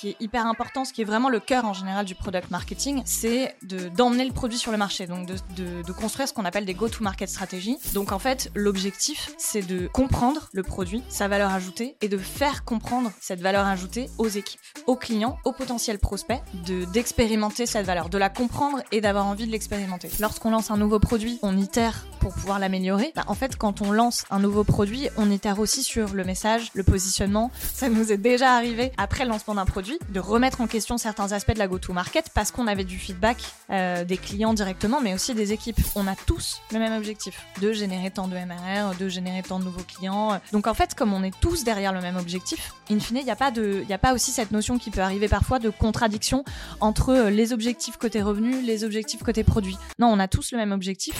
qui 0.00 0.10
est 0.10 0.16
hyper 0.18 0.46
important, 0.46 0.86
ce 0.86 0.94
qui 0.94 1.02
est 1.02 1.04
vraiment 1.04 1.28
le 1.28 1.40
cœur 1.40 1.66
en 1.66 1.74
général 1.74 2.06
du 2.06 2.14
product 2.14 2.50
marketing, 2.50 3.02
c'est 3.04 3.54
d'emmener 3.94 4.24
le 4.24 4.32
produit 4.32 4.56
sur 4.56 4.72
le 4.72 4.78
marché, 4.78 5.06
donc 5.06 5.26
de, 5.26 5.92
construire 5.92 6.26
ce 6.26 6.32
qu'on 6.32 6.46
appelle 6.46 6.64
des 6.64 6.72
go-to-market 6.72 7.28
stratégies. 7.28 7.76
Donc 7.92 8.12
en 8.12 8.18
fait, 8.18 8.50
l'objectif, 8.54 9.32
c'est 9.36 9.60
de 9.60 9.88
comprendre 9.88 10.48
le 10.52 10.62
produit, 10.62 11.02
sa 11.10 11.28
valeur 11.28 11.50
ajoutée, 11.52 11.96
et 12.00 12.08
de 12.08 12.16
faire 12.16 12.64
comprendre 12.64 13.12
cette 13.20 13.40
valeur 13.42 13.66
ajoutée 13.66 14.08
aux 14.16 14.28
équipes, 14.28 14.60
aux 14.86 14.96
clients, 14.96 15.38
aux 15.44 15.52
potentiels 15.52 15.98
prospects, 15.98 16.40
de 16.66 16.86
d'expérimenter 16.86 17.66
cette 17.66 17.84
valeur, 17.84 18.08
de 18.08 18.16
la 18.16 18.30
comprendre 18.30 18.78
et 18.92 19.02
d'avoir 19.02 19.26
envie 19.26 19.46
de 19.46 19.52
l'expérimenter. 19.52 20.08
Lorsqu'on 20.18 20.50
lance 20.50 20.70
un 20.70 20.78
nouveau 20.78 20.98
produit, 20.98 21.38
on 21.42 21.58
itère 21.58 22.06
pour 22.20 22.32
pouvoir 22.32 22.58
l'améliorer. 22.58 23.12
Bah, 23.14 23.24
en 23.26 23.34
fait, 23.34 23.56
quand 23.56 23.82
on 23.82 23.92
lance 23.92 24.24
un 24.30 24.38
nouveau 24.38 24.64
produit, 24.64 25.08
on 25.18 25.30
itère 25.30 25.58
aussi 25.58 25.82
sur 25.82 26.14
le 26.14 26.24
message, 26.24 26.70
le 26.74 26.84
positionnement. 26.84 27.50
Ça 27.74 27.90
nous 27.90 28.12
est 28.12 28.16
déjà 28.16 28.54
arrivé 28.54 28.92
après 28.96 29.24
le 29.24 29.30
lancement 29.30 29.54
d'un 29.54 29.66
produit 29.66 29.89
de 30.10 30.20
remettre 30.20 30.60
en 30.60 30.66
question 30.66 30.98
certains 30.98 31.32
aspects 31.32 31.54
de 31.54 31.58
la 31.58 31.68
go-to-market 31.68 32.30
parce 32.34 32.50
qu'on 32.50 32.66
avait 32.66 32.84
du 32.84 32.98
feedback 32.98 33.38
euh, 33.70 34.04
des 34.04 34.16
clients 34.16 34.54
directement, 34.54 35.00
mais 35.00 35.14
aussi 35.14 35.34
des 35.34 35.52
équipes. 35.52 35.78
On 35.94 36.06
a 36.06 36.14
tous 36.14 36.60
le 36.72 36.78
même 36.78 36.96
objectif 36.96 37.46
de 37.60 37.72
générer 37.72 38.10
tant 38.10 38.28
de 38.28 38.34
MRR, 38.34 38.96
de 38.98 39.08
générer 39.08 39.42
tant 39.42 39.58
de 39.58 39.64
nouveaux 39.64 39.82
clients. 39.82 40.40
Donc 40.52 40.66
en 40.66 40.74
fait, 40.74 40.94
comme 40.94 41.12
on 41.12 41.22
est 41.22 41.34
tous 41.40 41.64
derrière 41.64 41.92
le 41.92 42.00
même 42.00 42.16
objectif, 42.16 42.74
in 42.90 42.98
fine, 42.98 43.18
il 43.18 43.24
n'y 43.24 43.30
a 43.30 43.36
pas 43.36 43.50
a 43.50 43.98
pas 43.98 44.14
aussi 44.14 44.30
cette 44.30 44.50
notion 44.50 44.78
qui 44.78 44.90
peut 44.90 45.00
arriver 45.00 45.28
parfois 45.28 45.58
de 45.58 45.70
contradiction 45.70 46.44
entre 46.80 47.10
euh, 47.10 47.30
les 47.30 47.52
objectifs 47.52 47.96
côté 47.96 48.22
revenus, 48.22 48.64
les 48.64 48.84
objectifs 48.84 49.22
côté 49.22 49.44
produit. 49.44 49.76
Non, 49.98 50.08
on 50.08 50.18
a 50.18 50.28
tous 50.28 50.52
le 50.52 50.58
même 50.58 50.72
objectif. 50.72 51.14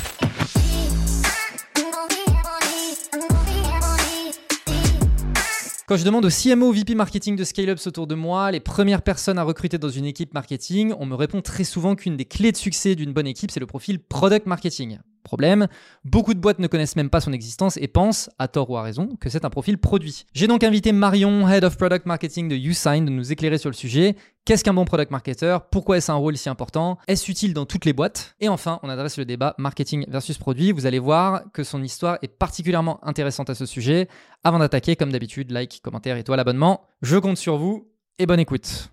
Quand 5.91 5.97
je 5.97 6.05
demande 6.05 6.25
au 6.25 6.29
CMO 6.29 6.71
VP 6.71 6.95
marketing 6.95 7.35
de 7.35 7.43
scale-ups 7.43 7.85
autour 7.89 8.07
de 8.07 8.15
moi, 8.15 8.53
les 8.53 8.61
premières 8.61 9.03
personnes 9.03 9.39
à 9.39 9.43
recruter 9.43 9.77
dans 9.77 9.89
une 9.89 10.05
équipe 10.05 10.35
marketing, 10.35 10.95
on 11.01 11.05
me 11.05 11.17
répond 11.17 11.43
très 11.43 11.65
souvent 11.65 11.97
qu'une 11.97 12.17
des 12.17 12.27
clés 12.27 12.53
de 12.53 12.57
succès 12.57 12.95
d'une 12.95 13.13
bonne 13.13 13.27
équipe, 13.27 13.51
c'est 13.51 13.59
le 13.59 13.67
profil 13.67 13.99
product 13.99 14.47
marketing. 14.47 15.01
Problème, 15.23 15.69
beaucoup 16.05 16.35
de 16.35 16.41
boîtes 16.41 16.59
ne 16.59 16.67
connaissent 16.67 16.97
même 16.97 17.11
pas 17.11 17.21
son 17.21 17.33
existence 17.33 17.77
et 17.77 17.89
pensent, 17.89 18.31
à 18.39 18.49
tort 18.49 18.71
ou 18.71 18.77
à 18.77 18.83
raison, 18.83 19.09
que 19.21 19.29
c'est 19.29 19.45
un 19.45 19.51
profil 19.51 19.79
produit. 19.79 20.25
J'ai 20.33 20.47
donc 20.47 20.65
invité 20.65 20.93
Marion, 20.93 21.49
Head 21.49 21.65
of 21.65 21.77
Product 21.77 22.07
Marketing 22.07 22.49
de 22.49 22.57
YouSign, 22.57 23.05
de 23.05 23.11
nous 23.11 23.33
éclairer 23.33 23.59
sur 23.59 23.71
le 23.71 23.75
sujet. 23.75 24.17
Qu'est-ce 24.45 24.65
qu'un 24.65 24.73
bon 24.73 24.85
product 24.85 25.11
marketer? 25.11 25.59
Pourquoi 25.71 25.99
est-ce 25.99 26.11
un 26.11 26.15
rôle 26.15 26.37
si 26.37 26.49
important? 26.49 26.99
Est-ce 27.07 27.31
utile 27.31 27.53
dans 27.53 27.67
toutes 27.67 27.85
les 27.85 27.93
boîtes? 27.93 28.35
Et 28.41 28.49
enfin, 28.49 28.81
on 28.83 28.89
adresse 28.89 29.19
le 29.19 29.27
débat 29.27 29.55
marketing 29.59 30.07
versus 30.09 30.39
produit. 30.39 30.73
Vous 30.73 30.87
allez 30.87 30.99
voir 30.99 31.43
que 31.53 31.63
son 31.63 31.83
histoire 31.83 32.19
est 32.23 32.29
particulièrement 32.29 32.99
intéressante 33.07 33.51
à 33.51 33.55
ce 33.55 33.67
sujet. 33.67 34.09
Avant 34.43 34.59
d'attaquer, 34.59 34.97
comme 34.97 35.13
d'habitude, 35.13 35.51
like, 35.51 35.81
commentaire, 35.83 36.17
étoile, 36.17 36.41
abonnement. 36.41 36.81
Je 37.03 37.19
compte 37.19 37.37
sur 37.37 37.59
vous 37.59 37.93
et 38.19 38.25
bonne 38.27 38.41
écoute. 38.41 38.91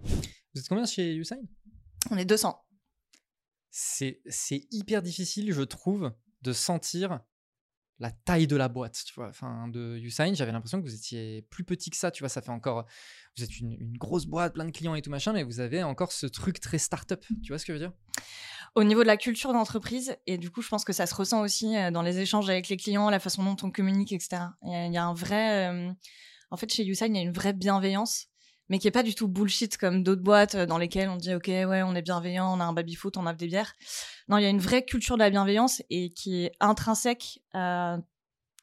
Vous 0.54 0.60
êtes 0.60 0.68
combien 0.68 0.86
chez 0.86 1.14
YouSign? 1.14 1.48
On 2.12 2.18
est 2.18 2.26
200 2.26 2.67
c'est 3.70 4.22
hyper 4.72 5.02
difficile, 5.02 5.52
je 5.54 5.62
trouve, 5.62 6.14
de 6.42 6.54
sentir 6.54 7.20
la 8.00 8.12
taille 8.12 8.48
de 8.48 8.56
la 8.56 8.68
boîte, 8.68 9.04
tu 9.06 9.14
vois. 9.16 9.28
Enfin, 9.30 9.68
de 9.70 9.98
Usain, 9.98 10.34
j'avais 10.34 10.52
l'impression 10.52 10.80
que 10.80 10.86
vous 10.86 10.94
étiez 10.94 11.42
plus 11.50 11.64
petit 11.64 11.90
que 11.90 11.98
ça, 11.98 12.12
tu 12.12 12.22
vois. 12.22 12.30
Ça 12.30 12.42
fait 12.42 12.52
encore. 12.52 12.86
Vous 13.36 13.44
êtes 13.44 13.60
une, 13.60 13.98
grosse 13.98 14.26
boîte, 14.26 14.54
plein 14.54 14.66
de 14.66 14.72
clients 14.72 14.96
et 14.96 15.02
tout 15.02 15.10
machin, 15.10 15.34
mais 15.34 15.44
vous 15.44 15.60
avez 15.60 15.84
encore 15.84 16.12
ce 16.12 16.28
truc 16.28 16.60
très 16.60 16.78
start-up. 16.78 17.24
Tu 17.44 17.52
vois 17.52 17.58
ce 17.58 17.66
que 17.66 17.74
je 17.74 17.80
veux 17.80 17.86
dire? 17.86 17.94
Au 18.76 18.84
niveau 18.84 19.02
de 19.02 19.08
la 19.08 19.18
culture 19.18 19.54
d'entreprise, 19.54 20.16
et 20.28 20.38
du 20.38 20.52
coup, 20.52 20.62
je 20.62 20.70
pense 20.70 20.86
que 20.86 20.94
ça 20.94 21.08
se 21.08 21.16
ressent 21.16 21.42
aussi 21.42 21.76
euh, 21.76 21.90
dans 21.90 22.04
les 22.04 22.20
échanges 22.20 22.50
avec 22.50 22.70
les 22.70 22.78
clients, 22.78 23.10
la 23.10 23.20
façon 23.20 23.44
dont 23.44 23.58
on 23.64 23.72
communique, 23.72 24.12
etc. 24.12 24.44
Il 24.64 24.94
y 24.94 24.98
a, 24.98 25.06
un 25.06 25.14
vrai. 25.14 25.72
Euh, 25.72 25.92
en 26.52 26.58
fait, 26.58 26.72
chez 26.72 26.86
Usain, 26.86 27.08
il 27.08 27.16
y 27.16 27.20
a 27.20 27.22
une 27.22 27.34
vraie 27.34 27.54
bienveillance 27.54 28.28
mais 28.70 28.80
qui 28.80 28.88
est 28.88 28.92
pas 28.92 29.04
du 29.04 29.16
tout 29.16 29.28
bullshit 29.28 29.78
comme 29.78 30.04
d'autres 30.04 30.22
boîtes 30.22 30.56
euh, 30.56 30.66
dans 30.66 30.78
lesquelles 30.78 31.10
on 31.10 31.16
dit 31.16 31.34
ok 31.34 31.48
ouais 31.48 31.84
on 31.84 31.96
est 31.96 32.02
bienveillant, 32.02 32.56
on 32.56 32.60
a 32.60 32.66
un 32.66 32.74
baby 32.74 32.96
foot, 32.96 33.18
on 33.18 33.26
a 33.26 33.34
des 33.34 33.48
bières. 33.48 33.74
Non, 34.28 34.38
il 34.38 34.44
y 34.44 34.46
a 34.46 34.50
une 34.50 34.60
vraie 34.60 34.84
culture 34.84 35.16
de 35.16 35.24
la 35.24 35.30
bienveillance 35.30 35.82
et 35.90 36.12
qui 36.12 36.44
est 36.44 36.52
intrinsèque 36.60 37.40
à 37.54 37.98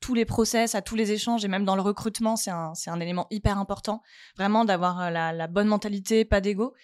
tous 0.01 0.15
les 0.15 0.27
process, 0.27 0.75
à 0.75 0.83
tous 0.83 0.97
les 0.97 1.13
échanges 1.13 1.45
et 1.45 1.49
même 1.49 1.65
dans 1.65 1.77
le 1.77 1.83
recrutement, 1.83 2.37
c'est 2.37 2.51
un, 2.51 2.73
un 2.87 3.01
élément 3.01 3.27
hyper 3.31 3.59
important, 3.59 4.03
vraiment 4.37 4.65
d'avoir 4.65 5.01
euh, 5.01 5.11
la, 5.11 5.47
bonne 5.47 5.69
mentalité, 5.69 6.25
pas 6.25 6.41
d'ego. 6.41 6.75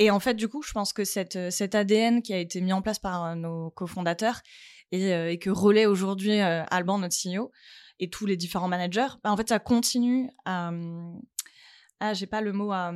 Et 0.00 0.10
en 0.10 0.20
fait, 0.20 0.34
du 0.34 0.48
coup, 0.48 0.62
je 0.62 0.72
pense 0.72 0.92
que 0.92 1.04
cette, 1.04 1.36
euh, 1.36 1.50
cet 1.50 1.74
ADN 1.74 2.22
qui 2.22 2.32
a 2.32 2.38
été 2.38 2.60
mis 2.60 2.72
en 2.72 2.82
place 2.82 2.98
par 2.98 3.36
nos 3.36 3.70
cofondateurs 3.70 4.40
et, 4.90 5.38
que 5.38 5.50
relaie 5.50 5.84
aujourd'hui 5.84 6.40
Alban, 6.40 6.98
notre 6.98 7.14
CEO, 7.14 7.52
et 8.00 8.10
tous 8.10 8.26
les 8.26 8.36
différents 8.36 8.68
managers, 8.68 9.08
bah, 9.22 9.30
en 9.30 9.36
fait, 9.36 9.48
ça 9.48 9.58
continue 9.58 10.30
à, 10.44 10.70
ah, 12.00 12.14
j'ai 12.14 12.26
pas 12.26 12.40
le 12.40 12.52
mot 12.52 12.72
à, 12.72 12.92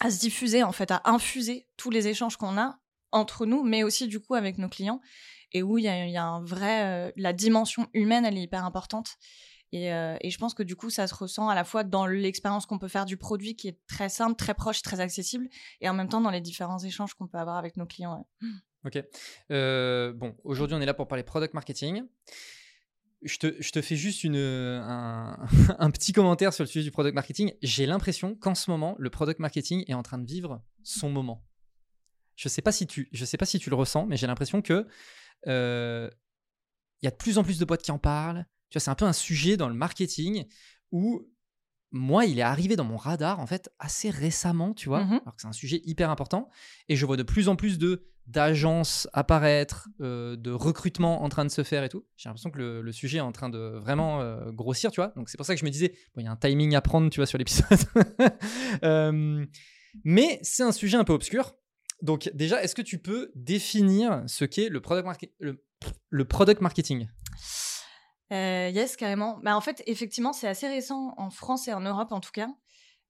à 0.00 0.10
se 0.10 0.20
diffuser, 0.20 0.62
en 0.62 0.72
fait, 0.72 0.90
à 0.90 1.02
infuser 1.04 1.66
tous 1.76 1.90
les 1.90 2.08
échanges 2.08 2.36
qu'on 2.36 2.58
a 2.58 2.78
entre 3.12 3.46
nous, 3.46 3.62
mais 3.62 3.84
aussi 3.84 4.08
du 4.08 4.20
coup 4.20 4.34
avec 4.34 4.58
nos 4.58 4.68
clients. 4.68 5.00
Et 5.52 5.62
où 5.62 5.78
il 5.78 5.84
y, 5.84 5.88
a, 5.88 6.24
un 6.24 6.42
vrai. 6.42 6.84
Euh, 6.84 7.12
la 7.16 7.32
dimension 7.32 7.86
humaine, 7.94 8.24
elle 8.24 8.36
est 8.36 8.42
hyper 8.42 8.64
importante. 8.64 9.16
Et, 9.70 9.92
euh, 9.92 10.16
et, 10.20 10.30
je 10.30 10.38
pense 10.38 10.52
que 10.52 10.64
du 10.64 10.74
coup, 10.74 10.90
ça 10.90 11.06
se 11.06 11.14
ressent 11.14 11.48
à 11.48 11.54
la 11.54 11.62
fois 11.62 11.84
dans 11.84 12.06
l'expérience 12.06 12.66
qu'on 12.66 12.78
peut 12.78 12.88
faire 12.88 13.04
du 13.04 13.16
produit 13.16 13.54
qui 13.54 13.68
est 13.68 13.78
très 13.86 14.08
simple, 14.08 14.34
très 14.36 14.54
proche, 14.54 14.82
très 14.82 14.98
accessible, 14.98 15.48
et 15.80 15.88
en 15.88 15.94
même 15.94 16.08
temps 16.08 16.20
dans 16.20 16.30
les 16.30 16.40
différents 16.40 16.78
échanges 16.80 17.14
qu'on 17.14 17.28
peut 17.28 17.38
avoir 17.38 17.56
avec 17.56 17.76
nos 17.76 17.86
clients. 17.86 18.26
Ok. 18.84 19.02
Euh, 19.50 20.12
bon, 20.12 20.36
aujourd'hui, 20.44 20.76
on 20.76 20.80
est 20.80 20.86
là 20.86 20.94
pour 20.94 21.08
parler 21.08 21.22
product 21.22 21.54
marketing 21.54 22.02
je 23.24 23.38
te, 23.38 23.80
fais 23.80 23.96
juste 23.96 24.24
une, 24.24 24.36
un, 24.36 25.90
petit 25.90 26.12
commentaire 26.12 26.52
sur 26.52 26.64
le 26.64 26.68
sujet 26.68 26.84
du 26.84 26.90
product 26.90 27.14
marketing. 27.14 27.52
J'ai 27.62 27.86
l'impression 27.86 28.34
qu'en 28.34 28.54
ce 28.54 28.70
moment, 28.70 28.94
le 28.98 29.10
product 29.10 29.40
marketing 29.40 29.84
est 29.88 29.94
en 29.94 30.02
train 30.02 30.18
de 30.18 30.26
vivre 30.26 30.62
son 30.82 31.10
moment. 31.10 31.44
Je 32.36 32.48
ne 32.48 32.50
sais, 32.50 32.62
pas 32.62 32.72
si 32.72 32.86
tu, 32.86 33.08
le 33.12 33.74
ressens, 33.74 34.06
mais 34.06 34.16
j'ai 34.16 34.26
l'impression 34.26 34.60
que 34.60 34.86
euh, 35.46 36.10
il 37.00 37.04
y 37.04 37.08
a 37.08 37.10
de 37.10 37.16
plus 37.16 37.38
en 37.38 37.44
plus 37.44 37.58
de 37.58 37.64
boîtes 37.64 37.82
qui 37.82 37.92
en 37.92 37.98
parlent. 37.98 38.46
C'est 38.76 38.90
un 38.90 38.96
peu 38.96 39.04
un 39.04 39.12
sujet 39.12 39.56
dans 39.56 39.68
le 39.68 39.74
marketing 39.74 40.46
où 40.90 41.28
moi, 41.94 42.24
il 42.26 42.40
est 42.40 42.42
arrivé 42.42 42.74
dans 42.74 42.84
mon 42.84 42.96
radar 42.96 43.38
en 43.38 43.46
fait 43.46 43.70
assez 43.78 44.10
récemment, 44.10 44.74
tu 44.74 44.88
vois, 44.88 45.04
mmh 45.04 45.20
alors 45.22 45.36
que 45.36 45.42
c'est 45.42 45.48
un 45.48 45.52
sujet 45.52 45.80
hyper 45.84 46.10
important. 46.10 46.50
Et 46.88 46.96
je 46.96 47.06
vois 47.06 47.16
de 47.16 47.22
plus 47.22 47.48
en 47.48 47.56
plus 47.56 47.78
de 47.78 48.04
d'agences 48.26 49.06
apparaître, 49.12 49.88
euh, 50.00 50.34
de 50.36 50.50
recrutement 50.50 51.22
en 51.22 51.28
train 51.28 51.44
de 51.44 51.50
se 51.50 51.62
faire 51.62 51.84
et 51.84 51.88
tout. 51.88 52.06
J'ai 52.16 52.28
l'impression 52.28 52.50
que 52.50 52.58
le, 52.58 52.92
sujet 52.92 53.18
est 53.18 53.22
en 53.22 53.32
train 53.32 53.50
de 53.50 53.58
vraiment 53.58 54.22
euh, 54.22 54.50
grossir, 54.50 54.90
tu 54.90 55.00
vois. 55.00 55.12
Donc 55.14 55.28
c'est 55.28 55.36
pour 55.36 55.44
ça 55.46 55.54
que 55.54 55.60
je 55.60 55.64
me 55.64 55.70
disais, 55.70 55.94
il 56.16 56.24
y 56.24 56.26
a 56.26 56.30
un 56.30 56.36
timing 56.36 56.74
à 56.74 56.80
prendre, 56.80 57.10
tu 57.10 57.20
vois, 57.20 57.26
sur 57.26 57.38
l'épisode. 57.38 57.78
Euh, 58.82 59.44
mais 60.02 60.40
c'est 60.42 60.62
un 60.62 60.72
sujet 60.72 60.96
un 60.96 61.04
peu 61.04 61.12
obscur. 61.12 61.54
Donc 62.02 62.30
déjà, 62.34 62.62
est-ce 62.62 62.74
que 62.74 62.82
tu 62.82 62.98
peux 62.98 63.30
définir 63.34 64.22
ce 64.26 64.44
qu'est 64.44 64.68
le 64.68 64.80
product, 64.80 65.30
le, 66.10 66.24
product 66.24 66.60
marketing? 66.60 67.08
Yes, 68.34 68.96
carrément. 68.96 69.38
Bah, 69.42 69.56
en 69.56 69.60
fait, 69.60 69.82
effectivement, 69.86 70.32
c'est 70.32 70.48
assez 70.48 70.68
récent 70.68 71.14
en 71.16 71.30
France 71.30 71.68
et 71.68 71.72
en 71.72 71.80
Europe 71.80 72.12
en 72.12 72.20
tout 72.20 72.32
cas. 72.32 72.48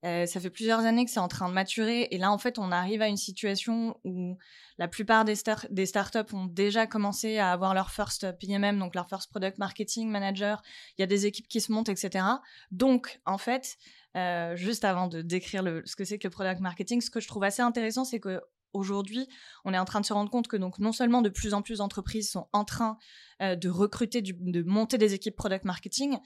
Euh, 0.05 0.27
ça 0.27 0.39
fait 0.39 0.51
plusieurs 0.51 0.81
années 0.81 1.03
que 1.03 1.09
c'est 1.09 1.19
en 1.19 1.27
train 1.27 1.49
de 1.49 1.53
maturer 1.53 2.07
et 2.11 2.19
là 2.19 2.31
en 2.31 2.37
fait 2.37 2.59
on 2.59 2.71
arrive 2.71 3.01
à 3.01 3.07
une 3.07 3.17
situation 3.17 3.97
où 4.03 4.37
la 4.77 4.87
plupart 4.87 5.25
des, 5.25 5.33
startups 5.33 6.33
ont 6.33 6.45
déjà 6.45 6.85
commencé 6.85 7.39
à 7.39 7.51
avoir 7.51 7.73
leur 7.73 7.89
first 7.89 8.37
PMM, 8.39 8.77
donc 8.77 8.93
leur 8.93 9.09
first 9.09 9.31
product 9.31 9.57
marketing 9.57 10.09
manager. 10.09 10.61
Il 10.97 11.01
y 11.01 11.03
a 11.03 11.07
des 11.07 11.25
équipes 11.25 11.47
qui 11.47 11.59
se 11.59 11.71
montent, 11.71 11.89
etc. 11.89 12.23
Donc 12.69 13.19
en 13.25 13.39
fait, 13.39 13.77
euh, 14.15 14.55
juste 14.55 14.85
avant 14.85 15.07
de 15.07 15.23
décrire 15.23 15.63
ce 15.85 15.95
que 15.95 16.03
c'est 16.03 16.19
que 16.19 16.27
le 16.27 16.31
product 16.31 16.59
marketing, 16.59 17.01
ce 17.01 17.09
que 17.09 17.19
je 17.19 17.27
trouve 17.27 17.43
assez 17.43 17.63
intéressant, 17.63 18.05
c'est 18.05 18.19
que 18.19 18.41
aujourd'hui, 18.75 19.27
on 19.63 19.73
est 19.73 19.77
en 19.77 19.85
train 19.85 20.01
de 20.01 20.05
se 20.05 20.13
rendre 20.13 20.29
compte 20.29 20.47
que 20.47 20.57
donc 20.57 20.79
non 20.79 20.91
seulement 20.91 21.21
de 21.21 21.29
plus 21.29 21.53
en 21.53 21.61
plus 21.61 21.79
d'entreprises 21.79 22.29
sont 22.29 22.47
en 22.53 22.65
train 22.65 22.97
euh, 23.41 23.55
de 23.55 23.69
recruter, 23.69 24.21
de 24.21 24.63
monter 24.63 24.97
des 24.97 25.13
équipes 25.13 25.35
product 25.35 25.65
marketing, 25.65 26.17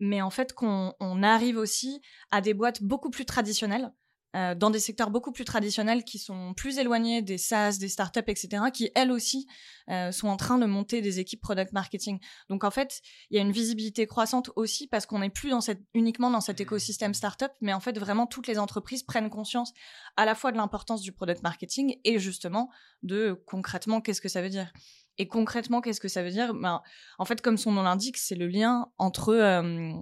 mais 0.00 0.22
en 0.22 0.30
fait 0.30 0.52
qu'on 0.52 0.94
arrive 1.22 1.56
aussi 1.56 2.00
à 2.30 2.40
des 2.40 2.54
boîtes 2.54 2.82
beaucoup 2.82 3.10
plus 3.10 3.24
traditionnelles 3.24 3.92
euh, 4.36 4.54
dans 4.54 4.70
des 4.70 4.78
secteurs 4.78 5.10
beaucoup 5.10 5.32
plus 5.32 5.44
traditionnels 5.44 6.04
qui 6.04 6.18
sont 6.18 6.54
plus 6.54 6.78
éloignés 6.78 7.22
des 7.22 7.38
SaaS, 7.38 7.78
des 7.78 7.88
startups, 7.88 8.20
etc., 8.26 8.64
qui 8.72 8.90
elles 8.94 9.10
aussi 9.10 9.46
euh, 9.88 10.12
sont 10.12 10.28
en 10.28 10.36
train 10.36 10.58
de 10.58 10.66
monter 10.66 11.00
des 11.00 11.18
équipes 11.20 11.40
product 11.40 11.72
marketing. 11.72 12.18
Donc 12.48 12.62
en 12.62 12.70
fait, 12.70 13.00
il 13.30 13.36
y 13.36 13.40
a 13.40 13.42
une 13.42 13.52
visibilité 13.52 14.06
croissante 14.06 14.50
aussi 14.54 14.86
parce 14.88 15.06
qu'on 15.06 15.20
n'est 15.20 15.30
plus 15.30 15.50
dans 15.50 15.60
cette, 15.60 15.80
uniquement 15.94 16.30
dans 16.30 16.40
cet 16.40 16.60
mmh. 16.60 16.62
écosystème 16.62 17.14
startup, 17.14 17.50
mais 17.60 17.72
en 17.72 17.80
fait 17.80 17.98
vraiment 17.98 18.26
toutes 18.26 18.46
les 18.46 18.58
entreprises 18.58 19.02
prennent 19.02 19.30
conscience 19.30 19.72
à 20.16 20.24
la 20.24 20.34
fois 20.34 20.52
de 20.52 20.56
l'importance 20.56 21.00
du 21.00 21.12
product 21.12 21.42
marketing 21.42 21.96
et 22.04 22.18
justement 22.18 22.70
de 23.02 23.40
concrètement 23.46 24.00
qu'est-ce 24.00 24.20
que 24.20 24.28
ça 24.28 24.42
veut 24.42 24.50
dire. 24.50 24.70
Et 25.18 25.28
concrètement, 25.28 25.80
qu'est-ce 25.80 26.00
que 26.00 26.08
ça 26.08 26.22
veut 26.22 26.30
dire? 26.30 26.52
Ben, 26.54 26.82
En 27.18 27.24
fait, 27.24 27.40
comme 27.40 27.56
son 27.56 27.72
nom 27.72 27.82
l'indique, 27.82 28.18
c'est 28.18 28.34
le 28.34 28.48
lien 28.48 28.90
entre, 28.98 29.30
euh, 29.30 29.92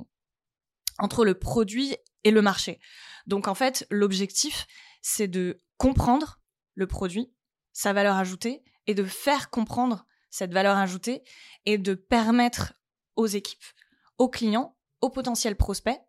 entre 0.98 1.24
le 1.24 1.34
produit 1.34 1.96
le 2.30 2.42
marché. 2.42 2.80
Donc 3.26 3.48
en 3.48 3.54
fait, 3.54 3.86
l'objectif, 3.90 4.66
c'est 5.02 5.28
de 5.28 5.58
comprendre 5.76 6.40
le 6.74 6.86
produit, 6.86 7.32
sa 7.72 7.92
valeur 7.92 8.16
ajoutée, 8.16 8.62
et 8.86 8.94
de 8.94 9.04
faire 9.04 9.50
comprendre 9.50 10.06
cette 10.30 10.52
valeur 10.52 10.76
ajoutée 10.76 11.22
et 11.64 11.78
de 11.78 11.94
permettre 11.94 12.74
aux 13.16 13.26
équipes, 13.26 13.64
aux 14.18 14.28
clients, 14.28 14.76
aux 15.00 15.10
potentiels 15.10 15.56
prospects 15.56 16.00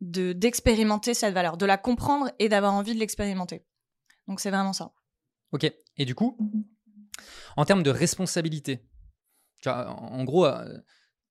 d'expérimenter 0.00 1.14
cette 1.14 1.32
valeur, 1.32 1.56
de 1.56 1.64
la 1.64 1.78
comprendre 1.78 2.30
et 2.38 2.48
d'avoir 2.48 2.74
envie 2.74 2.94
de 2.94 2.98
l'expérimenter. 2.98 3.64
Donc 4.26 4.40
c'est 4.40 4.50
vraiment 4.50 4.72
ça. 4.72 4.92
Ok. 5.52 5.72
Et 5.96 6.04
du 6.04 6.14
coup, 6.14 6.36
en 7.56 7.64
termes 7.64 7.82
de 7.82 7.90
responsabilité, 7.90 8.84
en 9.66 10.24
gros, 10.24 10.46
euh, 10.46 10.78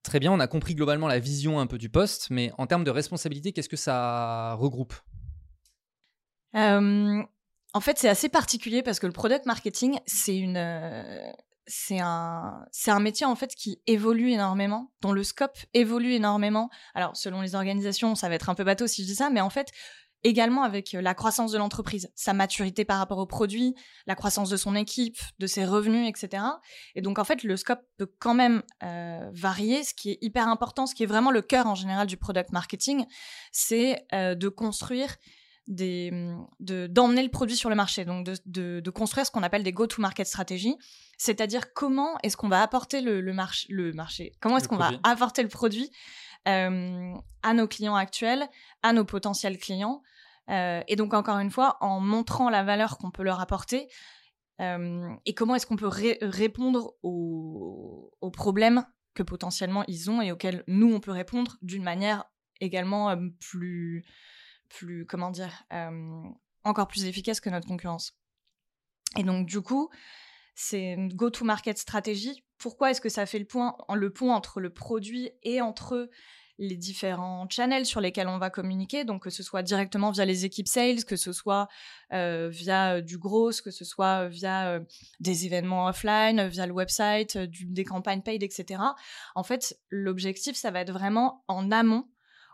très 0.04 0.20
bien, 0.20 0.32
on 0.32 0.40
a 0.40 0.48
compris 0.48 0.76
globalement 0.76 1.08
la 1.08 1.20
vision 1.20 1.60
un 1.60 1.68
peu 1.68 1.78
du 1.78 1.90
poste, 1.90 2.30
mais 2.30 2.52
en 2.58 2.68
termes 2.68 2.84
de 2.84 2.92
responsabilité, 2.92 3.54
qu'est-ce 3.54 3.70
que 3.70 3.78
ça 3.78 4.54
regroupe? 4.60 4.94
Euh, 6.56 7.24
En 7.74 7.82
fait, 7.82 7.98
c'est 7.98 8.10
assez 8.10 8.30
particulier 8.30 8.84
parce 8.84 9.00
que 9.00 9.08
le 9.08 9.14
product 9.14 9.46
marketing, 9.48 10.00
c'est 10.06 10.38
une, 10.38 10.58
euh, 10.58 11.32
c'est 11.66 12.00
un, 12.00 12.66
c'est 12.72 12.92
un 12.92 13.00
métier 13.00 13.26
en 13.26 13.36
fait 13.36 13.56
qui 13.56 13.82
évolue 13.88 14.30
énormément, 14.32 14.92
dont 15.02 15.12
le 15.12 15.24
scope 15.24 15.58
évolue 15.74 16.14
énormément. 16.14 16.70
Alors, 16.94 17.18
selon 17.18 17.42
les 17.42 17.56
organisations, 17.56 18.14
ça 18.14 18.30
va 18.30 18.36
être 18.36 18.50
un 18.50 18.56
peu 18.56 18.64
bateau 18.64 18.86
si 18.86 19.02
je 19.02 19.08
dis 19.08 19.16
ça, 19.16 19.32
mais 19.32 19.42
en 19.42 19.50
fait, 19.50 19.72
également 20.24 20.64
avec 20.64 20.94
la 20.94 21.14
croissance 21.14 21.52
de 21.52 21.58
l'entreprise, 21.58 22.12
sa 22.16 22.34
maturité 22.34 22.86
par 22.86 22.98
rapport 22.98 23.18
au 23.18 23.26
produit, 23.26 23.76
la 24.08 24.16
croissance 24.16 24.50
de 24.50 24.58
son 24.58 24.76
équipe, 24.76 25.18
de 25.40 25.48
ses 25.48 25.66
revenus, 25.66 26.08
etc. 26.08 26.44
Et 26.96 27.02
donc 27.02 27.20
en 27.20 27.24
fait, 27.24 27.44
le 27.44 27.58
scope 27.58 27.82
peut 27.98 28.12
quand 28.20 28.34
même 28.34 28.64
euh, 28.84 29.30
varier. 29.34 29.84
Ce 29.84 29.94
qui 29.94 30.12
est 30.12 30.18
hyper 30.22 30.48
important, 30.48 30.86
ce 30.86 30.96
qui 30.96 31.04
est 31.04 31.08
vraiment 31.08 31.32
le 31.32 31.42
cœur 31.42 31.68
en 31.68 31.76
général 31.76 32.08
du 32.08 32.18
product 32.18 32.52
marketing, 32.52 33.06
c'est 33.52 34.06
euh, 34.14 34.36
de 34.36 34.50
construire 34.50 35.16
des, 35.68 36.12
de, 36.60 36.88
d'emmener 36.88 37.24
le 37.24 37.30
produit 37.30 37.56
sur 37.56 37.70
le 37.70 37.76
marché, 37.76 38.04
donc 38.06 38.26
de, 38.26 38.82
de, 38.82 38.90
construire 38.90 39.26
ce 39.26 39.32
qu'on 39.32 39.44
appelle 39.44 39.64
des 39.64 39.72
go-to-market 39.72 40.28
stratégies, 40.28 40.76
c'est-à-dire 41.18 41.74
comment 41.74 42.18
est-ce 42.22 42.36
qu'on 42.36 42.50
va 42.50 42.62
apporter 42.62 43.00
le, 43.00 43.22
le, 43.22 43.34
marché, 43.34 43.68
le 43.72 43.94
marché, 43.94 44.34
comment 44.42 44.58
est-ce 44.58 44.68
qu'on 44.68 44.78
va 44.78 44.92
apporter 45.04 45.42
le 45.42 45.50
produit 45.50 45.90
euh, 46.48 47.14
à 47.42 47.54
nos 47.54 47.68
clients 47.68 47.96
actuels, 47.96 48.46
à 48.82 48.92
nos 48.92 49.06
potentiels 49.06 49.58
clients, 49.58 50.02
euh, 50.02 50.13
et 50.50 50.96
donc, 50.96 51.14
encore 51.14 51.40
une 51.40 51.52
fois, 51.52 51.78
en 51.80 52.00
montrant 52.00 52.50
la 52.50 52.64
valeur 52.64 52.98
qu'on 52.98 53.12
peut 53.12 53.24
leur 53.24 53.40
apporter 53.40 53.88
euh, 54.62 55.16
et 55.26 55.34
comment 55.34 55.56
est-ce 55.56 55.66
qu'on 55.66 55.76
peut 55.76 55.90
répondre 56.22 56.96
aux, 57.02 58.12
problèmes 58.32 58.86
que 59.14 59.24
potentiellement 59.24 59.84
ils 59.88 60.10
ont 60.10 60.22
et 60.22 60.32
auxquels 60.32 60.64
nous, 60.68 60.94
on 60.94 61.00
peut 61.00 61.12
répondre 61.12 61.58
d'une 61.62 61.84
manière 61.84 62.26
également 62.62 63.10
euh, 63.10 63.18
plus, 63.40 64.04
plus, 64.70 65.06
comment 65.06 65.32
dire, 65.32 65.66
encore 66.64 66.88
plus 66.88 67.06
efficace 67.06 67.40
que 67.40 67.50
notre 67.50 67.68
concurrence. 67.68 68.18
Et 69.18 69.24
donc, 69.24 69.48
du 69.48 69.62
coup, 69.62 69.90
c'est 70.56 70.94
une 70.94 71.14
go-to-market 71.14 71.78
stratégie. 71.78 72.44
Pourquoi 72.58 72.92
est-ce 72.92 73.02
que 73.02 73.10
ça 73.10 73.26
fait 73.26 73.40
le, 73.40 73.46
point, 73.46 73.76
pont 74.16 74.32
entre 74.32 74.60
le 74.60 74.72
produit 74.72 75.32
et 75.44 75.62
entre 75.62 76.10
les 76.58 76.78
différents 76.78 77.48
channels 77.50 77.86
sur 77.86 78.00
lesquels 78.00 78.28
on 78.28 78.38
va 78.38 78.50
communiquer, 78.50 79.06
donc 79.06 79.24
que 79.24 79.30
ce 79.30 79.44
soit 79.44 79.64
directement 79.64 80.12
via 80.12 80.26
les 80.26 80.46
équipes 80.46 80.68
sales, 80.68 81.04
que 81.04 81.16
ce 81.16 81.34
soit 81.34 81.68
euh, 82.14 82.50
via 82.50 82.96
euh, 82.96 83.02
du 83.02 83.18
gros, 83.18 83.52
que 83.64 83.72
ce 83.72 83.86
soit 83.86 84.28
via 84.28 84.70
euh, 84.70 84.80
des 85.20 85.46
événements 85.46 85.88
offline, 85.88 86.48
via 86.48 86.68
le 86.68 86.74
website, 86.74 87.38
des 87.38 87.84
campagnes 87.84 88.22
paid, 88.22 88.44
etc. 88.44 88.82
En 89.36 89.44
fait, 89.44 89.80
l'objectif, 89.90 90.56
ça 90.56 90.72
va 90.72 90.82
être 90.82 90.92
vraiment 90.92 91.44
en 91.48 91.72
amont, 91.72 92.08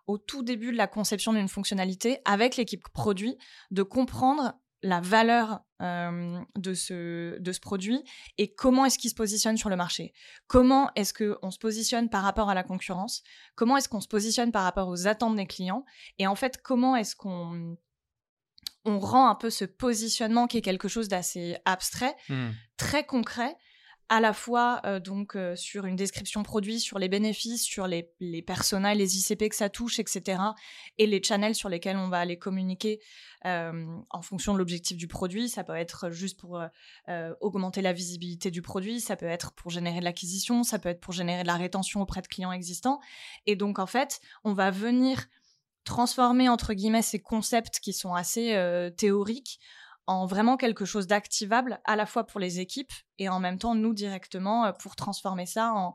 au 0.07 0.18
tout 0.18 0.44
début 0.44 0.72
de 0.72 0.78
la 0.78 0.88
conception 0.88 1.34
d'une 1.34 1.50
fonctionnalité, 1.50 2.19
avec 2.25 2.56
l'équipe 2.56 2.88
produit, 2.94 3.38
de 3.69 3.84
comprendre 3.84 4.56
la 4.81 5.02
valeur 5.02 5.62
de, 5.81 6.74
ce, 6.74 7.40
de 7.40 7.52
ce 7.54 7.60
produit 7.60 8.04
et 8.38 8.54
comment 8.54 8.84
est-ce 8.86 8.98
qu'il 9.00 9.10
se 9.10 9.16
positionne 9.16 9.56
sur 9.56 9.70
le 9.70 9.78
marché? 9.78 10.14
Comment 10.48 10.92
est-ce 10.96 11.14
qu'on 11.14 11.52
se 11.52 11.58
positionne 11.58 12.10
par 12.10 12.24
rapport 12.24 12.50
à 12.50 12.54
la 12.54 12.64
concurrence? 12.64 13.24
Comment 13.56 13.78
est-ce 13.78 13.88
qu'on 13.88 14.02
se 14.02 14.08
positionne 14.08 14.52
par 14.52 14.64
rapport 14.64 14.90
aux 14.90 15.08
attentes 15.08 15.38
des 15.38 15.46
clients? 15.46 15.86
Et 16.18 16.28
en 16.28 16.36
fait, 16.36 16.62
comment 16.62 16.96
est-ce 16.96 17.16
qu'on 17.16 17.78
on 18.86 19.00
rend 19.00 19.30
un 19.30 19.36
peu 19.36 19.50
ce 19.50 19.66
positionnement 19.66 20.48
qui 20.48 20.58
est 20.58 20.62
quelque 20.62 20.88
chose 20.88 21.08
d'assez 21.08 21.58
abstrait, 21.66 22.16
mmh. 22.30 22.50
très 22.78 23.06
concret, 23.06 23.56
à 24.09 24.19
la 24.19 24.33
fois 24.33 24.81
euh, 24.85 25.00
donc 25.00 25.35
euh, 25.35 25.56
sur 25.56 25.85
une 25.85 25.95
description 25.95 26.41
produit, 26.41 26.79
sur 26.79 26.97
les 26.97 27.07
bénéfices, 27.07 27.63
sur 27.63 27.85
les, 27.85 28.11
les 28.19 28.41
personas, 28.41 28.95
les 28.95 29.17
ICP 29.17 29.50
que 29.50 29.56
ça 29.56 29.69
touche, 29.69 30.00
etc. 30.00 30.41
Et 30.97 31.06
les 31.06 31.21
channels 31.23 31.53
sur 31.53 31.69
lesquels 31.69 31.95
on 31.95 32.09
va 32.09 32.17
aller 32.17 32.38
communiquer 32.38 33.00
euh, 33.45 33.85
en 34.09 34.21
fonction 34.23 34.53
de 34.53 34.57
l'objectif 34.57 34.97
du 34.97 35.07
produit. 35.07 35.47
Ça 35.47 35.63
peut 35.63 35.75
être 35.75 36.09
juste 36.09 36.39
pour 36.39 36.61
augmenter 37.39 37.81
la 37.81 37.94
visibilité 37.94 38.51
du 38.51 38.61
produit, 38.61 39.00
ça 39.00 39.15
peut 39.15 39.27
être 39.27 39.53
pour 39.53 39.69
générer 39.69 40.00
de 40.00 40.06
l'acquisition, 40.06 40.63
ça 40.63 40.79
peut 40.79 40.89
être 40.89 41.00
pour 41.00 41.13
générer 41.13 41.44
de 41.44 41.47
la 41.47 41.56
rétention 41.56 42.01
auprès 42.01 42.21
de 42.21 42.27
clients 42.27 42.51
existants. 42.51 43.00
Et 43.45 43.56
donc 43.56 43.79
en 43.79 43.85
fait, 43.85 44.19
on 44.44 44.53
va 44.53 44.71
venir 44.71 45.25
transformer 45.83 46.50
entre 46.50 46.73
guillemets 46.73 47.01
ces 47.01 47.19
concepts 47.19 47.79
qui 47.79 47.94
sont 47.94 48.13
assez 48.13 48.57
théoriques 48.97 49.59
en 50.09 50.25
vraiment 50.25 50.57
quelque 50.57 50.85
chose 50.85 51.06
d'activable 51.06 51.79
à 51.85 51.95
la 51.95 52.07
fois 52.07 52.25
pour 52.25 52.39
les 52.39 52.59
équipes 52.59 52.91
et 53.19 53.29
en 53.29 53.39
même 53.39 53.59
temps 53.59 53.75
nous 53.75 53.94
directement 53.94 54.65
euh, 54.65 54.71
pour 54.71 54.95
transformer 54.95 55.45
ça 55.45 55.71
en, 55.71 55.94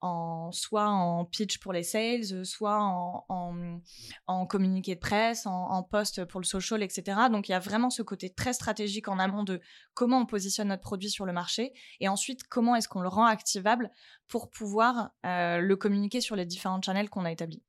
en 0.00 0.50
soit 0.50 0.88
en 0.88 1.24
pitch 1.24 1.58
pour 1.58 1.72
les 1.72 1.84
sales, 1.84 2.44
soit 2.44 2.82
en, 2.82 3.80
en, 4.26 4.46
communiqué 4.46 4.96
de 4.96 5.00
presse, 5.00 5.46
en, 5.46 5.80
post 5.84 6.24
pour 6.24 6.40
le 6.40 6.44
social, 6.44 6.82
etc. 6.82 7.20
Donc 7.30 7.48
il 7.48 7.52
y 7.52 7.54
a 7.54 7.60
vraiment 7.60 7.88
ce 7.88 8.02
côté 8.02 8.30
très 8.30 8.52
stratégique 8.52 9.06
en 9.06 9.20
amont 9.20 9.44
de 9.44 9.60
comment 9.94 10.18
on 10.18 10.26
positionne 10.26 10.66
notre 10.68 10.82
produit 10.82 11.10
sur 11.10 11.24
le 11.24 11.32
marché 11.32 11.72
et 12.00 12.08
ensuite 12.08 12.42
comment 12.48 12.74
est-ce 12.74 12.88
qu'on 12.88 13.00
le 13.00 13.08
rend 13.08 13.26
activable 13.26 13.92
pour 14.26 14.50
pouvoir 14.50 15.10
euh, 15.24 15.58
le 15.58 15.76
communiquer 15.76 16.20
sur 16.20 16.34
les 16.34 16.46
différents 16.46 16.82
channels 16.82 17.10
qu'on 17.10 17.24
a 17.24 17.30
établis. 17.30 17.62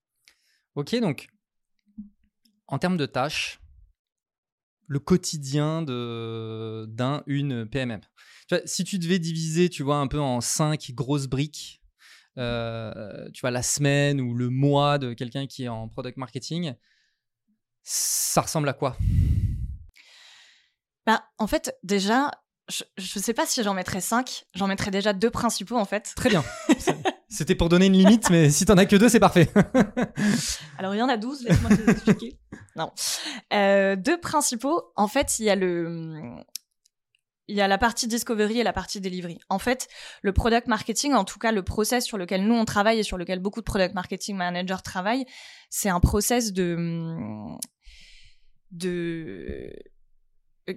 Ok, 0.74 0.96
donc 1.00 1.28
en 2.68 2.80
termes 2.80 2.98
de 2.98 3.06
tâches, 3.06 3.60
le 4.88 5.00
quotidien 5.00 5.82
de 5.82 6.86
d'un 6.90 7.24
une 7.26 7.66
PMM. 7.66 8.02
si 8.66 8.84
tu 8.84 9.00
devais 9.00 9.20
diviser, 9.20 9.70
tu 9.70 9.84
vois, 9.84 9.98
un 9.98 10.08
peu 10.08 10.20
en 10.20 10.42
cinq 10.42 10.92
grosses 10.94 11.28
briques, 11.28 11.82
euh, 12.38 13.30
tu 13.34 13.42
vois, 13.42 13.52
la 13.52 13.64
semaine 13.64 14.20
ou 14.20 14.34
le 14.34 14.50
mois 14.50 14.98
de 14.98 15.14
quelqu'un 15.14 15.48
qui 15.48 15.64
est 15.66 15.70
en 15.70 15.88
product 15.88 16.18
marketing, 16.18 16.74
ça 17.84 18.42
ressemble 18.42 18.70
à 18.70 18.74
quoi? 18.74 18.98
Bah, 21.06 21.24
En 21.38 21.48
fait, 21.48 21.78
déjà, 21.84 22.32
je 22.70 22.84
ne 22.98 23.24
sais 23.24 23.34
pas 23.34 23.46
si 23.46 23.62
j'en 23.62 23.74
mettrais 23.74 24.02
cinq, 24.02 24.46
j'en 24.56 24.68
mettrais 24.68 24.92
déjà 24.92 25.14
deux 25.14 25.30
principaux 25.30 25.78
en 25.78 25.86
fait. 25.86 26.14
Très 26.16 26.30
bien. 26.30 26.44
C'était 27.30 27.56
pour 27.56 27.68
donner 27.68 27.88
une 27.88 27.98
limite, 27.98 28.30
mais 28.30 28.52
si 28.52 28.64
t'en 28.66 28.78
as 28.78 28.86
que 28.86 28.96
deux, 28.96 29.10
c'est 29.10 29.20
parfait. 29.20 29.52
Alors, 30.78 30.94
il 30.94 31.00
y 31.00 31.02
en 31.02 31.10
a 31.10 31.18
douze, 31.18 31.44
laisse-moi 31.44 31.76
te 31.76 31.82
expliquer. 31.92 32.40
Non. 32.76 32.92
Euh, 33.54 33.96
deux 33.96 34.20
principaux, 34.20 34.92
en 34.96 35.08
fait, 35.08 35.40
il 35.40 35.46
y 35.46 35.50
a 35.50 35.56
le. 35.56 36.36
Il 37.50 37.58
y 37.58 37.62
a 37.62 37.68
la 37.68 37.78
partie 37.78 38.08
discovery 38.08 38.60
et 38.60 38.64
la 38.64 38.72
partie 38.72 39.02
delivery. 39.02 39.38
En 39.50 39.60
fait, 39.60 39.90
le 40.22 40.32
product 40.32 40.68
marketing, 40.68 41.14
en 41.14 41.26
tout 41.26 41.40
cas 41.40 41.52
le 41.52 41.62
process 41.62 42.06
sur 42.06 42.18
lequel 42.18 42.48
nous 42.48 42.56
on 42.56 42.64
travaille 42.64 43.00
et 43.00 43.04
sur 43.04 43.18
lequel 43.18 43.40
beaucoup 43.40 43.60
de 43.60 43.66
product 43.66 43.94
marketing 43.94 44.38
managers 44.38 44.82
travaillent, 44.82 45.26
c'est 45.70 45.90
un 45.90 46.00
process 46.00 46.54
de 46.54 46.78
de 48.72 49.76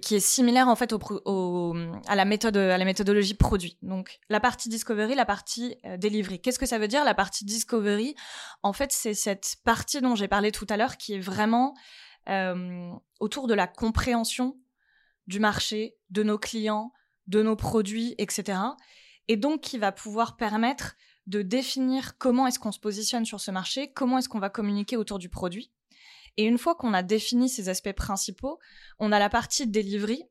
qui 0.01 0.15
est 0.15 0.19
similaire 0.19 0.67
en 0.67 0.75
fait 0.75 0.93
au, 0.93 1.75
à 2.07 2.15
la 2.15 2.25
méthode 2.25 2.57
à 2.57 2.77
la 2.77 2.85
méthodologie 2.85 3.35
produit. 3.35 3.77
Donc 3.81 4.19
la 4.29 4.39
partie 4.39 4.67
discovery, 4.67 5.15
la 5.15 5.25
partie 5.25 5.77
euh, 5.85 5.97
delivery. 5.97 6.41
Qu'est-ce 6.41 6.59
que 6.59 6.65
ça 6.65 6.77
veut 6.77 6.89
dire 6.89 7.05
la 7.05 7.13
partie 7.13 7.45
discovery? 7.45 8.15
En 8.63 8.73
fait, 8.73 8.91
c'est 8.91 9.13
cette 9.13 9.57
partie 9.63 10.01
dont 10.01 10.15
j'ai 10.15 10.27
parlé 10.27 10.51
tout 10.51 10.67
à 10.69 10.77
l'heure 10.77 10.97
qui 10.97 11.13
est 11.13 11.19
vraiment 11.19 11.73
euh, 12.27 12.91
autour 13.19 13.47
de 13.47 13.53
la 13.53 13.67
compréhension 13.67 14.57
du 15.27 15.39
marché, 15.39 15.95
de 16.09 16.23
nos 16.23 16.37
clients, 16.37 16.91
de 17.27 17.41
nos 17.41 17.55
produits, 17.55 18.15
etc. 18.17 18.59
Et 19.29 19.37
donc 19.37 19.61
qui 19.61 19.77
va 19.77 19.91
pouvoir 19.91 20.35
permettre 20.35 20.95
de 21.27 21.41
définir 21.41 22.17
comment 22.17 22.47
est-ce 22.47 22.59
qu'on 22.59 22.71
se 22.71 22.79
positionne 22.79 23.25
sur 23.25 23.39
ce 23.39 23.51
marché, 23.51 23.91
comment 23.93 24.17
est-ce 24.17 24.29
qu'on 24.29 24.39
va 24.39 24.49
communiquer 24.49 24.97
autour 24.97 25.19
du 25.19 25.29
produit 25.29 25.71
et 26.37 26.45
une 26.45 26.57
fois 26.57 26.75
qu'on 26.75 26.93
a 26.93 27.03
défini 27.03 27.49
ces 27.49 27.69
aspects 27.69 27.93
principaux, 27.93 28.59
on 28.99 29.11
a 29.11 29.19
la 29.19 29.29
partie 29.29 29.67
delivery 29.67 30.23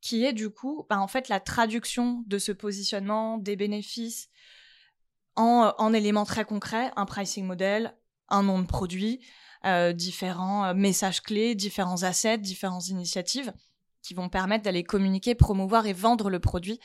qui 0.00 0.24
est 0.24 0.32
du 0.32 0.50
coup 0.50 0.86
bah, 0.88 1.00
en 1.00 1.08
fait 1.08 1.28
la 1.28 1.40
traduction 1.40 2.22
de 2.26 2.38
ce 2.38 2.52
positionnement, 2.52 3.38
des 3.38 3.56
bénéfices 3.56 4.28
en, 5.34 5.74
en 5.78 5.92
éléments 5.92 6.24
très 6.24 6.44
concrets, 6.44 6.90
un 6.96 7.06
pricing 7.06 7.44
model, 7.44 7.96
un 8.28 8.42
nom 8.42 8.60
de 8.60 8.66
produit, 8.66 9.20
euh, 9.64 9.92
différents 9.92 10.66
euh, 10.66 10.74
messages 10.74 11.22
clés, 11.22 11.54
différents 11.54 12.02
assets, 12.02 12.38
différentes 12.38 12.88
initiatives 12.88 13.52
qui 14.06 14.14
vont 14.14 14.28
permettre 14.28 14.62
d'aller 14.62 14.84
communiquer, 14.84 15.34
promouvoir 15.34 15.86
et 15.86 15.92
vendre 15.92 16.30
le 16.30 16.38
produit 16.38 16.78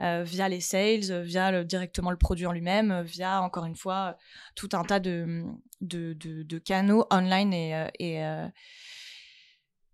euh, 0.00 0.22
via 0.24 0.48
les 0.48 0.60
sales, 0.60 1.22
via 1.22 1.64
directement 1.64 2.12
le 2.12 2.16
produit 2.16 2.46
en 2.46 2.52
lui-même, 2.52 3.02
via 3.02 3.42
encore 3.42 3.64
une 3.64 3.74
fois 3.74 4.16
tout 4.54 4.68
un 4.74 4.84
tas 4.84 5.00
de, 5.00 5.44
de, 5.80 6.58
canaux 6.58 7.04
online 7.10 7.52
et, 7.52 7.74
euh, 7.74 7.88
et, 7.98 8.24
euh, 8.24 8.46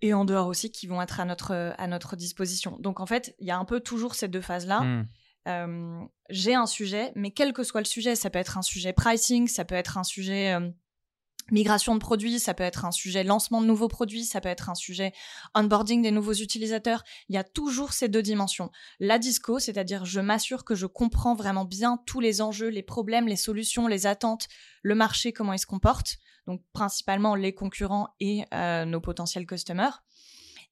et, 0.03 0.13
en 0.13 0.27
dehors 0.27 0.47
aussi 0.47 0.71
qui 0.71 0.87
vont 0.87 1.01
être 1.01 1.21
à 1.21 1.25
notre, 1.25 1.75
à 1.79 1.87
notre 1.87 2.17
disposition. 2.17 2.77
Donc 2.81 3.01
en 3.01 3.07
fait, 3.07 3.35
il 3.39 3.47
y 3.47 3.51
a 3.51 3.57
un 3.57 3.65
peu 3.65 3.81
toujours 3.81 4.15
ces 4.15 4.29
deux 4.29 4.43
phases-là. 4.43 5.07
Mmh. 5.47 6.09
j'ai 6.29 6.55
un 6.55 6.67
sujet, 6.67 7.13
mais 7.15 7.31
quel 7.31 7.55
que 7.55 7.63
soit 7.63 7.81
le 7.81 7.87
sujet, 7.87 8.15
ça 8.15 8.29
peut 8.29 8.39
être 8.39 8.59
un 8.59 8.63
sujet 8.63 8.93
pricing, 8.93 9.49
ça 9.49 9.65
peut 9.65 9.75
être 9.75 9.97
un 9.97 10.05
sujet 10.05 10.55
migration 11.51 11.95
de 11.95 12.01
produits, 12.01 12.39
ça 12.39 12.55
peut 12.55 12.65
être 12.65 12.85
un 12.85 12.91
sujet 12.91 13.25
lancement 13.25 13.61
de 13.61 13.67
nouveaux 13.67 13.89
produits, 13.89 14.25
ça 14.25 14.41
peut 14.41 14.49
être 14.49 14.71
un 14.71 14.75
sujet 14.75 15.13
onboarding 15.55 16.03
des 16.03 16.11
nouveaux 16.11 16.33
utilisateurs. 16.35 17.05
Il 17.29 17.35
y 17.35 17.39
a 17.39 17.45
toujours 17.45 17.93
ces 17.93 18.09
deux 18.09 18.23
dimensions. 18.23 18.71
La 19.01 19.19
disco, 19.19 19.59
c'est-à-dire 19.59 20.05
je 20.05 20.21
m'assure 20.21 20.65
que 20.65 20.75
je 20.75 20.87
comprends 20.87 21.35
vraiment 21.35 21.65
bien 21.65 21.99
tous 22.07 22.21
les 22.21 22.41
enjeux, 22.41 22.69
les 22.69 22.83
problèmes, 22.83 23.29
les 23.29 23.37
solutions, 23.37 23.87
les 23.87 24.07
attentes, 24.07 24.49
le 24.83 24.95
marché, 24.95 25.33
comment 25.33 25.53
il 25.53 25.59
se 25.59 25.67
comporte. 25.67 26.17
Donc 26.47 26.63
principalement 26.73 27.35
les 27.35 27.55
concurrents 27.55 28.09
et 28.21 28.45
euh, 28.53 28.85
nos 28.85 29.01
potentiels 29.01 29.47
customers. 29.47 30.03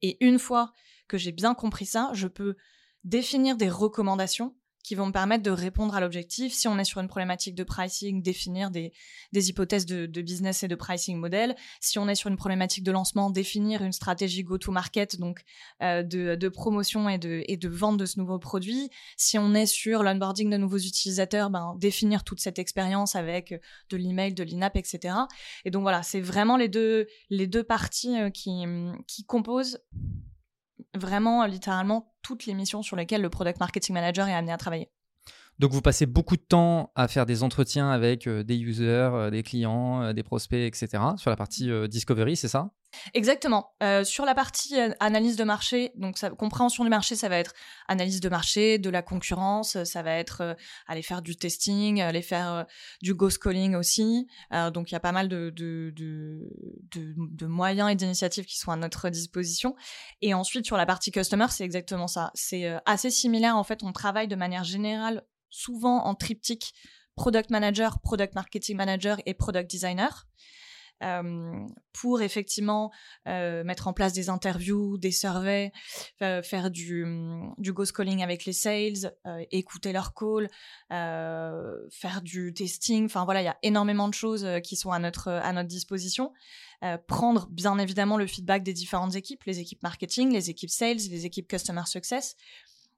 Et 0.01 0.23
une 0.25 0.39
fois 0.39 0.71
que 1.07 1.17
j'ai 1.17 1.31
bien 1.31 1.53
compris 1.53 1.85
ça, 1.85 2.11
je 2.13 2.27
peux 2.27 2.55
définir 3.03 3.57
des 3.57 3.69
recommandations 3.69 4.55
qui 4.83 4.95
vont 4.95 5.07
me 5.07 5.11
permettre 5.11 5.43
de 5.43 5.51
répondre 5.51 5.95
à 5.95 6.01
l'objectif. 6.01 6.53
Si 6.53 6.67
on 6.67 6.77
est 6.77 6.83
sur 6.83 6.99
une 6.99 7.07
problématique 7.07 7.55
de 7.55 7.63
pricing, 7.63 8.21
définir 8.21 8.69
des, 8.69 8.91
des 9.31 9.49
hypothèses 9.49 9.85
de, 9.85 10.21
business 10.21 10.63
et 10.63 10.67
de 10.67 10.75
pricing 10.75 11.17
model. 11.17 11.55
Si 11.79 11.97
on 11.99 12.07
est 12.07 12.15
sur 12.15 12.29
une 12.29 12.37
problématique 12.37 12.83
de 12.83 12.91
lancement, 12.91 13.29
définir 13.29 13.81
une 13.83 13.93
stratégie 13.93 14.43
go-to-market, 14.43 15.19
donc 15.19 15.41
euh, 15.81 16.03
de, 16.03 16.35
de, 16.35 16.49
promotion 16.49 17.09
et 17.09 17.17
de, 17.17 17.43
et 17.47 17.57
de 17.57 17.69
vente 17.69 17.97
de 17.97 18.05
ce 18.05 18.19
nouveau 18.19 18.39
produit. 18.39 18.89
Si 19.17 19.37
on 19.37 19.53
est 19.53 19.65
sur 19.65 20.03
l'onboarding 20.03 20.49
de 20.49 20.57
nouveaux 20.57 20.77
utilisateurs, 20.77 21.49
ben, 21.49 21.75
définir 21.77 22.23
toute 22.23 22.41
cette 22.41 22.59
expérience 22.59 23.15
avec 23.15 23.59
de 23.89 23.97
l'email, 23.97 24.33
de 24.33 24.43
l'INAP, 24.43 24.75
etc. 24.75 25.15
Et 25.65 25.71
donc 25.71 25.83
voilà, 25.83 26.03
c'est 26.03 26.21
vraiment 26.21 26.57
les 26.57 26.67
deux, 26.67 27.07
les 27.29 27.47
deux 27.47 27.63
parties 27.63 28.19
euh, 28.19 28.29
qui, 28.29 28.63
qui 29.07 29.23
composent 29.23 29.79
vraiment 30.95 31.45
littéralement 31.45 32.13
toutes 32.21 32.45
les 32.45 32.53
missions 32.53 32.81
sur 32.81 32.95
lesquelles 32.95 33.21
le 33.21 33.29
product 33.29 33.59
marketing 33.59 33.93
manager 33.93 34.27
est 34.27 34.33
amené 34.33 34.51
à 34.51 34.57
travailler. 34.57 34.89
Donc 35.59 35.71
vous 35.71 35.81
passez 35.81 36.05
beaucoup 36.05 36.35
de 36.35 36.41
temps 36.41 36.91
à 36.95 37.07
faire 37.07 37.25
des 37.25 37.43
entretiens 37.43 37.89
avec 37.89 38.27
euh, 38.27 38.43
des 38.43 38.57
users, 38.57 39.11
euh, 39.13 39.29
des 39.29 39.43
clients, 39.43 40.01
euh, 40.01 40.13
des 40.13 40.23
prospects, 40.23 40.59
etc. 40.59 41.03
sur 41.17 41.29
la 41.29 41.35
partie 41.35 41.69
discovery, 41.87 42.35
c'est 42.35 42.47
ça? 42.47 42.71
Exactement. 43.15 43.73
Sur 44.03 44.23
la 44.23 44.35
partie 44.35 44.75
analyse 44.99 45.35
de 45.35 45.43
marché, 45.43 45.93
donc 45.95 46.19
compréhension 46.37 46.83
du 46.83 46.91
marché, 46.91 47.15
ça 47.15 47.27
va 47.27 47.39
être 47.39 47.53
analyse 47.87 48.19
de 48.19 48.29
marché, 48.29 48.77
de 48.77 48.91
la 48.91 49.01
concurrence, 49.01 49.83
ça 49.83 50.03
va 50.03 50.11
être 50.11 50.55
aller 50.85 51.01
faire 51.01 51.23
du 51.23 51.35
testing, 51.35 52.01
aller 52.01 52.21
faire 52.21 52.67
du 53.01 53.15
ghost 53.15 53.41
calling 53.41 53.73
aussi. 53.73 54.27
donc 54.75 54.91
il 54.91 54.93
y 54.93 54.95
a 54.95 54.99
pas 54.99 55.11
mal 55.11 55.27
de 55.27 56.35
moyens 57.47 57.89
et 57.89 57.95
d'initiatives 57.95 58.45
qui 58.45 58.59
sont 58.59 58.69
à 58.69 58.75
notre 58.75 59.09
disposition. 59.09 59.73
Et 60.21 60.35
ensuite 60.35 60.67
sur 60.67 60.77
la 60.77 60.85
partie 60.85 61.09
customer, 61.09 61.47
c'est 61.49 61.63
exactement 61.63 62.07
ça. 62.07 62.29
C'est 62.35 62.75
assez 62.85 63.09
similaire. 63.09 63.57
En 63.57 63.63
fait, 63.63 63.81
on 63.81 63.91
travaille 63.91 64.27
de 64.27 64.35
manière 64.35 64.65
générale 64.65 65.23
souvent 65.53 66.03
en 66.05 66.15
triptyque 66.15 66.73
product 67.15 67.51
manager, 67.51 67.99
product 67.99 68.33
marketing 68.35 68.75
manager 68.75 69.17
et 69.25 69.33
product 69.33 69.69
designer. 69.69 70.27
Euh, 71.01 71.67
pour 71.91 72.21
effectivement 72.21 72.91
euh, 73.27 73.63
mettre 73.63 73.87
en 73.87 73.93
place 73.93 74.13
des 74.13 74.29
interviews, 74.29 74.97
des 74.97 75.11
surveys, 75.11 75.71
faire 76.19 76.71
du, 76.71 77.05
du 77.57 77.73
ghost 77.73 77.91
calling 77.95 78.23
avec 78.23 78.45
les 78.45 78.53
sales, 78.53 79.13
euh, 79.27 79.43
écouter 79.51 79.91
leurs 79.91 80.13
calls, 80.13 80.49
faire 80.89 82.21
du 82.23 82.53
testing. 82.53 83.05
Enfin 83.05 83.25
voilà, 83.25 83.41
il 83.41 83.45
y 83.45 83.49
a 83.49 83.57
énormément 83.63 84.07
de 84.07 84.13
choses 84.13 84.47
qui 84.63 84.75
sont 84.75 84.91
à 84.91 84.99
notre, 84.99 85.29
à 85.29 85.53
notre 85.53 85.69
disposition. 85.69 86.33
prendre 87.07 87.47
bien 87.49 87.77
évidemment 87.79 88.17
le 88.17 88.27
feedback 88.27 88.63
des 88.63 88.73
différentes 88.73 89.15
équipes, 89.15 89.43
les 89.45 89.59
équipes 89.59 89.83
marketing, 89.83 90.31
les 90.31 90.49
équipes 90.49 90.71
sales, 90.71 90.97
les 90.97 91.25
équipes 91.25 91.47
customer 91.47 91.85
success. 91.85 92.35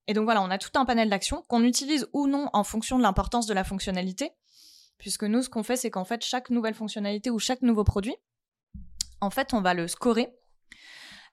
Et 0.07 0.13
donc 0.13 0.25
voilà, 0.25 0.41
on 0.41 0.49
a 0.49 0.57
tout 0.57 0.71
un 0.75 0.85
panel 0.85 1.09
d'actions 1.09 1.43
qu'on 1.47 1.63
utilise 1.63 2.07
ou 2.13 2.27
non 2.27 2.49
en 2.53 2.63
fonction 2.63 2.97
de 2.97 3.03
l'importance 3.03 3.47
de 3.47 3.53
la 3.53 3.63
fonctionnalité. 3.63 4.31
Puisque 4.97 5.23
nous, 5.23 5.41
ce 5.41 5.49
qu'on 5.49 5.63
fait, 5.63 5.75
c'est 5.75 5.91
qu'en 5.91 6.05
fait, 6.05 6.23
chaque 6.23 6.49
nouvelle 6.49 6.73
fonctionnalité 6.73 7.29
ou 7.29 7.39
chaque 7.39 7.61
nouveau 7.61 7.83
produit, 7.83 8.15
en 9.21 9.29
fait, 9.29 9.53
on 9.53 9.61
va 9.61 9.73
le 9.73 9.87
scorer 9.87 10.29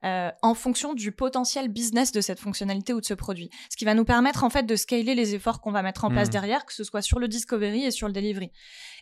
euh, 0.04 0.30
en 0.42 0.54
fonction 0.54 0.94
du 0.94 1.12
potentiel 1.12 1.68
business 1.68 2.10
de 2.10 2.20
cette 2.20 2.40
fonctionnalité 2.40 2.92
ou 2.92 3.00
de 3.00 3.06
ce 3.06 3.14
produit. 3.14 3.50
Ce 3.70 3.76
qui 3.76 3.84
va 3.84 3.94
nous 3.94 4.04
permettre 4.04 4.42
en 4.42 4.50
fait 4.50 4.64
de 4.64 4.74
scaler 4.74 5.14
les 5.14 5.36
efforts 5.36 5.60
qu'on 5.60 5.70
va 5.70 5.82
mettre 5.82 6.04
en 6.04 6.10
place 6.10 6.26
mmh. 6.26 6.32
derrière, 6.32 6.66
que 6.66 6.72
ce 6.72 6.82
soit 6.82 7.02
sur 7.02 7.20
le 7.20 7.28
discovery 7.28 7.84
et 7.84 7.92
sur 7.92 8.08
le 8.08 8.12
delivery. 8.12 8.50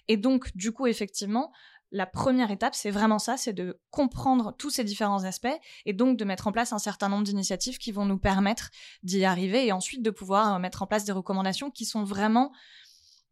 Et 0.08 0.18
donc, 0.18 0.54
du 0.54 0.72
coup, 0.72 0.86
effectivement, 0.86 1.52
la 1.92 2.06
première 2.06 2.50
étape, 2.50 2.74
c'est 2.74 2.90
vraiment 2.90 3.18
ça, 3.18 3.36
c'est 3.36 3.52
de 3.52 3.80
comprendre 3.90 4.54
tous 4.56 4.70
ces 4.70 4.84
différents 4.84 5.24
aspects 5.24 5.48
et 5.86 5.92
donc 5.92 6.16
de 6.16 6.24
mettre 6.24 6.46
en 6.46 6.52
place 6.52 6.72
un 6.72 6.78
certain 6.78 7.08
nombre 7.08 7.24
d'initiatives 7.24 7.78
qui 7.78 7.92
vont 7.92 8.04
nous 8.04 8.18
permettre 8.18 8.70
d'y 9.02 9.24
arriver 9.24 9.66
et 9.66 9.72
ensuite 9.72 10.02
de 10.02 10.10
pouvoir 10.10 10.58
mettre 10.60 10.82
en 10.82 10.86
place 10.86 11.04
des 11.04 11.12
recommandations 11.12 11.70
qui 11.70 11.84
sont 11.84 12.04
vraiment 12.04 12.52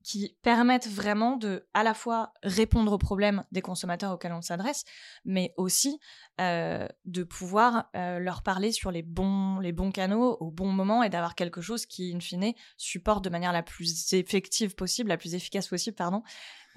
qui 0.09 0.37
permettent 0.43 0.88
vraiment 0.88 1.37
de 1.37 1.67
à 1.75 1.83
la 1.83 1.93
fois 1.93 2.33
répondre 2.43 2.93
aux 2.93 2.99
problèmes 2.99 3.45
des 3.53 3.61
consommateurs 3.61 4.12
auxquels 4.12 4.33
on 4.33 4.41
s'adresse, 4.41 4.85
mais 5.25 5.53
aussi 5.57 5.99
euh, 6.41 6.88
de 7.05 7.25
pouvoir 7.25 7.91
euh, 7.95 8.19
leur 8.19 8.43
parler 8.43 8.73
sur 8.73 8.91
les 8.91 9.03
bons, 9.03 9.59
les 9.59 9.73
bons 9.73 9.91
canaux 9.91 10.38
au 10.41 10.50
bon 10.50 10.73
moment 10.73 11.03
et 11.03 11.11
d'avoir 11.11 11.35
quelque 11.35 11.61
chose 11.61 11.85
qui, 11.85 12.15
in 12.15 12.21
fine, 12.21 12.55
supporte 12.79 13.23
de 13.23 13.29
manière 13.29 13.53
la 13.53 13.62
plus 13.62 14.12
effective 14.15 14.75
possible, 14.75 15.11
la 15.11 15.19
plus 15.19 15.35
efficace 15.35 15.69
possible, 15.69 15.97
pardon, 15.97 16.23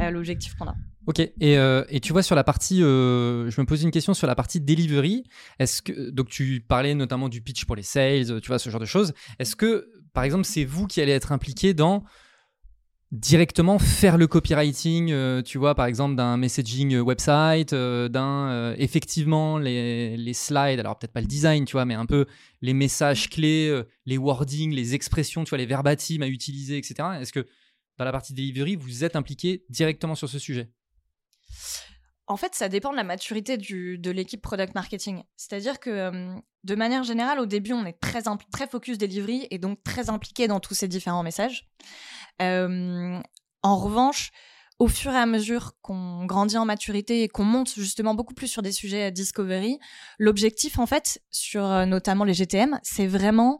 euh, 0.02 0.12
l'objectif 0.12 0.56
qu'on 0.56 0.68
a. 0.68 0.76
Ok, 1.08 1.20
et, 1.20 1.56
et, 1.90 2.00
tu 2.00 2.14
vois 2.14 2.22
sur 2.22 2.36
la 2.36 2.44
partie, 2.44 2.80
je 2.82 3.62
me 3.62 3.66
pose 3.66 3.82
une 3.82 3.90
question 3.90 4.14
sur 4.14 4.28
la 4.28 4.36
partie 4.36 4.62
delivery. 4.62 5.24
Est-ce 5.58 5.82
que 5.82 6.12
donc 6.12 6.30
tu 6.30 6.64
parlais 6.68 6.94
notamment 6.94 7.28
du 7.28 7.42
pitch 7.42 7.66
pour 7.66 7.76
les 7.76 7.82
sales, 7.82 8.40
tu 8.40 8.48
vois 8.48 8.60
ce 8.60 8.70
genre 8.70 8.80
de 8.80 8.86
choses. 8.86 9.14
Est-ce 9.40 9.56
que 9.56 9.90
par 10.14 10.24
exemple 10.24 10.46
c'est 10.46 10.64
vous 10.64 10.86
qui 10.86 11.02
allez 11.02 11.12
être 11.12 11.32
impliqué 11.32 11.74
dans 11.74 12.04
directement 13.12 13.78
faire 13.78 14.18
le 14.18 14.26
copywriting, 14.26 15.12
euh, 15.12 15.42
tu 15.42 15.58
vois, 15.58 15.76
par 15.76 15.86
exemple, 15.86 16.16
d'un 16.16 16.38
messaging 16.38 16.96
euh, 16.96 17.02
website, 17.02 17.74
euh, 17.74 18.08
d'un 18.08 18.74
effectivement 18.78 19.58
les, 19.58 20.16
les, 20.16 20.34
slides, 20.34 20.80
alors 20.80 20.98
peut-être 20.98 21.12
pas 21.12 21.22
le 21.22 21.28
design, 21.28 21.66
tu 21.66 21.74
vois, 21.74 21.86
mais 21.86 21.94
un 21.94 22.06
peu 22.06 22.26
les 22.62 22.74
messages 22.74 23.30
clés, 23.30 23.82
les 24.06 24.18
wordings, 24.18 24.74
les 24.74 24.96
expressions, 24.96 25.44
tu 25.44 25.50
vois, 25.50 25.58
les 25.58 25.66
verbatims 25.66 26.22
à 26.22 26.28
utiliser, 26.28 26.78
etc. 26.78 26.96
Est-ce 27.20 27.34
que 27.34 27.46
la 28.06 28.12
partie 28.12 28.34
delivery, 28.34 28.76
vous 28.76 29.04
êtes 29.04 29.16
impliqué 29.16 29.66
directement 29.70 30.16
sur 30.16 30.30
ce 30.30 30.40
sujet 30.40 30.70
en 32.28 32.38
fait, 32.38 32.56
ça 32.56 32.70
dépend 32.70 32.92
de 32.92 32.96
la 32.96 33.04
maturité 33.04 33.58
de 33.58 34.12
l'équipe 34.12 34.42
product 34.42 34.74
marketing. 34.74 35.24
C'est-à-dire 35.36 35.82
que, 35.82 36.34
de 36.64 36.76
manière 36.76 37.04
générale, 37.04 37.40
au 37.40 37.46
début, 37.46 37.74
on 37.74 37.86
est 37.86 38.00
très, 38.00 38.22
très 38.52 38.68
focus 38.68 38.98
delivery 38.98 39.48
et 39.52 39.58
donc 39.58 39.84
très 39.84 40.10
impliqué 40.10 40.48
dans 40.48 40.62
tous 40.62 40.74
ces 40.74 40.88
différents 40.88 41.24
messages. 41.24 41.68
Euh, 42.42 43.20
en 43.64 43.78
revanche, 43.78 44.32
au 44.80 44.88
fur 44.88 45.12
et 45.12 45.18
à 45.18 45.26
mesure 45.26 45.74
qu'on 45.82 46.26
grandit 46.26 46.58
en 46.58 46.66
maturité 46.66 47.24
et 47.24 47.28
qu'on 47.28 47.44
monte 47.44 47.74
justement 47.76 48.16
beaucoup 48.16 48.34
plus 48.34 48.48
sur 48.48 48.62
des 48.62 48.72
sujets 48.72 49.12
discovery, 49.12 49.78
l'objectif 50.18 50.80
en 50.80 50.88
fait 50.88 51.22
sur 51.30 51.66
euh, 51.66 51.86
notamment 51.86 52.24
les 52.24 52.34
GTM, 52.34 52.80
c'est 52.82 53.06
vraiment 53.06 53.60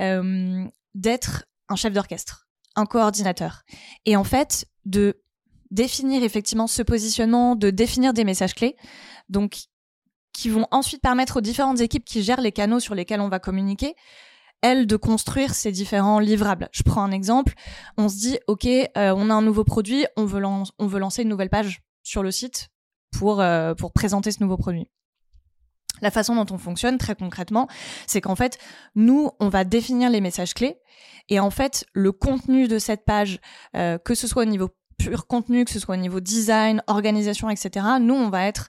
euh, 0.00 0.64
d'être 0.94 1.44
un 1.68 1.76
chef 1.76 1.92
d'orchestre, 1.92 2.47
un 2.78 2.86
coordinateur, 2.86 3.62
et 4.06 4.16
en 4.16 4.24
fait 4.24 4.66
de 4.84 5.20
définir 5.70 6.22
effectivement 6.22 6.66
ce 6.66 6.82
positionnement, 6.82 7.56
de 7.56 7.70
définir 7.70 8.14
des 8.14 8.24
messages 8.24 8.54
clés, 8.54 8.76
donc 9.28 9.56
qui 10.32 10.48
vont 10.48 10.66
ensuite 10.70 11.02
permettre 11.02 11.38
aux 11.38 11.40
différentes 11.40 11.80
équipes 11.80 12.04
qui 12.04 12.22
gèrent 12.22 12.40
les 12.40 12.52
canaux 12.52 12.80
sur 12.80 12.94
lesquels 12.94 13.20
on 13.20 13.28
va 13.28 13.38
communiquer 13.38 13.94
elle, 14.62 14.86
de 14.86 14.96
construire 14.96 15.54
ces 15.54 15.72
différents 15.72 16.18
livrables. 16.18 16.68
Je 16.72 16.82
prends 16.82 17.02
un 17.02 17.12
exemple. 17.12 17.54
On 17.96 18.08
se 18.08 18.16
dit, 18.16 18.38
OK, 18.46 18.66
euh, 18.66 18.86
on 19.16 19.30
a 19.30 19.34
un 19.34 19.42
nouveau 19.42 19.64
produit, 19.64 20.06
on 20.16 20.24
veut, 20.24 20.42
on 20.44 20.86
veut 20.86 20.98
lancer 20.98 21.22
une 21.22 21.28
nouvelle 21.28 21.50
page 21.50 21.80
sur 22.02 22.22
le 22.22 22.30
site 22.30 22.68
pour, 23.16 23.40
euh, 23.40 23.74
pour 23.74 23.92
présenter 23.92 24.32
ce 24.32 24.42
nouveau 24.42 24.56
produit. 24.56 24.88
La 26.02 26.10
façon 26.10 26.34
dont 26.34 26.54
on 26.54 26.58
fonctionne 26.58 26.98
très 26.98 27.14
concrètement, 27.14 27.68
c'est 28.06 28.20
qu'en 28.20 28.36
fait, 28.36 28.58
nous, 28.94 29.30
on 29.40 29.48
va 29.48 29.64
définir 29.64 30.10
les 30.10 30.20
messages 30.20 30.54
clés 30.54 30.76
et 31.28 31.40
en 31.40 31.50
fait, 31.50 31.84
le 31.92 32.12
contenu 32.12 32.68
de 32.68 32.78
cette 32.78 33.04
page, 33.04 33.40
euh, 33.76 33.98
que 33.98 34.14
ce 34.14 34.26
soit 34.26 34.42
au 34.42 34.46
niveau 34.46 34.70
pur 34.98 35.26
contenu, 35.26 35.64
que 35.64 35.70
ce 35.70 35.78
soit 35.78 35.94
au 35.94 35.98
niveau 35.98 36.20
design, 36.20 36.82
organisation, 36.86 37.50
etc., 37.50 37.86
nous, 38.00 38.14
on 38.14 38.30
va 38.30 38.46
être 38.46 38.68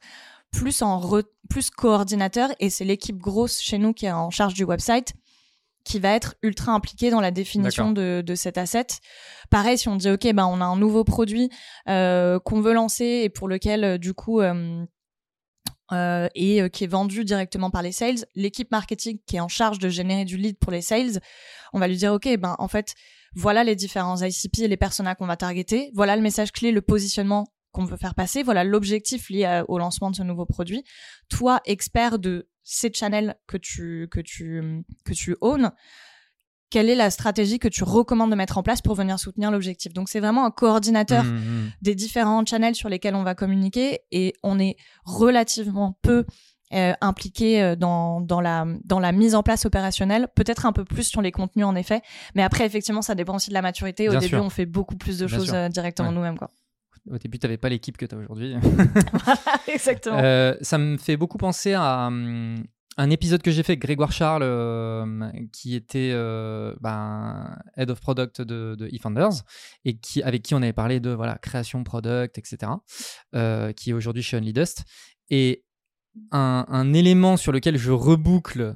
plus 0.52 0.82
en 0.82 1.02
plus 1.50 1.70
coordinateur 1.70 2.50
et 2.60 2.70
c'est 2.70 2.86
l'équipe 2.86 3.18
grosse 3.18 3.60
chez 3.60 3.78
nous 3.78 3.94
qui 3.94 4.08
est 4.08 4.12
en 4.12 4.30
charge 4.32 4.56
du 4.56 4.64
website 4.64 5.14
qui 5.86 6.00
va 6.00 6.14
être 6.14 6.36
ultra 6.44 6.72
impliqué 6.74 7.10
dans 7.10 7.22
la 7.22 7.32
définition 7.32 7.92
de, 7.92 8.22
de, 8.26 8.36
cet 8.36 8.58
asset. 8.58 8.86
Pareil, 9.50 9.78
si 9.78 9.88
on 9.88 9.96
dit 9.96 10.10
ok, 10.10 10.32
ben 10.34 10.46
on 10.46 10.62
a 10.62 10.66
un 10.66 10.78
nouveau 10.78 11.04
produit 11.04 11.50
euh, 11.88 12.40
qu'on 12.40 12.62
veut 12.62 12.74
lancer 12.74 13.22
et 13.24 13.30
pour 13.30 13.48
lequel 13.48 13.84
euh, 13.84 13.98
du 13.98 14.14
coup 14.14 14.42
euh, 14.42 14.86
euh, 15.92 16.28
et 16.36 16.62
euh, 16.62 16.70
qui 16.70 16.84
est 16.84 16.88
vendu 16.88 17.26
directement 17.26 17.70
par 17.70 17.82
les 17.82 17.92
sales, 17.92 18.26
l'équipe 18.36 18.72
marketing 18.72 19.20
qui 19.26 19.38
est 19.38 19.40
en 19.40 19.48
charge 19.48 19.80
de 19.80 19.90
générer 19.90 20.26
du 20.26 20.38
lead 20.38 20.58
pour 20.58 20.72
les 20.72 20.82
sales, 20.82 21.20
on 21.74 21.80
va 21.80 21.88
lui 21.88 21.98
dire 21.98 22.14
ok, 22.14 22.38
ben 22.38 22.56
en 22.60 22.68
fait 22.68 22.96
voilà 23.36 23.64
les 23.64 23.76
différents 23.76 24.22
ICP 24.22 24.60
et 24.60 24.68
les 24.68 24.78
personas 24.78 25.16
qu'on 25.16 25.28
va 25.28 25.38
targeter, 25.38 25.92
voilà 25.94 26.16
le 26.16 26.22
message 26.22 26.52
clé, 26.52 26.72
le 26.72 26.82
positionnement 26.82 27.48
qu'on 27.72 27.86
veut 27.86 27.98
faire 27.98 28.16
passer, 28.16 28.44
voilà 28.44 28.64
l'objectif 28.64 29.30
lié 29.30 29.64
au 29.68 29.78
lancement 29.78 30.10
de 30.10 30.16
ce 30.16 30.24
nouveau 30.24 30.46
produit. 30.46 30.84
Toi, 31.30 31.62
expert 31.66 32.18
de 32.18 32.48
ces 32.64 32.92
channels 32.94 33.36
que 33.48 33.58
tu 33.58 34.08
que 34.10 34.20
tu 34.20 34.84
que 35.06 35.14
tu 35.14 35.36
owns, 35.42 35.72
quelle 36.70 36.90
est 36.90 36.96
la 36.96 37.10
stratégie 37.10 37.58
que 37.60 37.68
tu 37.68 37.84
recommandes 37.84 38.30
de 38.32 38.36
mettre 38.36 38.58
en 38.58 38.64
place 38.64 38.82
pour 38.82 38.96
venir 38.96 39.20
soutenir 39.20 39.50
l'objectif. 39.52 39.94
Donc 39.94 40.08
c'est 40.10 40.20
vraiment 40.20 40.46
un 40.46 40.52
coordinateur 40.52 41.24
Mmh, 41.24 41.38
mmh. 41.38 41.72
des 41.82 41.96
différents 41.96 42.46
channels 42.46 42.76
sur 42.76 42.90
lesquels 42.90 43.16
on 43.16 43.24
va 43.24 43.34
communiquer 43.36 44.00
et 44.12 44.34
on 44.44 44.60
est 44.60 44.76
relativement 45.04 45.98
peu 46.02 46.26
euh, 46.74 46.94
impliqué 47.02 47.62
euh, 47.64 47.76
dans, 47.76 48.22
dans, 48.22 48.42
la, 48.42 48.66
dans 48.86 49.00
la 49.00 49.12
mise 49.12 49.34
en 49.34 49.42
place 49.42 49.66
opérationnelle, 49.66 50.28
peut-être 50.36 50.68
un 50.68 50.72
peu 50.72 50.86
plus 50.86 51.04
sur 51.04 51.22
les 51.22 51.32
contenus 51.32 51.66
en 51.66 51.76
effet, 51.76 52.02
mais 52.36 52.44
après 52.44 52.66
effectivement 52.66 53.02
ça 53.02 53.16
dépend 53.16 53.36
aussi 53.36 53.50
de 53.50 53.56
la 53.56 53.64
maturité. 53.64 54.08
Au 54.08 54.12
Bien 54.12 54.20
début 54.20 54.36
sûr. 54.36 54.44
on 54.44 54.50
fait 54.52 54.68
beaucoup 54.68 54.96
plus 54.96 55.18
de 55.18 55.26
Bien 55.26 55.38
choses 55.38 55.52
euh, 55.54 55.68
directement 55.70 56.10
Ouais. 56.10 56.16
nous-mêmes. 56.16 56.38
quoi. 56.38 56.52
Au 57.10 57.18
début, 57.18 57.40
tu 57.40 57.48
n'avais 57.48 57.58
pas 57.58 57.70
l'équipe 57.70 57.98
que 57.98 58.06
tu 58.06 58.14
as 58.14 58.18
aujourd'hui. 58.20 58.56
Voilà, 59.14 59.40
exactement. 59.68 60.20
Euh, 60.20 60.56
ça 60.62 60.78
me 60.78 60.98
fait 60.98 61.18
beaucoup 61.18 61.40
penser 61.40 61.74
à 61.74 62.08
hum, 62.08 62.64
un 63.00 63.10
épisode 63.12 63.42
que 63.42 63.50
j'ai 63.50 63.64
fait 63.64 63.72
avec 63.72 63.82
Grégoire 63.82 64.12
Charles, 64.12 64.44
euh, 64.44 65.32
qui 65.54 65.74
était 65.74 66.12
euh, 66.12 66.76
ben, 66.82 67.58
Head 67.78 67.90
of 67.92 68.02
Product 68.02 68.42
de, 68.42 68.76
de 68.78 68.90
eFounders, 68.92 69.46
et 69.86 69.98
qui, 69.98 70.22
avec 70.22 70.44
qui 70.44 70.54
on 70.54 70.58
avait 70.58 70.74
parlé 70.74 71.00
de 71.00 71.12
voilà, 71.12 71.38
création 71.38 71.82
product, 71.86 72.38
etc., 72.38 72.74
euh, 73.36 73.72
qui 73.72 73.92
est 73.92 73.94
aujourd'hui 73.94 74.22
chez 74.22 74.36
Only 74.36 74.52
Dust. 74.52 74.84
Et 75.30 75.64
un, 76.32 76.66
un 76.68 76.94
élément 76.94 77.38
sur 77.38 77.54
lequel 77.54 77.78
je 77.78 77.92
reboucle 77.92 78.76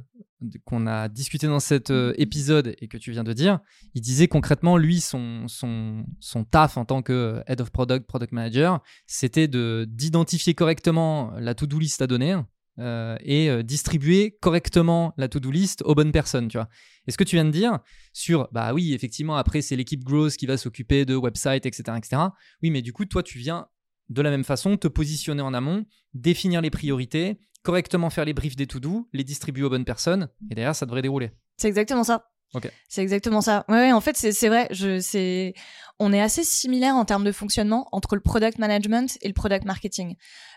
qu'on 0.63 0.87
a 0.87 1.09
discuté 1.09 1.47
dans 1.47 1.59
cet 1.59 1.91
euh, 1.91 2.13
épisode 2.17 2.75
et 2.79 2.87
que 2.87 2.97
tu 2.97 3.11
viens 3.11 3.25
de 3.25 3.33
dire, 3.33 3.59
il 3.93 4.01
disait 4.01 4.29
concrètement, 4.29 4.77
lui, 4.77 5.01
son, 5.01 5.49
son, 5.49 6.05
son 6.21 6.45
taf 6.45 6.77
en 6.77 6.85
tant 6.85 7.01
que 7.01 7.43
Head 7.47 7.59
of 7.59 7.71
Product, 7.71 8.07
Product 8.07 8.31
Manager, 8.31 8.81
c'était 9.05 9.49
de 9.49 9.85
d'identifier 9.89 10.53
correctement 10.53 11.33
la 11.39 11.55
to-do 11.55 11.77
list 11.77 12.01
à 12.01 12.07
donner 12.07 12.37
euh, 12.79 13.17
et 13.21 13.49
euh, 13.49 13.61
distribuer 13.61 14.37
correctement 14.41 15.13
la 15.17 15.27
to-do 15.27 15.51
list 15.51 15.83
aux 15.83 15.93
bonnes 15.93 16.11
personnes, 16.11 16.47
tu 16.47 16.57
vois. 16.57 16.69
Et 17.07 17.11
ce 17.11 17.17
que 17.17 17.23
tu 17.23 17.35
viens 17.35 17.45
de 17.45 17.51
dire 17.51 17.79
sur, 18.13 18.49
bah 18.51 18.73
oui, 18.73 18.93
effectivement, 18.93 19.35
après, 19.35 19.61
c'est 19.61 19.75
l'équipe 19.75 20.03
growth 20.03 20.37
qui 20.37 20.45
va 20.45 20.57
s'occuper 20.57 21.05
de 21.05 21.15
website, 21.15 21.65
etc., 21.65 21.97
etc. 21.97 22.21
Oui, 22.61 22.71
mais 22.71 22.81
du 22.81 22.93
coup, 22.93 23.05
toi, 23.05 23.21
tu 23.21 23.37
viens 23.37 23.67
de 24.09 24.21
la 24.21 24.29
même 24.31 24.43
façon 24.43 24.77
te 24.77 24.87
positionner 24.87 25.41
en 25.41 25.53
amont, 25.53 25.85
définir 26.13 26.61
les 26.61 26.69
priorités, 26.69 27.39
correctement 27.61 28.09
faire 28.09 28.25
les 28.25 28.33
briefs 28.33 28.55
des 28.55 28.67
to-do, 28.67 29.07
les 29.13 29.23
distribuer 29.23 29.63
aux 29.63 29.69
bonnes 29.69 29.85
personnes, 29.85 30.29
et 30.49 30.55
derrière, 30.55 30.75
ça 30.75 30.85
devrait 30.85 31.01
dérouler. 31.01 31.31
C'est 31.57 31.67
exactement 31.67 32.03
ça. 32.03 32.29
Ok. 32.53 32.71
C'est 32.87 33.01
exactement 33.01 33.41
ça. 33.41 33.65
Ouais, 33.67 33.75
ouais, 33.75 33.91
en 33.91 34.01
fait, 34.01 34.15
c'est 34.15 34.31
c'est 34.31 34.47
vrai. 34.47 34.67
Je, 34.71 34.99
c'est, 34.99 35.53
on 35.99 36.13
est 36.13 36.21
assez 36.21 36.43
similaire 36.43 36.95
en 36.95 37.05
termes 37.05 37.23
de 37.23 37.31
fonctionnement 37.31 37.87
entre 37.91 38.15
le 38.15 38.21
product 38.21 38.59
management 38.59 39.17
et 39.21 39.27
le 39.27 39.33
product 39.33 39.65
marketing. 39.65 40.15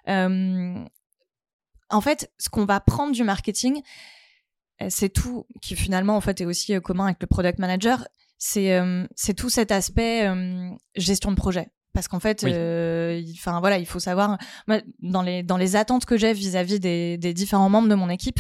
Euh, 0.09 0.85
en 1.91 2.01
fait, 2.01 2.31
ce 2.39 2.49
qu'on 2.49 2.65
va 2.65 2.81
prendre 2.81 3.13
du 3.13 3.25
marketing, 3.25 3.83
euh, 4.83 4.87
c'est 4.91 5.09
tout 5.09 5.47
qui 5.63 5.75
finalement 5.77 6.17
en 6.17 6.21
fait 6.21 6.41
est 6.41 6.45
aussi 6.47 6.75
euh, 6.75 6.81
commun 6.81 7.07
avec 7.07 7.19
le 7.21 7.27
product 7.27 7.59
manager. 7.59 8.07
C'est 8.39 8.75
euh, 8.75 9.07
c'est 9.15 9.35
tout 9.35 9.49
cet 9.51 9.71
aspect 9.73 10.29
gestion 10.97 11.31
de 11.31 11.37
projet. 11.37 11.69
Parce 11.95 12.09
qu'en 12.09 12.21
fait, 12.21 12.43
Oui. 12.43 12.51
euh, 12.53 13.19
il- 13.25 13.33
enfin 13.39 13.59
voilà, 13.61 13.79
il 13.79 13.87
faut 13.87 13.99
savoir 14.01 14.37
moi, 14.69 14.81
dans 15.01 15.23
les 15.23 15.43
dans 15.43 15.57
les 15.57 15.77
attentes 15.77 16.05
que 16.05 16.19
j'ai 16.19 16.35
vis-à-vis 16.35 16.79
des, 16.79 17.17
des 17.17 17.33
différents 17.33 17.71
membres 17.71 17.89
de 17.89 17.95
mon 17.95 18.11
équipe, 18.11 18.39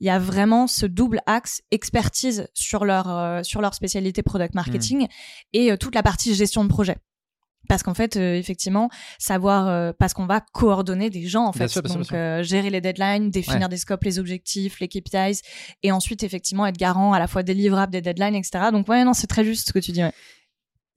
il 0.00 0.06
y 0.06 0.10
a 0.10 0.18
vraiment 0.18 0.66
ce 0.66 0.84
double 0.84 1.22
axe 1.24 1.62
expertise 1.70 2.48
sur 2.52 2.84
leur 2.84 3.08
euh, 3.08 3.42
sur 3.42 3.62
leur 3.62 3.72
spécialité 3.72 4.22
product 4.22 4.54
marketing 4.54 5.06
et 5.54 5.72
euh, 5.72 5.78
toute 5.78 5.94
la 5.94 6.02
partie 6.02 6.34
gestion 6.34 6.64
de 6.64 6.68
projet. 6.68 6.98
Parce 7.68 7.82
qu'en 7.82 7.94
fait, 7.94 8.16
euh, 8.16 8.34
effectivement, 8.34 8.88
savoir, 9.18 9.68
euh, 9.68 9.92
parce 9.96 10.14
qu'on 10.14 10.26
va 10.26 10.40
coordonner 10.40 11.10
des 11.10 11.26
gens, 11.26 11.44
en 11.44 11.50
Bien 11.50 11.62
fait. 11.62 11.68
sûr, 11.68 11.82
Donc, 11.82 12.06
sûr. 12.06 12.16
euh, 12.16 12.42
gérer 12.42 12.70
les 12.70 12.80
deadlines, 12.80 13.30
définir 13.30 13.68
des 13.68 13.76
scopes, 13.76 14.02
les 14.04 14.18
objectifs, 14.18 14.80
les 14.80 14.88
KPIs, 14.88 15.42
et 15.82 15.92
ensuite, 15.92 16.22
effectivement, 16.22 16.66
être 16.66 16.78
garant 16.78 17.12
à 17.12 17.18
la 17.18 17.26
fois 17.26 17.42
des 17.42 17.54
livrables, 17.54 17.92
des 17.92 18.00
deadlines, 18.00 18.34
etc. 18.34 18.66
Donc, 18.72 18.88
ouais, 18.88 19.04
non, 19.04 19.12
c'est 19.12 19.26
très 19.26 19.44
juste 19.44 19.68
ce 19.68 19.72
que 19.72 19.78
tu 19.78 19.92
dis. 19.92 20.02
ouais. 20.02 20.12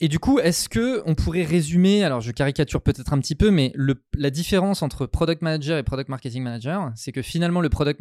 Et 0.04 0.08
du 0.08 0.18
coup, 0.18 0.40
est-ce 0.40 0.68
que 0.68 1.04
on 1.06 1.14
pourrait 1.14 1.44
résumer, 1.44 2.04
alors 2.04 2.22
je 2.22 2.32
caricature 2.32 2.82
peut-être 2.82 3.14
un 3.14 3.20
petit 3.20 3.36
peu, 3.36 3.52
mais 3.52 3.72
le, 3.76 4.04
la 4.16 4.32
différence 4.32 4.82
entre 4.82 5.06
product 5.06 5.44
manager 5.44 5.78
et 5.78 5.84
product 5.84 6.10
marketing 6.10 6.42
manager, 6.42 6.92
c'est 6.96 7.12
que 7.12 7.22
finalement 7.22 7.62
le 7.62 7.70
product, 7.70 8.00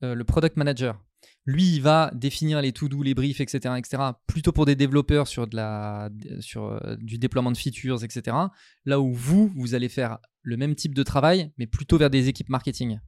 le 0.00 0.22
product 0.24 0.56
manager, 0.56 0.98
lui, 1.44 1.74
il 1.74 1.82
va 1.82 2.10
définir 2.14 2.62
les 2.62 2.72
to-do, 2.72 3.02
les 3.02 3.14
briefs, 3.14 3.40
etc., 3.40 3.74
etc., 3.76 4.02
plutôt 4.26 4.52
pour 4.52 4.64
des 4.64 4.76
développeurs 4.76 5.26
sur, 5.26 5.46
de 5.46 5.56
la, 5.56 6.08
sur 6.40 6.66
euh, 6.66 6.96
du 6.98 7.18
déploiement 7.18 7.50
de 7.50 7.56
features, 7.56 8.04
etc. 8.04 8.36
Là 8.84 9.00
où 9.00 9.12
vous, 9.12 9.50
vous 9.56 9.74
allez 9.74 9.88
faire 9.88 10.18
le 10.42 10.56
même 10.56 10.74
type 10.74 10.94
de 10.94 11.02
travail, 11.02 11.52
mais 11.58 11.66
plutôt 11.66 11.98
vers 11.98 12.10
des 12.10 12.28
équipes 12.28 12.48
marketing. 12.48 13.00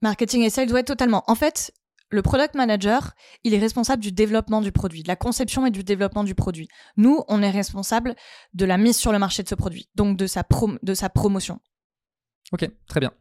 Marketing 0.00 0.42
et 0.42 0.50
sales, 0.50 0.72
ouais, 0.72 0.82
totalement. 0.82 1.22
En 1.26 1.34
fait, 1.34 1.72
le 2.08 2.22
product 2.22 2.54
manager, 2.54 3.12
il 3.44 3.54
est 3.54 3.58
responsable 3.58 4.02
du 4.02 4.12
développement 4.12 4.60
du 4.60 4.72
produit, 4.72 5.02
de 5.02 5.08
la 5.08 5.16
conception 5.16 5.64
et 5.66 5.70
du 5.70 5.84
développement 5.84 6.24
du 6.24 6.34
produit. 6.34 6.68
Nous, 6.96 7.22
on 7.28 7.42
est 7.42 7.50
responsable 7.50 8.14
de 8.54 8.64
la 8.64 8.78
mise 8.78 8.96
sur 8.96 9.12
le 9.12 9.18
marché 9.18 9.42
de 9.42 9.48
ce 9.48 9.54
produit, 9.54 9.88
donc 9.94 10.16
de 10.16 10.26
sa, 10.26 10.42
prom- 10.42 10.78
de 10.82 10.94
sa 10.94 11.08
promotion. 11.08 11.60
Ok, 12.52 12.68
très 12.86 13.00
bien. 13.00 13.12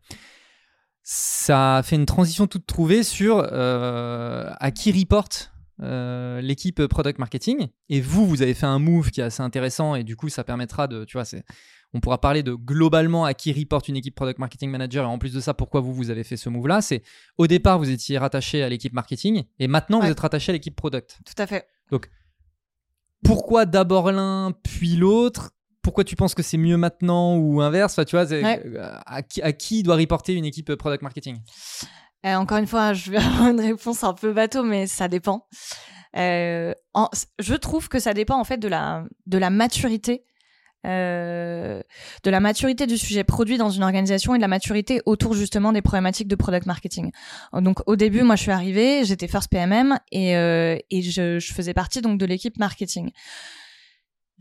Ça 1.04 1.82
fait 1.84 1.96
une 1.96 2.06
transition 2.06 2.48
toute 2.48 2.68
trouvée 2.68 3.04
sur 3.04 3.40
euh, 3.52 4.52
à 4.60 4.72
qui 4.72 4.92
reporte 4.92 5.52
euh, 5.82 6.42
l'équipe 6.42 6.86
product 6.86 7.18
marketing. 7.18 7.68
Et 7.90 8.02
vous, 8.02 8.28
vous 8.28 8.42
avez 8.42 8.54
fait 8.54 8.68
un 8.68 8.78
move 8.78 9.10
qui 9.10 9.22
est 9.22 9.24
assez 9.24 9.42
intéressant 9.42 9.96
et 9.96 10.04
du 10.04 10.16
coup, 10.16 10.30
ça 10.30 10.44
permettra 10.44 10.88
de, 10.88 11.06
tu 11.06 11.18
vois, 11.18 11.26
on 11.94 12.00
pourra 12.00 12.22
parler 12.22 12.44
de 12.44 12.54
globalement 12.54 13.26
à 13.26 13.34
qui 13.34 13.52
reporte 13.52 13.88
une 13.88 13.98
équipe 13.98 14.16
product 14.16 14.40
marketing 14.40 14.70
manager 14.70 15.06
et 15.06 15.08
en 15.08 15.18
plus 15.18 15.34
de 15.34 15.40
ça, 15.40 15.54
pourquoi 15.54 15.82
vous, 15.82 15.94
vous 15.94 16.10
avez 16.12 16.24
fait 16.24 16.38
ce 16.38 16.50
move-là. 16.50 16.82
C'est 16.82 17.02
au 17.38 17.48
départ, 17.48 17.80
vous 17.80 17.90
étiez 17.90 18.18
rattaché 18.18 18.62
à 18.62 18.70
l'équipe 18.70 18.94
marketing 18.94 19.44
et 19.60 19.68
maintenant, 19.68 20.00
vous 20.00 20.08
êtes 20.08 20.20
rattaché 20.20 20.52
à 20.52 20.54
l'équipe 20.54 20.76
product. 20.76 21.20
Tout 21.26 21.42
à 21.42 21.48
fait. 21.48 21.66
Pourquoi 23.24 23.66
d'abord 23.66 24.12
l'un 24.12 24.52
puis 24.64 24.96
l'autre? 24.96 25.52
Pourquoi 25.82 26.04
tu 26.04 26.16
penses 26.16 26.36
que 26.36 26.44
c'est 26.44 26.58
mieux 26.58 26.78
maintenant 26.78 27.36
ou 27.38 27.62
inverse 27.62 27.94
enfin, 27.94 28.06
tu 28.06 28.16
vois, 28.16 28.26
Ouais. 28.26 28.62
euh, 28.66 28.94
à, 29.06 29.22
qui, 29.24 29.42
à 29.42 29.52
qui 29.54 29.84
doit 29.84 29.96
reporter 29.96 30.34
une 30.34 30.46
équipe 30.46 30.74
product 30.76 31.02
marketing? 31.04 31.38
Euh, 32.26 32.36
encore 32.36 32.58
une 32.60 32.68
fois, 32.68 32.94
je 32.94 33.12
vais 33.12 33.18
avoir 33.26 33.50
une 33.50 33.60
réponse 33.62 34.04
un 34.04 34.14
peu 34.14 34.32
bateau, 34.34 34.64
mais 34.64 34.86
ça 34.88 35.08
dépend. 35.08 35.48
Euh, 36.18 36.74
en- 36.94 37.10
je 37.40 37.56
trouve 37.56 37.88
que 37.90 37.98
ça 38.00 38.14
dépend 38.14 38.38
en 38.40 38.44
fait 38.44 38.58
de 38.58 38.68
la, 38.68 39.06
de 39.28 39.38
la 39.38 39.50
maturité. 39.50 40.24
euh, 40.86 41.82
de 42.24 42.30
la 42.32 42.40
maturité 42.40 42.88
du 42.88 42.98
sujet 42.98 43.24
produit 43.24 43.58
dans 43.60 43.70
une 43.70 43.84
organisation 43.84 44.34
et 44.34 44.38
de 44.40 44.42
la 44.42 44.48
maturité 44.48 45.02
autour 45.06 45.36
justement 45.36 45.72
des 45.74 45.82
problématiques 45.84 46.28
de 46.28 46.36
product 46.36 46.66
marketing. 46.66 47.12
Donc 47.54 47.82
au 47.88 47.96
début, 47.96 48.24
moi 48.24 48.36
je 48.36 48.42
suis 48.42 48.52
arrivée, 48.52 49.06
j'étais 49.06 49.28
first 49.28 49.50
PMM 49.52 50.00
et, 50.12 50.36
euh, 50.36 50.78
et 50.90 51.02
je, 51.04 51.38
je 51.40 51.54
faisais 51.54 51.74
partie 51.76 52.02
donc 52.02 52.18
de 52.20 52.26
l'équipe 52.26 52.58
marketing. 52.58 53.12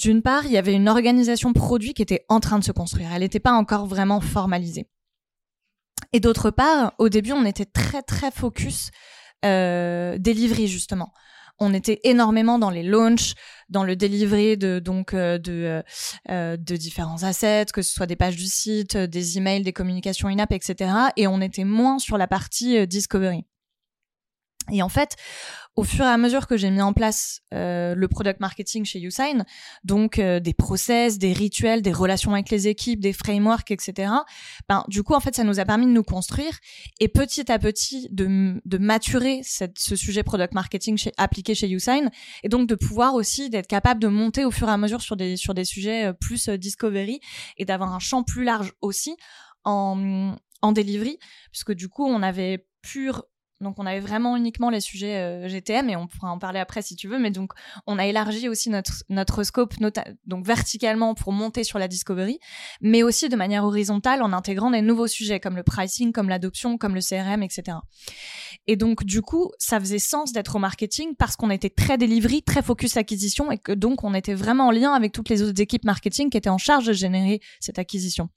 D'une 0.01 0.23
part, 0.23 0.47
il 0.47 0.53
y 0.53 0.57
avait 0.57 0.73
une 0.73 0.89
organisation 0.89 1.53
produit 1.53 1.93
qui 1.93 2.01
était 2.01 2.25
en 2.31 2.41
train 2.41 2.59
de 2.59 2.65
se 2.65 2.73
construire. 2.73 3.11
Elle 3.13 3.21
n'était 3.21 3.39
pas 3.39 3.53
encore 3.53 3.85
vraiment 3.87 4.21
formalisée. 4.23 4.89
Et 6.15 6.21
d'autre 6.21 6.51
part, 6.51 6.95
au 6.97 7.11
début, 7.11 7.33
on 7.33 7.45
était 7.45 7.67
très 7.67 8.01
très 8.01 8.31
focus 8.31 8.91
euh, 9.45 10.17
justement. 10.67 11.13
On 11.59 11.75
était 11.75 12.01
énormément 12.05 12.59
dans 12.59 12.71
les 12.71 12.83
launchs, 12.83 13.35
dans 13.69 13.85
le 13.85 13.95
delivery 13.95 14.57
de 14.57 14.79
donc 14.79 15.13
euh, 15.13 15.37
de 15.37 15.83
euh, 16.31 16.57
de 16.57 16.77
différents 16.77 17.23
assets, 17.23 17.67
que 17.67 17.83
ce 17.83 17.93
soit 17.93 18.07
des 18.07 18.17
pages 18.17 18.37
du 18.37 18.47
site, 18.47 18.97
euh, 18.97 19.07
des 19.07 19.37
emails, 19.37 19.63
des 19.63 19.75
communications 19.75 20.29
in-app, 20.29 20.53
etc. 20.53 20.91
Et 21.19 21.27
on 21.27 21.43
était 21.43 21.65
moins 21.65 21.99
sur 21.99 22.17
la 22.17 22.27
partie 22.27 22.79
euh, 22.79 22.87
discovery. 22.87 23.45
Et 24.73 24.83
en 24.83 24.89
fait, 24.89 25.17
au 25.77 25.85
fur 25.85 26.05
et 26.05 26.09
à 26.09 26.17
mesure 26.19 26.47
que 26.47 26.57
j'ai 26.57 26.71
mis 26.71 26.83
en 26.83 26.93
place 26.93 27.41
euh, 27.55 27.95
le 27.95 28.09
product 28.09 28.41
marketing 28.41 28.85
chez 28.85 29.01
Usign, 29.01 29.45
donc 29.85 30.19
euh, 30.19 30.41
des 30.41 30.53
process, 30.53 31.19
des 31.19 31.33
rituels, 31.33 31.81
des 31.81 31.93
relations 31.93 32.33
avec 32.33 32.51
les 32.51 32.69
équipes, 32.69 33.01
des 33.01 33.13
frameworks, 33.13 33.71
etc. 33.71 34.13
Ben, 34.69 34.85
du 34.89 35.03
coup, 35.03 35.15
en 35.15 35.21
fait, 35.21 35.35
ça 35.35 35.45
nous 35.45 35.61
a 35.61 35.65
permis 35.65 35.87
de 35.87 35.93
nous 35.93 36.03
construire 36.03 36.59
et 36.99 37.09
petit 37.09 37.51
à 37.51 37.59
petit 37.59 38.09
de, 38.11 38.61
de 38.65 38.79
maturer 38.79 39.41
cette, 39.43 39.79
ce 39.79 39.97
sujet 39.97 40.23
product 40.23 40.55
marketing 40.55 40.99
appliqué 41.17 41.55
chez 41.55 41.71
Usign 41.71 42.11
et 42.43 42.49
donc 42.49 42.69
de 42.69 42.75
pouvoir 42.75 43.15
aussi 43.15 43.49
d'être 43.49 43.69
capable 43.69 44.01
de 44.01 44.09
monter 44.09 44.45
au 44.45 44.51
fur 44.51 44.69
et 44.69 44.73
à 44.73 44.77
mesure 44.77 45.01
sur 45.01 45.17
des, 45.17 45.37
sur 45.37 45.55
des 45.55 45.65
sujets 45.65 46.07
euh, 46.07 46.13
plus 46.13 46.49
euh, 46.49 46.59
discovery 46.59 47.21
et 47.57 47.65
d'avoir 47.65 47.95
un 47.95 48.01
champ 48.01 48.23
plus 48.23 48.45
large 48.45 48.73
aussi 48.81 49.17
en, 49.65 50.35
en 50.63 50.73
delivery, 50.73 51.19
puisque 51.53 51.73
du 51.73 51.89
coup, 51.89 52.05
on 52.07 52.23
avait 52.23 52.67
pur 52.83 53.25
donc 53.61 53.79
on 53.79 53.87
avait 53.87 54.01
vraiment 54.01 54.37
uniquement 54.37 54.71
les 54.71 54.81
sujets 54.81 55.17
euh, 55.17 55.49
GTM 55.49 55.91
et 55.91 55.97
on 55.97 56.07
pourra 56.07 56.31
en 56.31 56.39
parler 56.39 56.61
après 56.61 56.83
si 56.83 56.97
tu 56.97 57.09
veux. 57.09 57.19
Mais 57.19 57.31
donc 57.31 57.53
on 57.87 57.99
a 57.99 58.07
élargi 58.07 58.49
aussi 58.49 58.71
notre 58.71 59.05
notre 59.09 59.43
scope 59.43 59.75
donc 60.27 60.47
verticalement 60.47 61.15
pour 61.15 61.33
monter 61.33 61.65
sur 61.65 61.79
la 61.79 61.89
discovery, 61.89 62.39
mais 62.81 63.03
aussi 63.03 63.29
de 63.29 63.37
manière 63.37 63.65
horizontale 63.65 64.23
en 64.23 64.33
intégrant 64.33 64.71
des 64.71 64.83
nouveaux 64.83 65.07
sujets 65.07 65.41
comme 65.41 65.57
le 65.57 65.63
pricing, 65.63 66.13
comme 66.13 66.29
l'adoption, 66.29 66.79
comme 66.79 66.95
le 66.95 67.01
CRM, 67.01 67.43
etc. 67.43 67.79
Et 68.67 68.77
donc 68.77 69.05
du 69.05 69.23
coup 69.23 69.51
ça 69.59 69.79
faisait 69.79 69.99
sens 69.99 70.33
d'être 70.33 70.57
au 70.57 70.59
marketing 70.59 71.15
parce 71.17 71.37
qu'on 71.37 71.51
était 71.51 71.71
très 71.71 71.99
delivery, 71.99 72.43
très 72.43 72.63
focus 72.63 72.97
acquisition 72.97 73.51
et 73.51 73.59
que 73.59 73.73
donc 73.73 74.05
on 74.05 74.15
était 74.15 74.35
vraiment 74.35 74.69
en 74.69 74.71
lien 74.71 74.93
avec 74.93 75.13
toutes 75.13 75.29
les 75.29 75.43
autres 75.43 75.61
équipes 75.61 75.85
marketing 75.85 76.31
qui 76.31 76.39
étaient 76.39 76.49
en 76.49 76.59
charge 76.59 76.87
de 76.87 76.93
générer 76.93 77.41
cette 77.61 77.79
acquisition. 77.79 78.31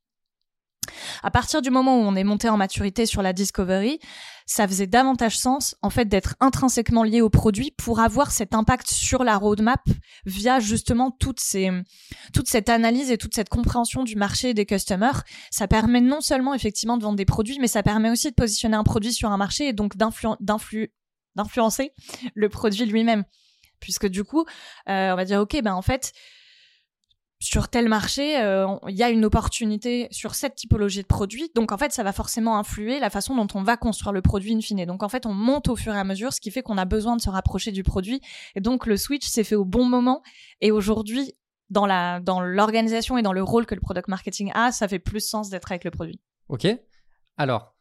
À 1.22 1.32
partir 1.32 1.62
du 1.62 1.70
moment 1.70 1.98
où 1.98 2.02
on 2.02 2.16
est 2.16 2.24
monté 2.24 2.50
en 2.50 2.58
maturité 2.58 3.06
sur 3.06 3.22
la 3.22 3.34
discovery, 3.34 4.00
ça 4.46 4.68
faisait 4.68 4.88
davantage 4.88 5.38
sens 5.38 5.76
en 5.82 5.90
fait 5.90 6.06
d'être 6.06 6.36
intrinsèquement 6.40 7.04
lié 7.04 7.22
au 7.22 7.30
produit 7.30 7.72
pour 7.72 8.00
avoir 8.00 8.32
cet 8.32 8.54
impact 8.54 8.90
sur 8.90 9.24
la 9.24 9.38
roadmap 9.38 9.82
via 10.26 10.60
justement 10.60 11.12
toute 11.12 11.40
cette 11.40 12.70
analyse 12.70 13.12
et 13.12 13.18
toute 13.18 13.36
cette 13.36 13.50
compréhension 13.50 14.04
du 14.04 14.16
marché 14.16 14.54
des 14.54 14.66
customers. 14.66 15.24
Ça 15.52 15.68
permet 15.68 16.02
non 16.02 16.22
seulement 16.22 16.54
effectivement 16.54 16.98
de 16.98 17.04
vendre 17.04 17.18
des 17.18 17.26
produits, 17.26 17.60
mais 17.60 17.68
ça 17.68 17.84
permet 17.84 18.10
aussi 18.10 18.30
de 18.30 18.36
positionner 18.36 18.76
un 18.76 18.84
produit 18.84 19.14
sur 19.14 19.32
un 19.32 19.38
marché 19.38 19.68
et 19.68 19.74
donc 19.74 19.96
d'influencer 19.98 21.94
le 22.34 22.50
produit 22.50 22.86
lui-même. 22.86 23.24
Puisque 23.80 24.08
du 24.08 24.24
coup, 24.24 24.46
euh, 24.90 25.12
on 25.12 25.16
va 25.16 25.26
dire 25.26 25.42
ok, 25.42 25.62
ben 25.62 25.74
en 25.74 25.82
fait, 25.82 26.14
sur 27.44 27.68
tel 27.68 27.90
marché, 27.90 28.42
euh, 28.42 28.68
il 28.88 28.96
y 28.96 29.04
a 29.04 29.10
une 29.10 29.26
opportunité 29.26 30.08
sur 30.12 30.34
cette 30.34 30.56
typologie 30.56 31.02
de 31.02 31.08
produit. 31.08 31.52
Donc 31.56 31.74
en 31.74 31.78
fait, 31.78 31.92
ça 31.92 32.02
va 32.02 32.14
forcément 32.14 32.58
influer 32.58 33.02
la 33.02 33.10
façon 33.10 33.36
dont 33.36 33.48
on 33.54 33.64
va 33.64 33.76
construire 33.76 34.14
le 34.14 34.22
produit 34.22 34.56
in 34.56 34.62
fine. 34.62 34.86
Donc 34.86 35.04
en 35.04 35.10
fait, 35.10 35.26
on 35.26 35.34
monte 35.34 35.68
au 35.68 35.76
fur 35.76 35.94
et 35.94 36.00
à 36.00 36.06
mesure, 36.06 36.32
ce 36.32 36.40
qui 36.40 36.52
fait 36.52 36.62
qu'on 36.62 36.78
a 36.78 36.86
besoin 36.86 37.18
de 37.18 37.22
se 37.22 37.30
rapprocher 37.30 37.74
du 37.74 37.84
produit. 37.84 38.22
Et 38.56 38.62
donc 38.62 38.86
le 38.86 38.96
switch 38.96 39.28
s'est 39.28 39.44
fait 39.44 39.56
au 39.56 39.66
bon 39.66 39.84
moment. 39.84 40.24
Et 40.62 40.72
aujourd'hui, 40.72 41.34
dans 41.70 41.86
dans 42.24 42.40
l'organisation 42.40 43.18
et 43.18 43.22
dans 43.22 43.34
le 43.34 43.44
rôle 43.44 43.66
que 43.66 43.76
le 43.76 43.82
product 43.82 44.08
marketing 44.08 44.50
a, 44.56 44.72
ça 44.72 44.88
fait 44.88 45.00
plus 45.00 45.20
sens 45.20 45.50
d'être 45.50 45.70
avec 45.70 45.84
le 45.84 45.92
produit. 45.92 46.22
Ok. 46.48 46.66
Alors, 47.36 47.73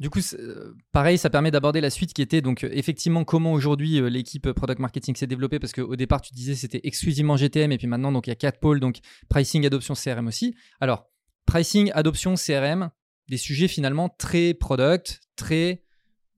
du 0.00 0.10
coup, 0.10 0.18
euh, 0.34 0.74
pareil, 0.90 1.18
ça 1.18 1.30
permet 1.30 1.52
d'aborder 1.52 1.80
la 1.80 1.90
suite 1.90 2.12
qui 2.12 2.22
était 2.22 2.40
donc 2.40 2.64
euh, 2.64 2.68
effectivement 2.72 3.24
comment 3.24 3.52
aujourd'hui 3.52 4.00
euh, 4.00 4.08
l'équipe 4.08 4.50
product 4.50 4.80
marketing 4.80 5.14
s'est 5.14 5.28
développée 5.28 5.60
parce 5.60 5.72
qu'au 5.72 5.94
départ 5.94 6.20
tu 6.20 6.34
disais 6.34 6.56
c'était 6.56 6.80
exclusivement 6.82 7.36
GTM 7.36 7.70
et 7.70 7.78
puis 7.78 7.86
maintenant 7.86 8.10
donc 8.10 8.26
il 8.26 8.30
y 8.30 8.32
a 8.32 8.36
quatre 8.36 8.58
pôles 8.58 8.80
donc 8.80 8.98
pricing, 9.28 9.64
adoption, 9.64 9.94
CRM 9.94 10.26
aussi. 10.26 10.56
Alors 10.80 11.06
pricing, 11.46 11.92
adoption, 11.94 12.34
CRM, 12.34 12.90
des 13.28 13.36
sujets 13.36 13.68
finalement 13.68 14.08
très 14.08 14.52
product, 14.52 15.20
très 15.36 15.84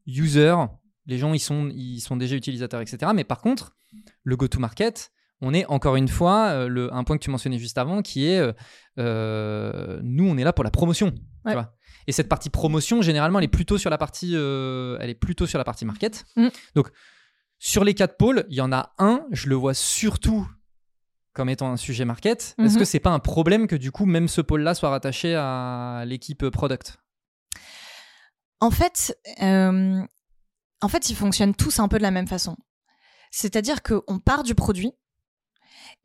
user. 0.06 0.54
Les 1.06 1.16
gens 1.16 1.32
ils 1.32 1.40
sont 1.40 1.70
ils 1.74 2.00
sont 2.00 2.16
déjà 2.16 2.36
utilisateurs 2.36 2.82
etc. 2.82 3.10
Mais 3.14 3.24
par 3.24 3.40
contre 3.40 3.74
le 4.22 4.36
go 4.36 4.48
to 4.48 4.60
market 4.60 5.12
on 5.40 5.54
est 5.54 5.64
encore 5.66 5.96
une 5.96 6.08
fois 6.08 6.68
le, 6.68 6.92
un 6.92 7.04
point 7.04 7.16
que 7.16 7.24
tu 7.24 7.30
mentionnais 7.30 7.58
juste 7.58 7.78
avant 7.78 8.02
qui 8.02 8.26
est 8.26 8.38
nous 8.98 10.28
on 10.28 10.36
est 10.36 10.44
là 10.44 10.52
pour 10.52 10.64
la 10.64 10.70
promotion. 10.70 11.10
Tu 11.46 11.52
vois 11.52 11.75
et 12.06 12.12
cette 12.12 12.28
partie 12.28 12.50
promotion, 12.50 13.02
généralement, 13.02 13.38
elle 13.38 13.44
est 13.44 13.48
plutôt 13.48 13.78
sur 13.78 13.90
la 13.90 13.98
partie, 13.98 14.32
euh, 14.34 14.96
elle 15.00 15.10
est 15.10 15.14
plutôt 15.14 15.46
sur 15.46 15.58
la 15.58 15.64
partie 15.64 15.84
market. 15.84 16.24
Mm. 16.36 16.48
Donc, 16.74 16.90
sur 17.58 17.84
les 17.84 17.94
quatre 17.94 18.16
pôles, 18.16 18.44
il 18.48 18.56
y 18.56 18.60
en 18.60 18.72
a 18.72 18.94
un, 18.98 19.26
je 19.30 19.48
le 19.48 19.54
vois 19.54 19.74
surtout 19.74 20.46
comme 21.32 21.48
étant 21.50 21.70
un 21.70 21.76
sujet 21.76 22.06
market. 22.06 22.54
Est-ce 22.58 22.74
mhm. 22.74 22.78
que 22.78 22.84
c'est 22.86 22.98
pas 22.98 23.10
un 23.10 23.18
problème 23.18 23.66
que 23.66 23.76
du 23.76 23.92
coup, 23.92 24.06
même 24.06 24.26
ce 24.26 24.40
pôle-là 24.40 24.74
soit 24.74 24.88
rattaché 24.88 25.34
à 25.34 26.04
l'équipe 26.06 26.48
product? 26.48 26.96
En 28.60 28.70
fait, 28.70 29.18
euh, 29.42 30.02
en 30.80 30.88
fait, 30.88 31.10
ils 31.10 31.14
fonctionnent 31.14 31.54
tous 31.54 31.78
un 31.78 31.88
peu 31.88 31.98
de 31.98 32.02
la 32.02 32.10
même 32.10 32.26
façon. 32.26 32.56
C'est-à-dire 33.30 33.82
qu'on 33.82 34.18
part 34.18 34.44
du 34.44 34.54
produit 34.54 34.92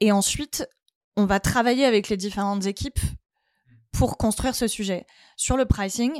et 0.01 0.11
ensuite, 0.11 0.67
on 1.15 1.25
va 1.25 1.39
travailler 1.39 1.85
avec 1.85 2.09
les 2.09 2.17
différentes 2.17 2.65
équipes 2.65 2.99
pour 4.01 4.17
construire 4.17 4.55
ce 4.55 4.67
sujet. 4.67 5.05
Sur 5.37 5.57
le 5.57 5.65
pricing, 5.65 6.11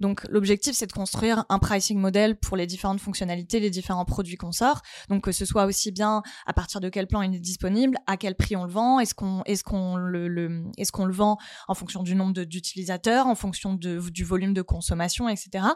donc 0.00 0.26
l'objectif 0.30 0.74
c'est 0.74 0.86
de 0.86 0.92
construire 0.92 1.44
un 1.50 1.58
pricing 1.58 1.98
model 1.98 2.38
pour 2.38 2.56
les 2.56 2.66
différentes 2.66 3.00
fonctionnalités, 3.00 3.60
les 3.60 3.68
différents 3.68 4.06
produits 4.06 4.36
qu'on 4.36 4.50
sort. 4.50 4.80
Donc 5.10 5.24
que 5.24 5.32
ce 5.32 5.44
soit 5.44 5.66
aussi 5.66 5.92
bien 5.92 6.22
à 6.46 6.54
partir 6.54 6.80
de 6.80 6.88
quel 6.88 7.06
plan 7.06 7.20
il 7.20 7.34
est 7.34 7.38
disponible, 7.38 7.98
à 8.06 8.16
quel 8.16 8.34
prix 8.34 8.56
on 8.56 8.64
le 8.64 8.70
vend, 8.70 8.98
est-ce 8.98 9.14
qu'on 9.14 9.42
est-ce 9.44 9.62
qu'on 9.62 9.96
le, 9.96 10.64
est-ce 10.78 10.90
qu'on 10.90 11.04
le 11.04 11.12
vend 11.12 11.36
en 11.66 11.74
fonction 11.74 12.02
du 12.02 12.14
nombre 12.14 12.44
d'utilisateurs, 12.44 13.26
en 13.26 13.34
fonction 13.34 13.74
de, 13.74 14.00
du 14.08 14.24
volume 14.24 14.54
de 14.54 14.62
consommation, 14.62 15.28
etc. 15.28 15.66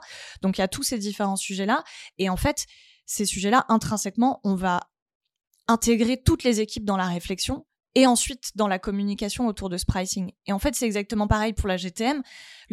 Donc 0.40 0.56
il 0.56 0.62
y 0.62 0.64
a 0.64 0.68
tous 0.68 0.84
ces 0.84 0.96
différents 0.96 1.36
sujets 1.36 1.66
là 1.66 1.84
et 2.16 2.30
en 2.30 2.38
fait 2.38 2.64
ces 3.04 3.26
sujets 3.26 3.50
là 3.50 3.66
intrinsèquement 3.68 4.40
on 4.42 4.54
va 4.54 4.80
intégrer 5.68 6.22
toutes 6.22 6.44
les 6.44 6.62
équipes 6.62 6.86
dans 6.86 6.96
la 6.96 7.08
réflexion 7.08 7.66
et 7.94 8.06
ensuite 8.06 8.52
dans 8.56 8.68
la 8.68 8.78
communication 8.78 9.46
autour 9.46 9.68
de 9.68 9.76
ce 9.76 9.84
pricing. 9.84 10.32
Et 10.46 10.52
en 10.52 10.58
fait, 10.58 10.74
c'est 10.74 10.86
exactement 10.86 11.26
pareil 11.26 11.52
pour 11.52 11.68
la 11.68 11.76
GTM. 11.76 12.22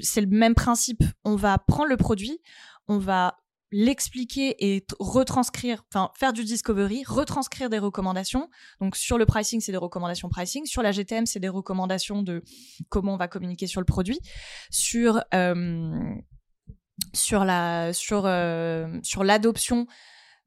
C'est 0.01 0.21
le 0.21 0.27
même 0.27 0.55
principe. 0.55 1.03
On 1.23 1.35
va 1.35 1.57
prendre 1.57 1.89
le 1.89 1.97
produit, 1.97 2.39
on 2.87 2.97
va 2.97 3.37
l'expliquer 3.71 4.55
et 4.73 4.85
retranscrire, 4.99 5.83
enfin 5.91 6.11
faire 6.17 6.33
du 6.33 6.43
discovery, 6.43 7.03
retranscrire 7.05 7.69
des 7.69 7.77
recommandations. 7.77 8.49
Donc 8.81 8.95
sur 8.95 9.17
le 9.17 9.25
pricing, 9.25 9.61
c'est 9.61 9.71
des 9.71 9.77
recommandations 9.77 10.29
pricing. 10.29 10.65
Sur 10.65 10.81
la 10.81 10.91
GTM, 10.91 11.25
c'est 11.25 11.39
des 11.39 11.49
recommandations 11.49 12.23
de 12.23 12.43
comment 12.89 13.13
on 13.13 13.17
va 13.17 13.27
communiquer 13.27 13.67
sur 13.67 13.81
le 13.81 13.85
produit. 13.85 14.19
Sur 14.71 15.21
euh, 15.33 16.15
sur 17.13 17.45
la 17.45 17.93
sur 17.93 18.23
euh, 18.25 18.87
sur 19.03 19.23
l'adoption 19.23 19.85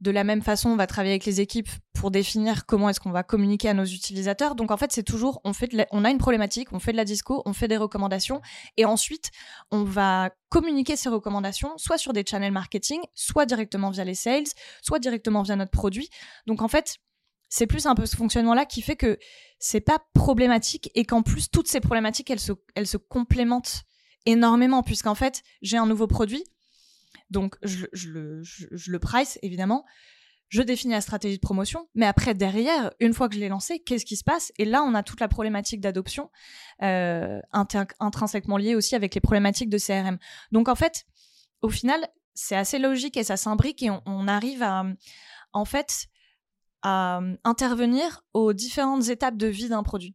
de 0.03 0.11
la 0.11 0.25
même 0.25 0.43
façon, 0.43 0.71
on 0.71 0.77
va 0.77 0.88
travailler 0.88 1.12
avec 1.12 1.27
les 1.27 1.41
équipes 1.41 1.69
pour 1.95 2.11
définir 2.11 2.67
comment 2.67 2.88
est-ce 2.88 2.99
qu'on 2.99 3.12
va 3.12 3.23
communiquer 3.23 3.69
à 3.69 3.75
nos 3.75 3.85
utilisateurs. 3.85 4.57
Donc 4.57 4.73
en 4.73 4.77
fait, 4.77 4.91
c'est 4.91 5.05
toujours 5.05 5.41
on 5.45 5.53
fait 5.53 5.71
on 5.93 6.05
a 6.05 6.11
une 6.11 6.19
problématique, 6.19 6.73
on 6.73 6.81
fait 6.81 6.91
de 6.91 6.97
la 6.97 7.05
disco, 7.05 7.41
on 7.47 7.53
fait 7.53 7.69
des 7.69 7.77
recommandations 7.77 8.43
et 8.77 8.85
ensuite 8.85 9.31
on 9.71 9.85
va 9.85 10.31
communiquer 10.49 10.97
ces 10.97 11.09
recommandations 11.09 11.79
soit 11.79 11.99
sur 11.99 12.12
des 12.12 12.25
channels 12.29 12.53
marketing, 12.53 13.01
soit 13.15 13.47
directement 13.47 13.91
via 13.91 14.03
les 14.03 14.17
sales, 14.17 14.49
soit 14.83 14.99
directement 14.99 15.43
via 15.43 15.55
notre 15.55 15.71
produit. 15.71 16.11
Donc 16.49 16.62
en 16.62 16.69
fait, 16.69 16.97
c'est 17.49 17.69
plus 17.69 17.87
un 17.87 17.95
peu 17.95 18.05
ce 18.05 18.17
fonctionnement-là 18.17 18.67
qui 18.67 18.83
fait 18.83 18.97
que 18.97 19.19
c'est 19.61 19.81
pas 19.81 20.01
problématique 20.15 20.91
et 20.97 21.05
qu'en 21.05 21.23
plus 21.23 21.49
toutes 21.49 21.69
ces 21.69 21.81
problématiques 21.81 22.29
elles 22.29 22.41
se 22.41 22.53
elles 22.75 22.88
se 22.88 22.97
complémentent 22.97 23.83
énormément 24.27 24.83
puisqu'en 24.83 25.15
fait 25.15 25.43
j'ai 25.61 25.77
un 25.77 25.87
nouveau 25.87 26.09
produit 26.09 26.43
donc, 27.33 27.57
je, 27.62 27.87
le, 28.07 28.42
je, 28.42 28.90
le 28.90 28.99
price, 28.99 29.38
évidemment. 29.42 29.85
Je 30.49 30.61
définis 30.61 30.92
la 30.92 31.01
stratégie 31.01 31.37
de 31.37 31.40
promotion, 31.40 31.88
mais 31.95 32.05
après, 32.05 32.35
derrière, 32.35 32.92
une 33.01 33.14
fois 33.14 33.31
que 33.31 33.35
je 33.35 33.40
l'ai 33.40 33.49
lancé, 33.49 33.81
qu'est-ce 33.81 34.05
qui 34.05 34.16
se 34.16 34.23
passe? 34.23 34.53
Et 34.59 34.66
là, 34.66 34.83
on 34.83 34.95
a 34.95 35.03
toute 35.03 35.18
la 35.18 35.29
problématique 35.29 35.81
d'adoption, 35.81 36.31
euh, 36.83 37.40
intrinsèquement 38.01 38.59
liée 38.59 38.75
aussi 38.75 38.95
avec 38.95 39.14
les 39.14 39.23
problématiques 39.23 39.71
de 39.71 39.79
CRM. 39.79 40.18
Donc, 40.51 40.68
en 40.68 40.75
fait, 40.75 41.07
au 41.62 41.71
final, 41.71 42.07
c'est 42.35 42.57
assez 42.57 42.79
logique 42.79 43.16
et 43.16 43.25
ça 43.25 43.38
s'imbrique 43.38 43.83
et 43.83 43.90
on, 43.90 44.29
arrive 44.29 44.62
à, 44.62 44.85
en 45.55 45.64
fait, 45.64 46.09
à 46.83 47.23
intervenir 47.45 48.21
aux 48.35 48.53
différentes 48.53 49.09
étapes 49.09 49.38
de 49.38 49.47
vie 49.47 49.71
d'un 49.71 49.83
produit. 49.83 50.14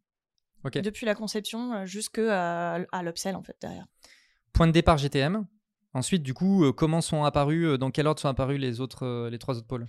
Depuis 0.66 1.08
la 1.08 1.16
conception 1.16 1.86
jusqu'à 1.86 2.76
à, 2.92 3.04
l'upsell, 3.04 3.36
en 3.36 3.42
fait, 3.42 3.58
derrière. 3.60 3.88
Point 4.54 4.68
de 4.68 4.72
départ 4.72 4.98
GTM, 4.98 5.48
Ensuite, 5.98 6.22
du 6.22 6.36
coup, 6.36 6.64
euh, 6.64 6.72
comment 6.72 7.02
sont 7.02 7.24
apparus, 7.24 7.66
euh, 7.66 7.78
dans 7.80 7.90
quel 7.90 8.06
ordre 8.06 8.22
sont 8.22 8.28
apparus 8.28 8.60
les, 8.60 8.80
autres, 8.82 9.04
euh, 9.04 9.30
les 9.32 9.40
trois 9.40 9.58
autres 9.58 9.66
pôles? 9.66 9.88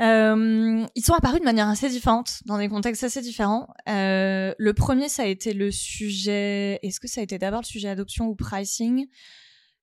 Ils 0.00 1.04
sont 1.04 1.14
apparus 1.14 1.40
de 1.40 1.44
manière 1.44 1.68
assez 1.68 1.88
différente, 1.88 2.40
dans 2.46 2.58
des 2.58 2.68
contextes 2.68 3.04
assez 3.04 3.20
différents. 3.20 3.68
le 3.86 4.72
premier, 4.72 5.08
ça 5.08 5.22
a 5.22 5.26
été 5.26 5.52
le 5.52 5.70
sujet. 5.70 6.78
Est-ce 6.82 7.00
que 7.00 7.08
ça 7.08 7.20
a 7.20 7.24
été 7.24 7.38
d'abord 7.38 7.60
le 7.62 7.66
sujet 7.66 7.88
adoption 7.88 8.26
ou 8.26 8.34
pricing? 8.34 9.06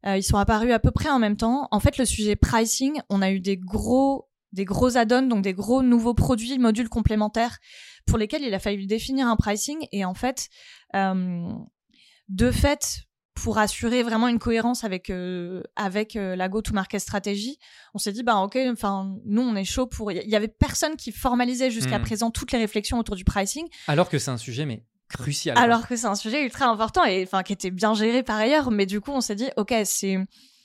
Ils 0.06 0.24
sont 0.24 0.38
apparus 0.38 0.72
à 0.72 0.80
peu 0.80 0.92
près 0.92 1.10
en 1.10 1.20
même 1.20 1.36
temps. 1.36 1.68
En 1.72 1.82
fait, 1.82 1.98
le 1.98 2.06
sujet 2.06 2.38
pricing, 2.38 3.02
on 3.10 3.22
a 3.22 3.32
eu 3.32 3.42
des 3.42 3.58
gros, 3.58 4.30
des 4.54 4.64
gros 4.64 4.96
add-ons, 4.96 5.24
donc 5.24 5.44
des 5.44 5.54
gros 5.54 5.84
nouveaux 5.84 6.14
produits, 6.14 6.58
modules 6.60 6.90
complémentaires, 6.90 7.58
pour 8.06 8.18
lesquels 8.18 8.44
il 8.44 8.54
a 8.54 8.60
fallu 8.60 8.86
définir 8.86 9.28
un 9.28 9.36
pricing. 9.36 9.86
Et 9.92 10.06
en 10.06 10.14
fait, 10.14 10.48
de 10.94 12.52
fait, 12.52 13.05
pour 13.36 13.58
assurer 13.58 14.02
vraiment 14.02 14.28
une 14.28 14.40
cohérence 14.40 14.84
avec 14.84 15.10
euh, 15.10 15.62
avec 15.76 16.16
euh, 16.16 16.36
la 16.36 16.50
go-to-market 16.50 17.00
stratégie, 17.00 17.60
on 17.94 18.00
s'est 18.00 18.14
dit 18.14 18.24
bah 18.24 18.38
ok, 18.38 18.58
enfin 18.72 19.16
nous 19.26 19.42
on 19.42 19.56
est 19.56 19.66
chaud 19.66 19.86
pour. 19.86 20.12
Il 20.12 20.28
y 20.28 20.36
avait 20.36 20.48
personne 20.48 20.96
qui 20.96 21.12
formalisait 21.12 21.70
jusqu'à 21.70 22.00
hmm. 22.00 22.04
présent 22.04 22.32
toutes 22.32 22.52
les 22.54 22.58
réflexions 22.58 22.98
autour 22.98 23.16
du 23.16 23.26
pricing. 23.26 23.68
Alors 23.88 24.10
que 24.10 24.18
c'est 24.18 24.32
un 24.32 24.38
sujet 24.38 24.66
mais 24.66 24.84
crucial. 25.10 25.58
Alors 25.58 25.88
que 25.88 25.96
c'est 25.96 26.08
un 26.08 26.16
sujet 26.16 26.44
ultra 26.44 26.66
important 26.68 27.04
et 27.04 27.24
enfin 27.24 27.44
qui 27.44 27.54
était 27.54 27.72
bien 27.72 27.94
géré 27.94 28.24
par 28.24 28.38
ailleurs, 28.38 28.72
mais 28.72 28.86
du 28.86 29.02
coup 29.02 29.12
on 29.12 29.22
s'est 29.22 29.36
dit 29.36 29.50
ok 29.58 29.74
c'est 29.84 30.18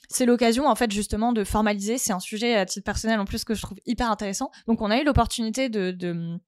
c'est 0.09 0.25
l'occasion 0.25 0.67
en 0.67 0.75
fait 0.75 0.91
justement 0.91 1.33
de 1.33 1.43
formaliser. 1.43 1.97
C'est 1.97 2.13
un 2.13 2.19
sujet 2.19 2.55
à 2.55 2.65
titre 2.65 2.85
personnel 2.85 3.19
en 3.19 3.25
plus 3.25 3.43
que 3.43 3.53
je 3.53 3.61
trouve 3.61 3.77
hyper 3.85 4.09
intéressant. 4.09 4.49
Donc 4.67 4.81
on 4.81 4.89
a 4.89 4.99
eu 4.99 5.03
l'opportunité 5.03 5.69
de, 5.69 5.91
de 5.91 6.39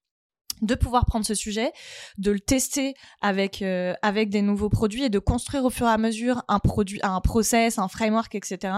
de 0.64 0.76
pouvoir 0.76 1.06
prendre 1.06 1.26
ce 1.26 1.36
sujet, 1.36 1.72
de 2.18 2.32
le 2.32 2.40
tester 2.40 2.96
avec 3.22 3.62
euh, 3.62 3.94
avec 4.02 4.30
des 4.30 4.42
nouveaux 4.42 4.70
produits 4.70 5.04
et 5.04 5.10
de 5.10 5.20
construire 5.20 5.66
au 5.66 5.70
fur 5.70 5.88
et 5.88 5.92
à 5.92 5.98
mesure 5.98 6.44
un 6.48 6.60
produit, 6.60 7.00
un 7.04 7.20
process, 7.22 7.78
un 7.78 7.88
framework, 7.88 8.34
etc. 8.36 8.74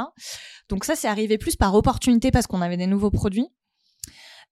Donc 0.70 0.84
ça, 0.84 0.96
c'est 0.96 1.08
arrivé 1.08 1.38
plus 1.38 1.56
par 1.56 1.76
opportunité 1.76 2.32
parce 2.32 2.48
qu'on 2.48 2.62
avait 2.62 2.78
des 2.78 2.88
nouveaux 2.88 3.12
produits. 3.12 3.48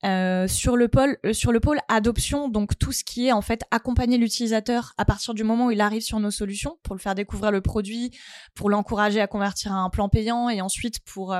Euh, 0.05 0.49
sur 0.49 0.75
le 0.75 0.89
pôle 0.89 1.17
euh, 1.25 1.31
sur 1.31 1.53
le 1.53 1.61
pôle 1.61 1.79
adoption 1.87 2.49
donc 2.49 2.77
tout 2.77 2.91
ce 2.91 3.05
qui 3.05 3.27
est 3.27 3.31
en 3.31 3.41
fait 3.41 3.61
accompagner 3.71 4.17
l'utilisateur 4.17 4.91
à 4.97 5.05
partir 5.05 5.33
du 5.33 5.45
moment 5.45 5.67
où 5.67 5.71
il 5.71 5.79
arrive 5.79 6.01
sur 6.01 6.19
nos 6.19 6.31
solutions 6.31 6.77
pour 6.83 6.93
le 6.93 6.99
faire 6.99 7.15
découvrir 7.15 7.51
le 7.51 7.61
produit 7.61 8.11
pour 8.53 8.69
l'encourager 8.69 9.21
à 9.21 9.27
convertir 9.27 9.71
à 9.71 9.77
un 9.77 9.89
plan 9.89 10.09
payant 10.09 10.49
et 10.49 10.59
ensuite 10.59 10.99
pour 11.05 11.33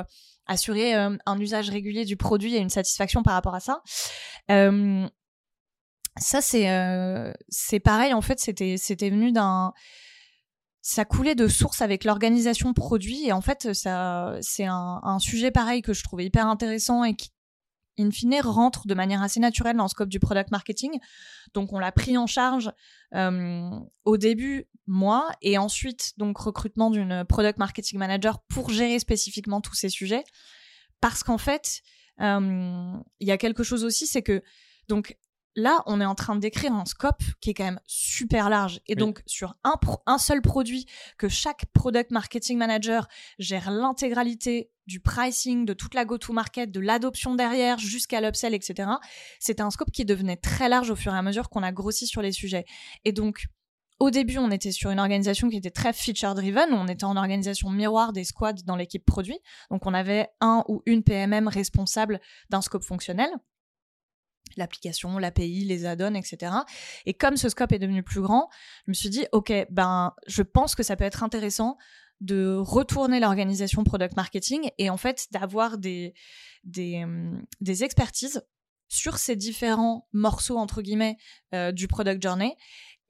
assurer 0.45 0.93
un 0.93 1.39
usage 1.39 1.71
régulier 1.71 2.06
du 2.06 2.15
produit 2.15 2.56
et 2.56 2.60
une 2.60 2.69
satisfaction 2.69 3.21
par 3.21 3.34
rapport 3.34 3.56
à 3.56 3.60
ça 3.60 3.82
ça 6.17 6.41
c'est 6.41 6.69
euh, 6.69 7.32
c'est 7.49 7.80
pareil 7.80 8.13
en 8.13 8.21
fait 8.21 8.39
c'était 8.39 8.78
c'était 8.78 9.10
venu 9.10 9.32
d'un 9.32 9.73
ça 10.84 11.06
coulait 11.06 11.34
de 11.34 11.47
source 11.47 11.82
avec 11.82 12.04
l'organisation 12.04 12.73
produit. 12.73 13.26
Et 13.26 13.32
en 13.32 13.39
fait, 13.39 13.73
ça, 13.73 14.36
c'est 14.41 14.65
un, 14.65 15.17
sujet 15.19 15.49
pareil 15.49 15.82
que 15.82 15.93
je 15.93 16.04
trouvais 16.04 16.26
hyper 16.26 16.45
intéressant 16.45 17.06
et 17.06 17.15
qui, 17.15 17.32
in 17.97 18.12
fine, 18.12 18.36
rentre 18.43 18.86
de 18.86 18.93
manière 18.93 19.23
assez 19.23 19.39
naturelle 19.39 19.78
dans 19.78 19.84
le 19.84 19.89
scope 19.89 20.10
du 20.10 20.19
product 20.19 20.52
marketing. 20.52 20.99
Donc, 21.54 21.71
on 21.71 21.80
l'a 21.80 21.93
pris 21.93 22.17
en 22.17 22.28
charge 22.28 22.69
euh, 23.15 23.69
au 24.04 24.17
début, 24.17 24.67
moi, 24.86 25.30
et 25.41 25.58
ensuite, 25.58 26.12
donc, 26.17 26.38
recrutement 26.38 26.91
d'une 26.91 27.23
product 27.23 27.60
marketing 27.60 27.97
manager 27.97 28.43
pour 28.49 28.69
gérer 28.69 28.99
spécifiquement 28.99 29.62
tous 29.62 29.76
ces 29.76 29.89
sujets. 29.89 30.26
Parce 30.99 31.23
qu'en 31.23 31.38
fait, 31.38 31.82
il 32.19 33.04
y 33.21 33.32
a 33.32 33.38
quelque 33.38 33.63
chose 33.63 33.86
aussi, 33.86 34.06
c'est 34.06 34.21
que, 34.21 34.43
donc, 34.89 35.17
Là, 35.55 35.83
on 35.85 36.01
est 36.01 36.05
en 36.05 36.15
train 36.15 36.35
de 36.35 36.39
décrire 36.39 36.73
un 36.73 36.85
scope 36.85 37.21
qui 37.39 37.51
est 37.51 37.53
quand 37.53 37.63
même 37.63 37.79
super 37.85 38.49
large. 38.49 38.81
Et 38.87 38.95
donc, 38.95 39.21
sur 39.27 39.55
un, 39.63 39.75
un 40.07 40.17
seul 40.17 40.41
produit, 40.41 40.87
que 41.17 41.29
chaque 41.29 41.65
product 41.73 42.11
marketing 42.11 42.57
manager 42.57 43.07
gère 43.37 43.69
l'intégralité 43.69 44.71
du 44.87 44.99
pricing, 44.99 45.65
de 45.65 45.73
toute 45.73 45.93
la 45.93 46.05
go-to-market, 46.05 46.71
de 46.71 46.79
l'adoption 46.79 47.35
derrière, 47.35 47.77
jusqu'à 47.77 48.19
l'upsell, 48.19 48.53
etc. 48.53 48.89
C'était 49.39 49.61
un 49.61 49.69
scope 49.69 49.91
qui 49.91 50.05
devenait 50.05 50.37
très 50.37 50.69
large 50.69 50.89
au 50.89 50.95
fur 50.95 51.13
et 51.13 51.17
à 51.17 51.21
mesure 51.21 51.49
qu'on 51.49 51.63
a 51.63 51.71
grossi 51.71 52.07
sur 52.07 52.21
les 52.21 52.31
sujets. 52.31 52.65
Et 53.05 53.11
donc, 53.11 53.45
au 53.99 54.09
début, 54.09 54.39
on 54.39 54.51
était 54.51 54.71
sur 54.71 54.89
une 54.89 54.99
organisation 54.99 55.49
qui 55.49 55.57
était 55.57 55.71
très 55.71 55.93
feature-driven. 55.93 56.73
On 56.73 56.87
était 56.87 57.05
en 57.05 57.15
organisation 57.15 57.69
miroir 57.69 58.11
des 58.11 58.23
squads 58.23 58.63
dans 58.65 58.75
l'équipe 58.75 59.05
produit. 59.05 59.39
Donc, 59.69 59.85
on 59.85 59.93
avait 59.93 60.29
un 60.41 60.63
ou 60.67 60.81
une 60.85 61.03
PMM 61.03 61.47
responsable 61.47 62.19
d'un 62.49 62.61
scope 62.61 62.83
fonctionnel 62.83 63.29
l'application, 64.58 65.17
l'API, 65.17 65.65
les 65.65 65.86
add-ons, 65.86 66.15
etc. 66.15 66.53
Et 67.06 67.13
comme 67.13 67.38
ce 67.38 67.49
scope 67.49 67.71
est 67.71 67.79
devenu 67.79 68.03
plus 68.03 68.21
grand, 68.21 68.49
je 68.86 68.91
me 68.91 68.93
suis 68.93 69.10
dit, 69.10 69.25
OK, 69.32 69.51
ben, 69.69 70.13
je 70.27 70.43
pense 70.43 70.75
que 70.75 70.84
ça 70.84 70.95
peut 70.95 71.03
être 71.03 71.23
intéressant 71.23 71.77
de 72.21 72.56
retourner 72.56 73.19
l'organisation 73.19 73.84
product 73.84 74.15
marketing 74.15 74.69
et 74.77 74.89
en 74.89 74.97
fait 74.97 75.27
d'avoir 75.32 75.77
des, 75.77 76.13
des, 76.63 77.03
hum, 77.03 77.45
expertises 77.67 78.43
sur 78.88 79.17
ces 79.17 79.36
différents 79.36 80.08
morceaux, 80.13 80.58
entre 80.58 80.82
guillemets, 80.82 81.17
euh, 81.53 81.71
du 81.71 81.88
product 81.88 82.21
journey 82.21 82.56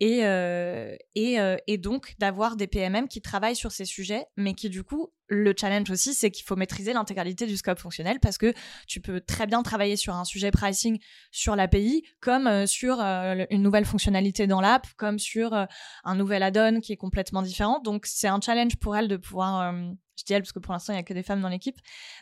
et, 0.03 0.25
euh, 0.25 0.97
euh, 1.17 1.57
et, 1.65 1.77
donc 1.77 2.15
d'avoir 2.19 2.57
des 2.57 2.67
PMM 2.67 3.07
qui 3.07 3.21
travaillent 3.21 3.55
sur 3.55 3.71
ces 3.71 3.85
sujets, 3.85 4.25
mais 4.35 4.53
qui 4.53 4.69
du 4.69 4.83
coup, 4.83 5.13
le 5.29 5.53
challenge 5.57 5.89
aussi, 5.89 6.13
c'est 6.13 6.29
qu'il 6.29 6.45
faut 6.45 6.57
maîtriser 6.57 6.91
l'intégralité 6.91 7.45
du 7.45 7.55
scope 7.55 7.79
fonctionnel 7.79 8.19
parce 8.19 8.37
que 8.37 8.53
tu 8.85 8.99
peux 8.99 9.21
très 9.21 9.47
bien 9.47 9.63
travailler 9.63 9.95
sur 9.95 10.13
un 10.13 10.25
sujet 10.25 10.51
pricing 10.51 10.99
sur 11.31 11.55
l'API, 11.55 12.03
comme 12.19 12.47
euh, 12.47 12.65
sur 12.65 12.99
une 12.99 13.61
nouvelle 13.61 13.85
fonctionnalité 13.85 14.45
dans 14.45 14.59
l'app, 14.59 14.87
comme 14.97 15.19
sur 15.19 15.53
un 15.53 16.15
nouvel 16.15 16.43
add-on 16.43 16.81
qui 16.81 16.91
est 16.91 16.97
complètement 16.97 17.41
différent. 17.41 17.79
Donc 17.79 18.05
c'est 18.05 18.27
un 18.27 18.41
challenge 18.41 18.75
pour 18.75 18.97
elle 18.97 19.07
de 19.07 19.15
pouvoir, 19.15 19.73
je 20.17 20.23
dis 20.25 20.33
elle 20.33 20.41
parce 20.41 20.51
que 20.51 20.59
pour 20.59 20.73
l'instant 20.73 20.91
il 20.91 20.97
n'y 20.97 21.01
a 21.01 21.03
que 21.03 21.13
des 21.13 21.23
femmes 21.23 21.39
dans 21.39 21.47
l'équipe, 21.47 21.77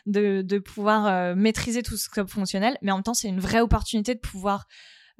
de, 0.06 0.58
pouvoir 0.60 1.34
maîtriser 1.34 1.82
tout 1.82 1.96
ce 1.96 2.04
scope 2.04 2.30
fonctionnel, 2.30 2.78
mais 2.80 2.92
en 2.92 2.98
même 2.98 3.02
temps 3.02 3.14
c'est 3.14 3.28
une 3.28 3.40
vraie 3.40 3.60
opportunité 3.60 4.14
de 4.14 4.20
pouvoir 4.20 4.68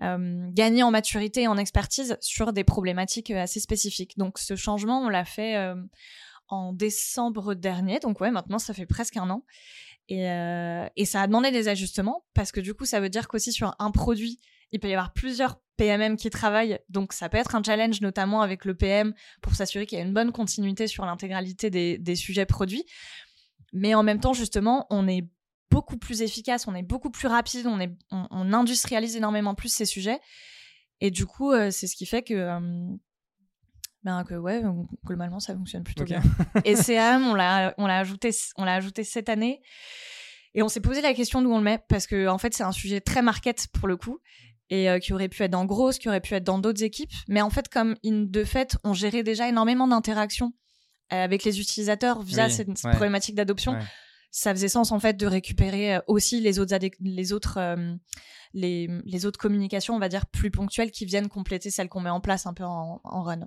gagner 0.01 0.83
en 0.83 0.91
maturité 0.91 1.43
et 1.43 1.49
en 1.49 1.57
expertise 1.57 2.17
sur 2.21 2.53
des 2.53 2.65
problématiques 2.65 3.31
euh, 3.31 3.43
assez 3.43 3.61
spécifiques. 3.61 4.17
Donc 4.19 4.39
ce 4.39 4.57
changement, 4.57 5.01
on 5.01 5.09
l'a 5.09 5.25
fait 5.25 5.57
euh, 5.57 5.75
en 6.49 6.73
décembre 6.73 7.55
dernier, 7.55 7.99
donc 8.01 8.21
ouais, 8.21 8.31
maintenant 8.31 8.59
ça 8.59 8.75
fait 8.75 8.87
presque 8.87 9.17
un 9.17 9.31
an. 9.31 9.45
Et, 10.09 11.05
ça 11.07 11.23
a 11.23 11.27
demandé 11.27 11.51
des 11.51 11.69
ajustements 11.69 12.25
parce 12.35 12.53
que 12.53 12.61
du 12.61 12.75
coup, 12.75 12.85
ça 12.85 13.01
veut 13.01 13.09
dire 13.09 13.29
qu'aussi 13.29 13.53
sur 13.53 13.75
un 13.79 13.91
produit, 13.91 14.41
il 14.71 14.81
peut 14.81 14.89
y 14.89 14.93
avoir 14.93 15.13
plusieurs 15.13 15.59
PMM 15.77 16.17
qui 16.17 16.29
travaillent. 16.29 16.79
Donc 16.89 17.13
ça 17.13 17.29
peut 17.29 17.39
être 17.39 17.55
un 17.55 17.63
challenge, 17.63 18.01
notamment 18.01 18.43
avec 18.43 18.65
le 18.65 18.75
PM, 18.75 19.15
pour 19.41 19.55
s'assurer 19.55 19.87
qu'il 19.87 19.99
y 19.99 20.01
a 20.01 20.05
une 20.05 20.13
bonne 20.13 20.33
continuité 20.33 20.87
sur 20.87 21.07
l'intégralité 21.07 21.71
des, 21.71 22.17
sujets 22.17 22.47
produits. 22.47 22.85
Mais 23.73 23.95
en 23.95 24.03
même 24.03 24.21
temps, 24.21 24.35
justement, 24.35 24.87
on 24.91 25.09
est 25.09 25.27
beaucoup 25.73 25.97
plus 25.97 26.23
efficace, 26.23 26.69
on 26.69 26.75
est 26.75 26.83
beaucoup 26.83 27.11
plus 27.11 27.29
rapide, 27.29 27.67
on, 27.67 27.81
est, 27.81 27.91
on, 28.11 28.53
industrialise 28.53 29.17
énormément 29.17 29.55
plus 29.55 29.73
ces 29.73 29.87
sujets. 29.87 30.21
Et 31.01 31.11
du 31.11 31.27
coup, 31.27 31.53
euh, 31.53 31.71
c'est 31.71 31.87
ce 31.87 31.97
qui 31.97 32.05
fait 32.05 32.23
que, 32.23 32.35
euh, 32.35 32.61
ben, 34.05 34.23
que 34.25 34.35
ouais, 34.35 34.63
globalement, 35.05 35.41
ça 35.41 35.55
fonctionne 35.55 35.83
plutôt 35.83 36.05
bien. 36.05 36.23
Et 36.65 36.75
CAM, 36.75 37.27
on 37.27 37.35
l'a, 37.35 37.75
on 37.79 37.87
l'a 37.87 37.99
ajouté, 37.99 38.31
on 38.57 38.65
l'a 38.65 38.75
ajouté 38.75 39.03
cette 39.03 39.29
année. 39.29 39.63
Et 40.55 40.63
on 40.63 40.69
s'est 40.69 40.81
posé 40.81 41.01
la 41.01 41.15
question 41.15 41.41
d'où 41.41 41.51
on 41.51 41.59
le 41.59 41.65
met 41.65 41.79
parce 41.89 42.07
que 42.07 42.29
en 42.29 42.37
fait, 42.37 42.53
c'est 42.53 42.63
un 42.63 42.73
sujet 42.73 43.01
très 43.01 43.23
market 43.23 43.69
pour 43.73 43.89
le 43.89 43.97
coup 43.97 44.21
et 44.69 44.91
euh, 44.91 44.99
qui 44.99 45.15
aurait 45.15 45.31
pu 45.31 45.43
être 45.43 45.51
dans 45.51 45.65
Grosse, 45.65 45.99
qui 45.99 46.09
aurait 46.09 46.21
pu 46.21 46.35
être 46.35 46.45
dans 46.45 46.59
d'autres 46.59 46.83
équipes. 46.83 47.13
Mais 47.29 47.41
en 47.41 47.49
fait, 47.49 47.69
comme 47.71 47.97
de 48.05 48.45
fait, 48.45 48.77
on 48.85 48.93
gérait 48.93 49.23
déjà 49.23 49.49
énormément 49.49 49.89
d'interactions 49.89 50.53
avec 51.09 51.45
les 51.45 51.61
utilisateurs 51.61 52.23
via 52.23 52.49
cette, 52.49 52.73
problématique 52.73 53.35
d'adoption 53.35 53.77
ça 54.33 54.53
faisait 54.53 54.69
sens 54.69 54.91
en 54.91 54.99
fait 54.99 55.17
de 55.17 55.27
récupérer 55.27 55.97
euh, 55.97 56.01
aussi 56.09 56.41
les 56.41 56.59
autres 56.59 56.77
les 57.01 57.33
autres 57.33 57.59
euh, 57.59 57.95
les, 58.55 58.89
les, 59.05 59.27
autres 59.27 59.39
communications 59.39 59.95
on 59.95 59.99
va 59.99 60.09
dire 60.09 60.27
plus 60.27 60.51
ponctuelles 60.51 60.91
qui 60.91 61.05
viennent 61.05 61.29
compléter 61.29 61.71
celles 61.71 61.89
qu'on 61.89 62.01
met 62.01 62.11
en 62.11 62.21
place 62.21 62.47
un 62.47 62.55
peu 62.55 62.65
en, 62.65 63.01
run. 63.05 63.47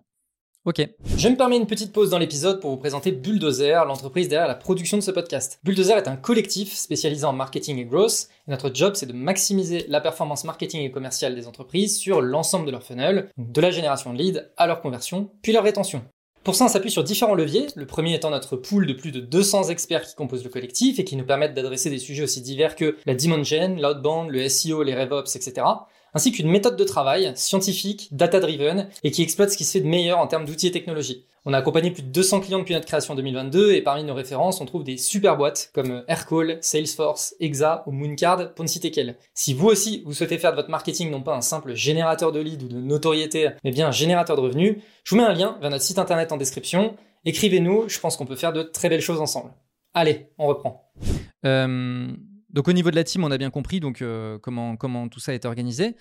Ok. 0.63 0.87
Je 1.17 1.29
me 1.29 1.35
permets 1.35 1.57
une 1.57 1.67
petite 1.67 1.93
pause 1.93 2.09
dans 2.09 2.17
l'épisode 2.17 2.59
pour 2.59 2.71
vous 2.71 2.77
présenter 2.77 3.11
Bulldozer, 3.11 3.85
l'entreprise 3.85 4.27
derrière 4.27 4.47
la 4.47 4.55
production 4.55 4.97
de 4.97 5.03
ce 5.03 5.11
podcast. 5.11 5.59
Bulldozer 5.63 5.97
est 5.97 6.07
un 6.07 6.15
collectif 6.15 6.73
spécialisé 6.73 7.23
en 7.23 7.33
marketing 7.33 7.77
et 7.77 7.85
growth. 7.85 8.29
Notre 8.47 8.73
job, 8.73 8.93
c'est 8.95 9.05
de 9.05 9.13
maximiser 9.13 9.85
la 9.89 10.01
performance 10.01 10.43
marketing 10.43 10.81
et 10.81 10.89
commerciale 10.89 11.35
des 11.35 11.45
entreprises 11.45 11.99
sur 11.99 12.19
l'ensemble 12.19 12.65
de 12.65 12.71
leur 12.71 12.81
funnel, 12.81 13.29
de 13.37 13.61
la 13.61 13.69
génération 13.69 14.11
de 14.11 14.17
leads 14.17 14.41
à 14.57 14.65
leur 14.65 14.81
conversion, 14.81 15.31
puis 15.43 15.51
leur 15.51 15.63
rétention. 15.63 16.03
Pour 16.45 16.53
ça, 16.53 16.65
on 16.65 16.67
s'appuie 16.67 16.91
sur 16.91 17.03
différents 17.03 17.33
leviers, 17.33 17.65
le 17.75 17.87
premier 17.87 18.13
étant 18.13 18.29
notre 18.29 18.55
pool 18.55 18.85
de 18.85 18.93
plus 18.93 19.11
de 19.11 19.19
200 19.19 19.69
experts 19.69 20.05
qui 20.05 20.13
composent 20.13 20.43
le 20.43 20.51
collectif 20.51 20.99
et 20.99 21.03
qui 21.03 21.15
nous 21.15 21.25
permettent 21.25 21.55
d'adresser 21.55 21.89
des 21.89 21.97
sujets 21.97 22.21
aussi 22.21 22.39
divers 22.39 22.75
que 22.75 22.97
la 23.07 23.17
gen, 23.17 23.81
l'outbound, 23.81 24.29
le 24.29 24.47
SEO, 24.47 24.83
les 24.83 24.93
RevOps, 24.93 25.35
etc 25.35 25.65
ainsi 26.15 26.31
qu'une 26.31 26.49
méthode 26.49 26.77
de 26.77 26.83
travail 26.83 27.31
scientifique, 27.35 28.07
data-driven, 28.11 28.87
et 29.03 29.11
qui 29.11 29.21
exploite 29.21 29.51
ce 29.51 29.57
qui 29.57 29.65
se 29.65 29.73
fait 29.73 29.81
de 29.81 29.87
meilleur 29.87 30.17
en 30.17 30.27
termes 30.27 30.45
d'outils 30.45 30.67
et 30.67 30.71
technologies. 30.71 31.25
On 31.47 31.53
a 31.53 31.59
accompagné 31.59 31.91
plus 31.91 32.01
de 32.01 32.07
200 32.07 32.39
clients 32.39 32.57
depuis 32.57 32.73
notre 32.73 32.87
création 32.87 33.13
en 33.13 33.15
2022, 33.17 33.73
et 33.73 33.81
parmi 33.81 34.03
nos 34.03 34.15
références, 34.15 34.61
on 34.61 34.65
trouve 34.65 34.83
des 34.83 34.97
super 34.97 35.37
boîtes 35.37 35.69
comme 35.75 36.03
Aircall, 36.07 36.57
Salesforce, 36.61 37.35
Exa 37.39 37.83
ou 37.85 37.91
Mooncard, 37.91 38.55
pour 38.55 38.63
ne 38.63 38.69
citer 38.69 38.89
qu'elles. 38.89 39.15
Si 39.35 39.53
vous 39.53 39.67
aussi, 39.67 40.01
vous 40.05 40.13
souhaitez 40.13 40.39
faire 40.39 40.51
de 40.51 40.55
votre 40.55 40.71
marketing 40.71 41.11
non 41.11 41.21
pas 41.21 41.35
un 41.35 41.41
simple 41.41 41.75
générateur 41.75 42.31
de 42.31 42.39
leads 42.39 42.63
ou 42.63 42.67
de 42.67 42.79
notoriété, 42.79 43.49
mais 43.63 43.71
bien 43.71 43.89
un 43.89 43.91
générateur 43.91 44.35
de 44.35 44.41
revenus, 44.41 44.77
je 45.03 45.13
vous 45.13 45.21
mets 45.21 45.27
un 45.27 45.33
lien 45.33 45.57
vers 45.61 45.69
notre 45.69 45.83
site 45.83 45.99
internet 45.99 46.31
en 46.31 46.37
description. 46.37 46.95
Écrivez-nous, 47.25 47.89
je 47.89 47.99
pense 47.99 48.17
qu'on 48.17 48.25
peut 48.25 48.35
faire 48.35 48.53
de 48.53 48.63
très 48.63 48.89
belles 48.89 49.01
choses 49.01 49.21
ensemble. 49.21 49.51
Allez, 49.93 50.29
on 50.37 50.47
reprend. 50.47 50.91
Euh, 51.45 52.07
donc 52.55 52.69
au 52.69 52.73
niveau 52.73 52.89
de 52.89 52.95
la 52.95 53.03
team, 53.03 53.25
on 53.25 53.31
a 53.31 53.37
bien 53.37 53.49
compris 53.51 53.81
donc 53.81 54.01
euh, 54.01 54.39
comment, 54.39 55.09
tout 55.09 55.19
ça 55.19 55.33
est 55.33 55.43
organisé. 55.43 55.97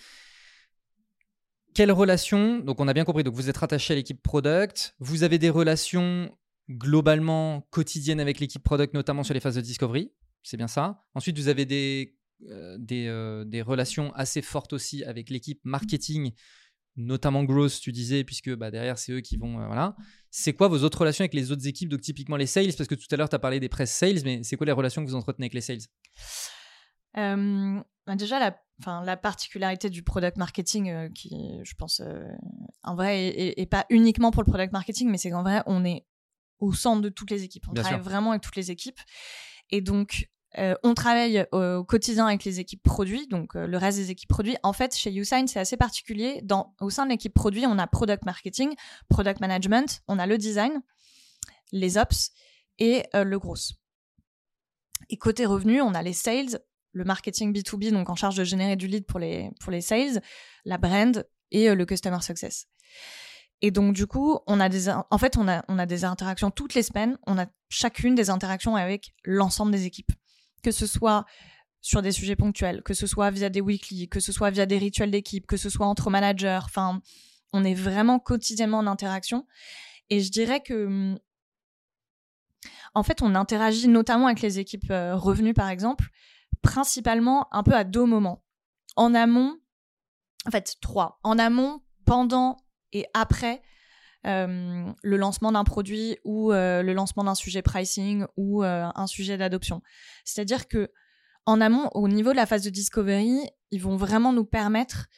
Quelles 1.75 1.91
relations 1.91 2.61
Donc 2.61 2.81
on 2.81 2.87
a 2.87 2.93
bien 2.93 3.05
compris, 3.05 3.25
donc 3.25 3.35
vous 3.35 3.51
êtes 3.51 3.57
rattaché 3.57 3.93
à 3.93 3.97
l'équipe 3.97 4.23
product, 4.23 4.95
vous 5.01 5.25
avez 5.25 5.39
des 5.39 5.51
relations 5.51 6.31
globalement 6.71 7.67
quotidiennes 7.71 8.21
avec 8.21 8.39
l'équipe 8.39 8.63
product, 8.63 8.95
notamment 8.95 9.25
sur 9.25 9.35
les 9.35 9.41
phases 9.41 9.57
de 9.57 9.61
discovery, 9.61 10.13
c'est 10.45 10.57
bien 10.57 10.69
ça. 10.69 11.05
Ensuite, 11.15 11.37
vous 11.37 11.49
avez 11.49 11.67
des, 11.67 12.17
euh, 12.49 12.79
euh, 12.93 13.45
des, 13.45 13.61
relations 13.61 14.15
assez 14.15 14.41
fortes 14.41 14.73
aussi 14.73 15.03
avec 15.03 15.31
l'équipe 15.31 15.61
marketing, 15.65 16.35
notamment 16.97 17.45
growth, 17.45 17.81
tu 17.81 17.93
disais, 17.93 18.25
puisque 18.25 18.55
bah, 18.55 18.71
derrière, 18.71 18.99
c'est 18.99 19.13
eux 19.13 19.21
qui 19.21 19.37
vont... 19.37 19.67
voilà. 19.67 19.97
C'est 20.31 20.53
quoi 20.53 20.69
vos 20.69 20.83
autres 20.83 20.99
relations 20.99 21.23
avec 21.23 21.35
les 21.35 21.53
autres 21.53 21.67
équipes, 21.67 21.89
donc 21.89 22.01
typiquement 22.01 22.37
les 22.37 22.47
sales 22.47 22.73
Parce 22.77 22.89
que 22.89 22.95
tout 22.95 23.07
à 23.11 23.17
l'heure, 23.17 23.29
tu 23.29 23.37
as 23.37 23.39
parlé 23.39 23.61
des 23.61 23.69
press 23.69 23.93
sales, 23.93 24.21
mais 24.25 24.43
c'est 24.43 24.57
quoi 24.57 24.67
les 24.67 24.73
relations 24.73 25.05
que 25.05 25.09
vous 25.11 25.17
entretenez 25.17 25.47
avec 25.47 25.55
les 25.55 25.61
sales? 25.61 25.79
Euh, 27.17 27.81
bah, 28.07 28.17
Déjà, 28.17 28.39
la, 28.39 28.57
la 29.05 29.17
particularité 29.17 29.91
du 29.91 30.03
product 30.03 30.37
marketing, 30.37 30.91
euh, 30.91 31.09
qui, 31.11 31.31
je 31.63 31.75
pense, 31.75 32.01
euh, 32.01 32.29
en 32.83 32.95
vrai, 32.95 33.29
et, 33.29 33.67
pas 33.67 33.87
uniquement 33.91 34.31
pour 34.31 34.43
le 34.43 34.51
product 34.51 34.73
marketing, 34.73 35.09
mais 35.11 35.19
c'est 35.19 35.31
qu'en 35.31 35.43
vrai, 35.43 35.63
on 35.67 35.85
est 35.85 36.07
au 36.59 36.73
centre 36.73 37.03
de 37.03 37.09
toutes 37.09 37.31
les 37.31 37.43
équipes. 37.43 37.65
On 37.69 37.75
travaille 37.75 38.01
vraiment 38.01 38.31
avec 38.31 38.43
toutes 38.43 38.57
les 38.57 38.71
équipes. 38.71 39.01
Et 39.71 39.81
donc, 39.81 40.29
on 40.83 40.95
travaille 40.95 41.47
au, 41.53 41.85
quotidien 41.85 42.27
avec 42.27 42.45
les 42.45 42.61
équipes 42.61 42.83
produits, 42.83 43.27
donc 43.27 43.55
le 43.55 43.77
reste 43.77 43.99
des 43.99 44.11
équipes 44.11 44.29
produits. 44.29 44.57
En 44.63 44.73
fait, 44.73 44.95
chez 44.97 45.11
YouSign, 45.11 45.47
c'est 45.47 45.61
assez 45.61 45.77
particulier. 45.77 46.41
Dans, 46.43 46.75
au 46.81 46.91
sein 46.91 47.05
de 47.05 47.11
l'équipe 47.11 47.35
produit, 47.35 47.67
on 47.67 47.79
a 47.79 47.87
product 47.87 48.25
marketing, 48.25 48.75
product 49.09 49.41
management, 49.41 50.03
on 50.09 50.19
a 50.19 50.27
le 50.27 50.39
design, 50.39 50.83
les 51.73 51.99
ops 51.99 52.31
et 52.79 53.05
le 53.13 53.39
gros. 53.39 53.57
Et 55.09 55.19
côté 55.19 55.47
revenus, 55.47 55.83
on 55.83 55.95
a 55.95 56.03
les 56.03 56.13
sales, 56.13 56.61
le 56.93 57.05
marketing 57.05 57.53
B2B, 57.53 57.93
donc 57.93 58.09
en 58.09 58.15
charge 58.15 58.37
de 58.37 58.45
générer 58.45 58.77
du 58.77 58.87
lead 58.87 59.07
pour 59.07 59.19
les, 59.19 59.81
sales, 59.81 60.23
la 60.65 60.79
brand 60.79 61.27
et 61.51 61.75
le 61.75 61.87
customer 61.87 62.21
success. 62.21 62.67
Et 63.61 63.71
donc, 63.71 63.95
du 63.95 64.07
coup, 64.07 64.39
on 64.47 64.61
a 64.61 64.69
des, 64.69 64.95
on 65.11 65.79
a 65.79 65.87
des 65.87 66.05
interactions 66.05 66.51
toutes 66.51 66.75
les 66.75 66.83
semaines. 66.83 67.19
On 67.27 67.39
a 67.39 67.47
chacune 67.69 68.15
des 68.15 68.31
interactions 68.31 68.77
avec 68.77 69.15
l'ensemble 69.25 69.73
des 69.73 69.87
équipes 69.87 70.13
que 70.65 70.73
ce 70.73 70.87
soit 70.87 71.25
sur 71.81 72.01
des 72.01 72.13
sujets 72.13 72.35
ponctuels, 72.35 72.83
que 72.83 72.95
ce 72.95 73.07
soit 73.07 73.31
via 73.31 73.51
des 73.51 73.61
weekly, 73.61 74.09
que 74.09 74.19
ce 74.19 74.33
soit 74.33 74.51
via 74.51 74.65
des 74.65 74.79
rituels 74.79 75.11
d'équipe, 75.11 75.47
que 75.47 75.59
ce 75.59 75.69
soit 75.69 75.87
entre 75.87 76.09
managers. 76.11 76.61
Enfin, 76.65 77.03
on 77.53 77.63
est 77.63 77.75
vraiment 77.75 78.19
quotidiennement 78.19 78.79
en 78.79 78.87
interaction. 78.87 79.47
Et 80.09 80.21
je 80.21 80.31
dirais 80.31 80.63
que, 80.63 80.87
hum, 80.87 81.19
en 82.95 83.03
fait, 83.03 83.21
on 83.21 83.35
interagit 83.35 83.89
notamment 83.89 84.27
avec 84.27 84.41
les 84.41 84.59
équipes 84.59 84.91
euh, 84.91 85.15
revenues, 85.15 85.53
par 85.53 85.69
exemple, 85.69 86.09
principalement 86.63 87.53
un 87.55 87.63
peu 87.63 87.75
à 87.75 87.85
deux 87.85 88.07
moments. 88.07 88.43
En 88.97 89.15
amont, 89.15 89.59
en 90.47 90.51
fait, 90.51 90.77
trois. 90.81 91.21
En 91.23 91.39
amont, 91.39 91.83
pendant 92.07 92.57
et 92.93 93.07
après 93.13 93.61
euh, 94.27 94.93
le 95.03 95.17
lancement 95.17 95.53
d'un 95.53 95.65
produit 95.65 96.19
ou 96.25 96.53
euh, 96.53 96.83
le 96.83 96.93
lancement 96.93 97.25
d'un 97.25 97.35
sujet 97.35 97.63
pricing 97.63 98.25
ou 98.37 98.63
un 98.63 99.07
sujet 99.07 99.37
d'adoption. 99.37 99.83
C'est-à-dire 100.25 100.69
que 100.69 100.91
en 101.47 101.61
amont, 101.61 101.91
au 101.93 102.09
niveau 102.09 102.31
de 102.31 102.37
la 102.37 102.47
phase 102.47 102.63
de 102.63 102.71
discovery, 102.71 103.39
ils 103.71 103.83
vont 103.83 103.97
vraiment 103.97 104.33
nous 104.33 104.47
permettre 104.47 105.09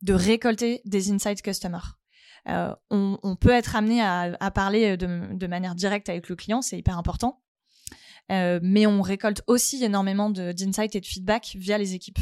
de 0.00 0.14
récolter 0.14 0.80
des 0.86 1.12
insights 1.12 1.42
customers. 1.42 1.98
Euh, 2.48 2.74
on, 2.90 3.36
peut 3.36 3.50
être 3.50 3.76
amené 3.76 4.00
à, 4.02 4.50
parler 4.50 4.96
de, 4.96 5.46
manière 5.46 5.74
directe 5.74 6.08
avec 6.08 6.28
le 6.28 6.36
client, 6.36 6.62
c'est 6.62 6.78
hyper 6.78 6.96
important. 6.96 7.42
Euh, 8.30 8.60
mais 8.62 8.86
on 8.86 9.02
récolte 9.02 9.42
aussi 9.48 9.82
énormément 9.84 10.30
d'insights 10.30 10.94
et 10.94 11.00
de 11.00 11.06
feedback 11.06 11.56
via 11.56 11.78
les 11.78 11.94
équipes. 11.94 12.18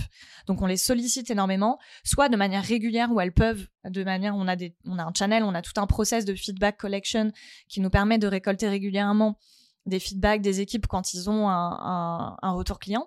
Donc 0.46 0.62
on 0.62 0.66
les 0.66 0.78
sollicite 0.78 1.30
énormément, 1.30 1.78
soit 2.02 2.28
de 2.30 2.36
manière 2.36 2.64
régulière 2.64 3.12
où 3.12 3.20
elles 3.20 3.32
peuvent, 3.32 3.66
de 3.84 4.04
manière 4.04 4.34
on 4.34 4.48
a 4.48 4.56
un 4.86 5.12
channel, 5.16 5.42
on 5.42 5.54
a 5.54 5.60
tout 5.60 5.78
un 5.78 5.86
process 5.86 6.24
de 6.24 6.34
feedback 6.34 6.78
collection 6.78 7.30
qui 7.68 7.80
nous 7.80 7.90
permet 7.90 8.18
de 8.18 8.26
récolter 8.26 8.68
régulièrement 8.68 9.38
des 9.84 9.98
feedbacks 9.98 10.40
des 10.40 10.60
équipes 10.60 10.86
quand 10.86 11.12
ils 11.14 11.28
ont 11.28 11.48
un, 11.48 12.36
retour 12.42 12.78
client 12.78 13.06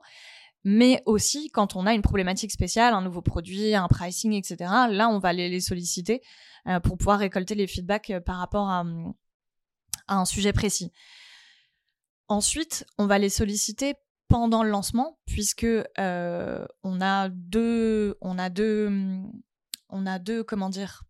mais 0.63 1.01
aussi 1.07 1.49
quand 1.49 1.75
on 1.75 1.87
a 1.87 1.93
une 1.95 2.03
problématique 2.03 2.51
spéciale, 2.51 2.93
un 2.93 3.01
nouveau 3.01 3.23
produit, 3.23 3.73
un 3.73 3.87
pricing, 3.87 4.33
etc. 4.33 4.57
Là, 4.89 5.09
on 5.09 5.17
va 5.17 5.33
les, 5.33 5.59
solliciter 5.59 6.21
euh, 6.67 6.79
pour 6.79 6.99
pouvoir 6.99 7.17
récolter 7.17 7.55
les 7.55 7.65
feedbacks 7.65 8.11
euh, 8.11 8.19
par 8.19 8.37
rapport 8.37 8.69
à, 8.69 8.83
un 10.07 10.25
sujet 10.25 10.53
précis. 10.53 10.91
Ensuite, 12.31 12.85
on 12.97 13.07
va 13.07 13.19
les 13.19 13.27
solliciter 13.27 13.95
pendant 14.29 14.63
le 14.63 14.69
lancement, 14.69 15.19
puisque 15.25 15.65
euh, 15.65 16.65
on 16.81 17.01
a 17.01 17.27
deux, 17.27 18.15
on 18.21 18.39
a 18.39 18.49
deux, 18.49 18.89
on 19.89 20.05
a 20.05 20.17
deux, 20.17 20.41
comment 20.41 20.69
dire, 20.69 21.03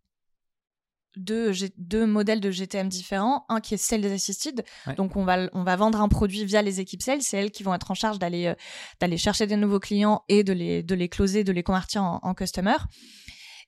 deux, 1.14 1.52
deux 1.78 2.06
modèles 2.06 2.40
de 2.40 2.50
GTM 2.50 2.88
différents. 2.88 3.44
Un 3.48 3.60
qui 3.60 3.74
est 3.74 3.76
Sales 3.76 4.04
Assisted. 4.06 4.64
Donc, 4.96 5.14
on 5.14 5.22
va, 5.22 5.48
on 5.52 5.62
va 5.62 5.76
vendre 5.76 6.00
un 6.00 6.08
produit 6.08 6.44
via 6.44 6.60
les 6.60 6.80
équipes 6.80 7.02
sales. 7.02 7.22
C'est 7.22 7.36
elles 7.36 7.52
qui 7.52 7.62
vont 7.62 7.72
être 7.72 7.92
en 7.92 7.94
charge 7.94 8.18
d'aller 8.18 8.46
euh, 8.46 8.54
d'aller 9.00 9.16
chercher 9.16 9.46
des 9.46 9.54
nouveaux 9.54 9.78
clients 9.78 10.24
et 10.28 10.42
de 10.42 10.52
les, 10.52 10.82
de 10.82 10.96
les 10.96 11.08
closer, 11.08 11.44
de 11.44 11.52
les 11.52 11.62
convertir 11.62 12.02
en, 12.02 12.18
en 12.24 12.34
customer. 12.34 12.78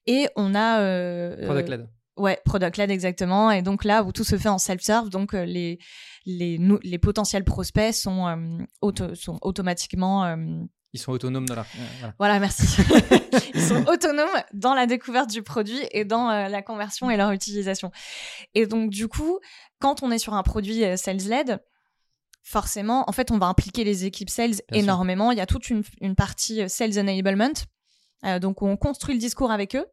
Et 0.06 0.26
on 0.34 0.56
a. 0.56 0.80
Euh, 0.80 1.46
product 1.46 1.68
led. 1.68 1.88
Ouais, 2.16 2.40
product 2.44 2.78
led 2.78 2.90
exactement. 2.90 3.52
Et 3.52 3.62
donc 3.62 3.84
là 3.84 4.02
où 4.02 4.10
tout 4.10 4.24
se 4.24 4.38
fait 4.38 4.48
en 4.48 4.58
self-serve, 4.58 5.08
donc 5.08 5.34
les, 5.34 5.78
les, 6.26 6.58
les 6.82 6.98
potentiels 6.98 7.44
prospects 7.44 7.94
sont, 7.94 8.66
auto, 8.80 9.14
sont 9.14 9.38
automatiquement 9.42 10.36
ils 10.94 11.00
sont 11.00 11.10
autonomes 11.10 11.46
dans 11.46 11.56
la. 11.56 11.66
Voilà. 12.18 12.38
merci. 12.38 12.80
Ils 13.54 13.60
sont 13.60 13.84
autonomes 13.88 14.28
dans 14.52 14.74
la 14.74 14.86
découverte 14.86 15.28
du 15.28 15.42
produit 15.42 15.80
et 15.90 16.04
dans 16.04 16.30
euh, 16.30 16.48
la 16.48 16.62
conversion 16.62 17.10
et 17.10 17.16
leur 17.16 17.32
utilisation. 17.32 17.90
Et 18.54 18.66
donc, 18.66 18.90
du 18.90 19.08
coup, 19.08 19.40
quand 19.80 20.04
on 20.04 20.12
est 20.12 20.18
sur 20.18 20.34
un 20.34 20.44
produit 20.44 20.84
euh, 20.84 20.96
sales-led, 20.96 21.60
forcément, 22.44 23.10
en 23.10 23.12
fait, 23.12 23.32
on 23.32 23.38
va 23.38 23.46
impliquer 23.46 23.82
les 23.82 24.04
équipes 24.04 24.30
sales 24.30 24.54
énormément. 24.70 25.32
Il 25.32 25.38
y 25.38 25.40
a 25.40 25.46
toute 25.46 25.68
une, 25.68 25.82
une 26.00 26.14
partie 26.14 26.62
euh, 26.62 26.68
sales 26.68 26.96
enablement. 26.96 27.54
donc, 28.40 28.62
on 28.62 28.76
construit 28.76 29.14
le 29.14 29.20
discours 29.20 29.50
avec 29.50 29.74
eux. 29.74 29.86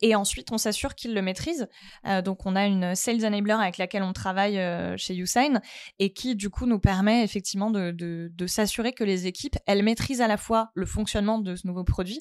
Et 0.00 0.14
ensuite, 0.14 0.52
on 0.52 0.58
s'assure 0.58 0.94
qu'ils 0.94 1.14
le 1.14 1.22
maîtrisent. 1.22 1.68
Euh, 2.06 2.22
donc, 2.22 2.46
on 2.46 2.56
a 2.56 2.66
une 2.66 2.94
Sales 2.94 3.24
Enabler 3.24 3.52
avec 3.52 3.78
laquelle 3.78 4.02
on 4.02 4.12
travaille 4.12 4.58
euh, 4.58 4.96
chez 4.96 5.16
Usign 5.16 5.60
et 5.98 6.12
qui, 6.12 6.36
du 6.36 6.50
coup, 6.50 6.66
nous 6.66 6.78
permet 6.78 7.24
effectivement 7.24 7.70
de, 7.70 7.90
de, 7.90 8.46
s'assurer 8.46 8.92
que 8.92 9.04
les 9.04 9.26
équipes, 9.26 9.56
elles 9.66 9.82
maîtrisent 9.82 10.20
à 10.20 10.28
la 10.28 10.36
fois 10.36 10.70
le 10.74 10.86
fonctionnement 10.86 11.38
de 11.38 11.56
ce 11.56 11.66
nouveau 11.66 11.84
produit, 11.84 12.20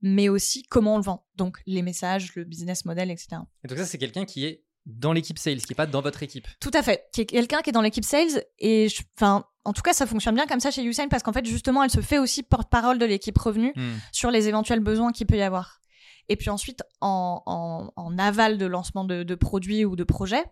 mais 0.00 0.28
aussi 0.28 0.62
comment 0.62 0.94
on 0.94 0.98
le 0.98 1.04
vend. 1.04 1.26
Donc, 1.36 1.58
les 1.66 1.82
messages, 1.82 2.34
le 2.34 2.44
business 2.44 2.84
model, 2.84 3.10
etc. 3.10 3.42
Et 3.64 3.68
donc, 3.68 3.78
ça, 3.78 3.84
c'est 3.84 3.98
quelqu'un 3.98 4.24
qui 4.24 4.44
est 4.46 4.64
dans 4.86 5.12
l'équipe 5.12 5.38
sales, 5.38 5.58
qui 5.58 5.70
n'est 5.70 5.76
pas 5.76 5.86
dans 5.86 6.00
votre 6.00 6.22
équipe. 6.22 6.48
Tout 6.60 6.70
à 6.72 6.82
fait. 6.82 7.08
Qui 7.12 7.22
est 7.22 7.26
quelqu'un 7.26 7.60
qui 7.60 7.70
est 7.70 7.72
dans 7.72 7.82
l'équipe 7.82 8.04
sales. 8.04 8.42
Et 8.58 8.88
enfin, 9.16 9.44
en 9.64 9.72
tout 9.74 9.82
cas, 9.82 9.92
ça 9.92 10.06
fonctionne 10.06 10.34
bien 10.34 10.46
comme 10.46 10.60
ça 10.60 10.70
chez 10.70 10.82
Usign 10.82 11.08
parce 11.08 11.22
qu'en 11.22 11.32
fait, 11.32 11.44
justement, 11.44 11.82
elle 11.84 11.90
se 11.90 12.00
fait 12.00 12.18
aussi 12.18 12.42
porte-parole 12.42 12.98
de 12.98 13.04
l'équipe 13.04 13.36
revenu 13.36 13.72
hmm. 13.76 13.96
sur 14.12 14.30
les 14.30 14.48
éventuels 14.48 14.80
besoins 14.80 15.12
qu'il 15.12 15.26
peut 15.26 15.36
y 15.36 15.42
avoir. 15.42 15.80
Et 16.28 16.36
puis 16.36 16.50
ensuite, 16.50 16.82
en, 17.00 17.90
aval 18.18 18.58
de 18.58 18.66
lancement 18.66 19.04
de, 19.04 19.34
produits 19.34 19.84
ou 19.84 19.96
de 19.96 20.04
projets, 20.04 20.44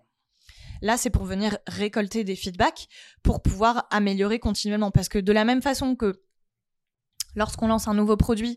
là, 0.83 0.97
c'est 0.97 1.11
pour 1.11 1.25
venir 1.25 1.59
récolter 1.67 2.25
des 2.25 2.37
feedbacks 2.37 2.89
pour 3.23 3.43
pouvoir 3.43 3.87
améliorer 3.91 4.39
continuellement. 4.39 4.91
Parce 4.91 5.09
que 5.09 5.19
de 5.19 5.33
la 5.33 5.45
même 5.45 5.63
façon 5.63 5.97
que 5.97 6.23
lorsqu'on 7.35 7.69
lance 7.69 7.89
un 7.89 7.95
nouveau 7.95 8.17
produit, 8.17 8.57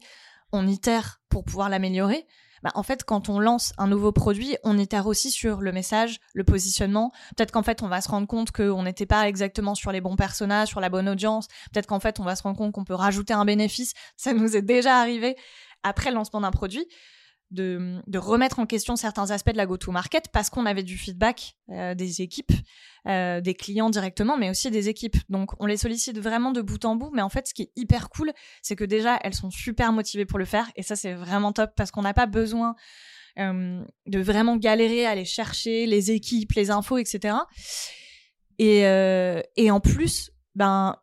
on 0.52 0.68
itère 0.68 1.22
pour 1.30 1.44
pouvoir 1.44 1.70
l'améliorer. 1.70 2.26
Bah, 2.64 2.72
en 2.76 2.84
fait, 2.84 3.04
quand 3.04 3.30
on 3.30 3.40
lance 3.40 3.74
un 3.78 3.88
nouveau 3.88 4.12
produit, 4.12 4.58
on 4.64 4.78
itère 4.78 5.08
aussi 5.08 5.32
sur 5.32 5.62
le 5.62 5.72
message, 5.72 6.20
le 6.34 6.44
positionnement. 6.44 7.12
Peut-être 7.36 7.52
qu'en 7.52 7.64
fait, 7.64 7.82
on 7.84 7.88
va 7.88 8.02
se 8.02 8.10
rendre 8.10 8.28
compte 8.28 8.52
qu'on 8.52 8.84
n'était 8.84 9.06
pas 9.06 9.28
exactement 9.28 9.76
sur 9.76 9.92
les 9.92 10.02
bons 10.02 10.16
personnages, 10.16 10.68
sur 10.68 10.82
la 10.82 10.90
bonne 10.90 11.08
audience. 11.08 11.48
Peut-être 11.72 11.88
qu'en 11.88 12.00
fait, 12.00 12.20
on 12.20 12.24
va 12.24 12.36
se 12.36 12.44
rendre 12.44 12.58
compte 12.58 12.74
qu'on 12.74 12.84
peut 12.84 12.96
rajouter 12.96 13.34
un 13.34 13.46
bénéfice. 13.46 13.94
Ça 14.18 14.34
nous 14.34 14.56
est 14.56 14.62
déjà 14.62 15.00
arrivé 15.00 15.38
après 15.84 16.10
le 16.10 16.16
lancement 16.16 16.42
d'un 16.42 16.52
produit, 16.52 16.86
de, 17.52 18.18
remettre 18.18 18.60
en 18.60 18.66
question 18.66 18.96
certains 18.96 19.32
aspects 19.32 19.52
de 19.52 19.58
la 19.58 19.66
go-to-market 19.66 20.30
parce 20.32 20.50
qu'on 20.50 20.66
avait 20.66 20.84
du 20.84 20.98
feedback 20.98 21.56
euh, 21.70 21.96
des 21.96 22.22
équipes, 22.22 22.52
euh, 23.08 23.42
des 23.42 23.54
clients 23.54 23.90
directement, 23.90 24.38
mais 24.38 24.50
aussi 24.50 24.70
des 24.70 24.90
équipes. 24.90 25.18
Donc 25.30 25.52
on 25.60 25.66
les 25.66 25.78
sollicite 25.78 26.20
vraiment 26.20 26.52
de 26.52 26.62
bout 26.62 26.84
en 26.86 26.96
bout, 26.96 27.12
mais 27.14 27.22
en 27.22 27.30
fait 27.30 27.48
ce 27.48 27.54
qui 27.54 27.64
est 27.64 27.72
hyper 27.76 28.10
cool, 28.10 28.32
c'est 28.62 28.76
que 28.76 28.84
déjà 28.84 29.20
elles 29.24 29.34
sont 29.34 29.52
super 29.52 29.92
motivées 29.92 30.26
pour 30.26 30.40
le 30.40 30.46
faire, 30.46 30.70
et 30.76 30.84
ça 30.84 30.96
c'est 30.96 31.14
vraiment 31.14 31.52
top 31.52 31.72
parce 31.76 31.92
qu'on 31.92 32.04
n'a 32.04 32.14
pas 32.14 32.28
besoin 32.28 32.76
euh, 33.40 33.84
de 34.06 34.20
vraiment 34.20 34.58
galérer 34.58 35.06
à 35.06 35.12
aller 35.12 35.26
chercher 35.26 35.86
les 35.86 36.12
équipes, 36.12 36.52
les 36.54 36.70
infos, 36.72 36.98
etc. 36.98 37.36
Et, 38.62 38.82
et 39.56 39.72
en 39.72 39.80
plus, 39.80 40.32
ben, 40.54 40.98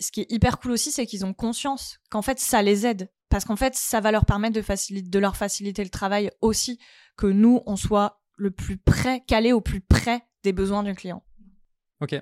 ce 0.00 0.10
qui 0.10 0.22
est 0.22 0.32
hyper 0.32 0.58
cool 0.58 0.72
aussi, 0.72 0.90
c'est 0.90 1.06
qu'ils 1.06 1.24
ont 1.24 1.32
conscience 1.32 2.00
qu'en 2.10 2.20
fait, 2.20 2.40
ça 2.40 2.62
les 2.62 2.84
aide 2.84 3.08
parce 3.28 3.44
qu'en 3.44 3.56
fait, 3.56 3.74
ça 3.74 4.00
va 4.00 4.12
leur 4.12 4.24
permettre 4.24 4.54
de, 4.54 4.62
faciliter, 4.62 5.08
de 5.08 5.18
leur 5.18 5.36
faciliter 5.36 5.82
le 5.82 5.90
travail 5.90 6.30
aussi, 6.40 6.78
que 7.16 7.26
nous, 7.26 7.62
on 7.66 7.76
soit 7.76 8.20
le 8.36 8.50
plus 8.50 8.76
près, 8.76 9.22
calé 9.26 9.52
au 9.52 9.60
plus 9.60 9.80
près 9.80 10.22
des 10.42 10.52
besoins 10.52 10.82
du 10.82 10.94
client. 10.94 11.24
Ok. 12.00 12.12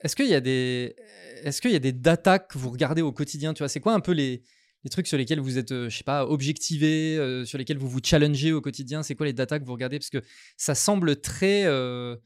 Est-ce 0.00 0.16
qu'il 0.16 0.26
y 0.26 0.34
a 0.34 0.40
des, 0.40 0.96
est-ce 1.44 1.60
qu'il 1.60 1.70
y 1.70 1.76
a 1.76 1.80
des 1.80 1.92
data 1.92 2.38
que 2.38 2.58
vous 2.58 2.70
regardez 2.70 3.02
au 3.02 3.12
quotidien 3.12 3.54
Tu 3.54 3.60
vois, 3.60 3.68
c'est 3.68 3.80
quoi 3.80 3.94
un 3.94 4.00
peu 4.00 4.12
les, 4.12 4.42
trucs 4.90 5.06
sur 5.06 5.18
lesquels 5.18 5.40
vous 5.40 5.58
êtes, 5.58 5.72
euh, 5.72 5.88
je 5.88 5.98
sais 5.98 6.04
pas, 6.04 6.26
objectivé, 6.26 7.16
euh, 7.16 7.44
sur 7.44 7.58
lesquels 7.58 7.78
vous 7.78 7.88
vous 7.88 8.00
challengez 8.02 8.52
au 8.52 8.60
quotidien? 8.60 9.02
C'est 9.02 9.14
quoi 9.14 9.26
les 9.26 9.32
data 9.32 9.58
que 9.58 9.64
vous 9.64 9.72
regardez? 9.72 9.98
Parce 9.98 10.10
que 10.10 10.22
ça 10.56 10.74
semble 10.74 11.20
très 11.20 11.64
euh, 11.66 12.16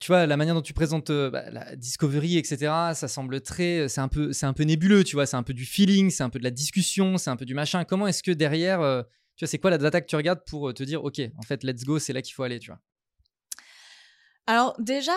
tu 0.00 0.08
vois, 0.08 0.26
la 0.26 0.36
manière 0.36 0.54
dont 0.54 0.62
tu 0.62 0.72
présentes 0.72 1.10
euh, 1.10 1.30
bah, 1.30 1.50
la 1.50 1.76
Discovery, 1.76 2.38
etc., 2.38 2.56
ça 2.94 3.08
semble 3.08 3.40
très. 3.40 3.88
C'est 3.88 4.00
un, 4.00 4.08
peu, 4.08 4.32
c'est 4.32 4.46
un 4.46 4.52
peu 4.52 4.64
nébuleux, 4.64 5.04
tu 5.04 5.16
vois. 5.16 5.26
C'est 5.26 5.36
un 5.36 5.42
peu 5.42 5.54
du 5.54 5.64
feeling, 5.64 6.10
c'est 6.10 6.22
un 6.22 6.30
peu 6.30 6.38
de 6.38 6.44
la 6.44 6.50
discussion, 6.50 7.18
c'est 7.18 7.30
un 7.30 7.36
peu 7.36 7.44
du 7.44 7.54
machin. 7.54 7.84
Comment 7.84 8.06
est-ce 8.06 8.22
que 8.22 8.30
derrière, 8.30 8.80
euh, 8.80 9.02
tu 9.36 9.44
vois, 9.44 9.48
c'est 9.48 9.58
quoi 9.58 9.70
la 9.70 9.78
data 9.78 10.00
que 10.00 10.06
tu 10.06 10.16
regardes 10.16 10.44
pour 10.46 10.68
euh, 10.68 10.72
te 10.72 10.82
dire, 10.82 11.04
OK, 11.04 11.20
en 11.36 11.42
fait, 11.42 11.64
let's 11.64 11.84
go, 11.84 11.98
c'est 11.98 12.12
là 12.12 12.22
qu'il 12.22 12.34
faut 12.34 12.42
aller, 12.42 12.58
tu 12.58 12.70
vois? 12.70 12.80
Alors 14.46 14.76
déjà, 14.80 15.16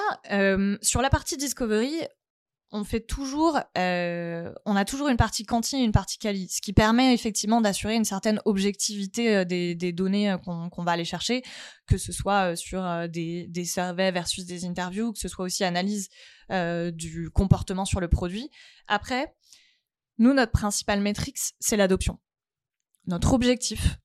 sur 0.82 1.02
la 1.02 1.10
partie 1.10 1.36
Discovery, 1.36 2.02
on 2.72 2.84
fait 2.84 3.00
toujours, 3.00 3.60
euh, 3.78 4.52
on 4.66 4.76
a 4.76 4.86
toujours 4.86 5.08
une 5.08 5.18
partie 5.18 5.46
quanti 5.46 5.78
et 5.78 5.84
une 5.84 5.92
partie 5.92 6.18
quali, 6.18 6.50
ce 6.50 6.62
qui 6.62 6.74
permet 6.74 7.14
effectivement 7.14 7.62
d'assurer 7.62 7.96
une 7.96 8.06
certaine 8.06 8.42
objectivité 8.46 9.38
euh, 9.38 9.46
des, 9.46 9.94
données 9.94 10.32
euh, 10.32 10.38
qu'on 10.38 10.84
va 10.84 10.92
aller 10.92 11.06
chercher, 11.06 11.44
que 11.88 11.98
ce 11.98 12.12
soit 12.12 12.56
sur 12.56 13.08
des, 13.08 13.48
des 13.48 13.66
surveys 13.66 14.12
versus 14.12 14.46
des 14.46 14.66
interviews, 14.66 15.14
que 15.14 15.20
ce 15.20 15.28
soit 15.28 15.46
aussi 15.46 15.64
analyse 15.64 16.10
du 16.50 17.30
comportement 17.34 17.86
sur 17.86 18.00
le 18.00 18.08
produit. 18.08 18.50
Après, 18.88 19.34
nous, 20.18 20.34
notre 20.34 20.52
principale 20.52 21.02
métrique, 21.02 21.38
c'est 21.60 21.78
l'adoption. 21.78 22.20
Notre 23.08 23.34
objectif, 23.34 23.98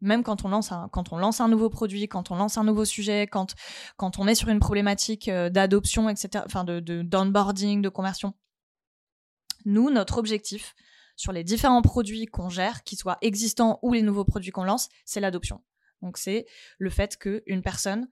même 0.00 0.22
quand 0.22 0.44
on 0.44 0.48
lance 0.48 0.72
un, 0.72 0.88
quand 0.92 1.12
on 1.12 1.18
lance 1.18 1.40
un 1.40 1.48
nouveau 1.48 1.70
produit, 1.70 2.08
quand 2.08 2.30
on 2.30 2.36
lance 2.36 2.56
un 2.56 2.64
nouveau 2.64 2.84
sujet, 2.84 3.26
quand, 3.26 3.54
quand 3.96 4.18
on 4.18 4.26
est 4.26 4.34
sur 4.34 4.48
une 4.48 4.60
problématique 4.60 5.28
euh, 5.28 5.50
d'adoption, 5.50 6.08
etc., 6.08 6.44
enfin 6.46 6.64
de, 6.64 6.80
de 6.80 7.02
d'onboarding, 7.02 7.82
de 7.82 7.88
conversion. 7.88 8.34
Nous, 9.64 9.90
notre 9.90 10.18
objectif 10.18 10.74
sur 11.16 11.32
les 11.32 11.42
différents 11.42 11.82
produits 11.82 12.26
qu'on 12.26 12.48
gère, 12.48 12.84
qu'ils 12.84 12.98
soient 12.98 13.18
existants 13.22 13.80
ou 13.82 13.92
les 13.92 14.02
nouveaux 14.02 14.24
produits 14.24 14.52
qu'on 14.52 14.64
lance, 14.64 14.88
c'est 15.04 15.20
l'adoption. 15.20 15.62
Donc 16.00 16.16
c'est 16.16 16.46
le 16.78 16.90
fait 16.90 17.16
qu'une 17.16 17.62
personne 17.62 18.08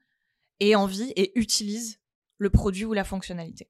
ait 0.59 0.75
envie 0.75 1.13
et 1.15 1.37
utilise 1.39 2.01
le 2.37 2.49
produit 2.49 2.85
ou 2.85 2.93
la 2.93 3.05
fonctionnalité. 3.05 3.69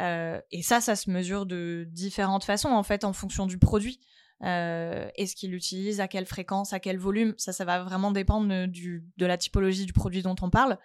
Euh, 0.00 0.40
et 0.50 0.62
ça, 0.62 0.80
ça 0.80 0.96
se 0.96 1.10
mesure 1.10 1.46
de 1.46 1.86
différentes 1.90 2.44
façons, 2.44 2.70
en 2.70 2.82
fait, 2.82 3.04
en 3.04 3.12
fonction 3.12 3.46
du 3.46 3.58
produit. 3.58 4.00
Est-ce 4.40 5.34
qu'il 5.34 5.52
l'utilise 5.52 6.00
À 6.00 6.08
quelle 6.08 6.26
fréquence 6.26 6.72
À 6.72 6.80
quel 6.80 6.98
volume? 6.98 7.34
Ça, 7.38 7.52
ça 7.52 7.64
va 7.64 7.82
vraiment 7.82 8.10
dépendre 8.10 8.66
du, 8.66 9.04
de 9.16 9.26
la 9.26 9.38
typologie 9.38 9.86
du 9.86 9.92
produit 9.92 10.22
dont 10.22 10.36
on 10.42 10.50
parle. 10.50 10.78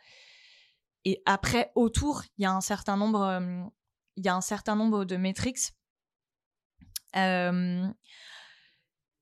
Et 1.06 1.22
après, 1.26 1.72
autour, 1.76 2.24
il 2.38 2.44
y 2.44 2.46
a 2.46 2.52
un 2.52 2.62
certain 2.62 2.98
nombre, 2.98 3.70
il 4.16 4.26
y 4.26 4.30
a 4.30 4.36
un 4.36 4.42
certain 4.42 4.76
nombre 4.76 5.06
de 5.06 5.18
métriques 5.18 5.74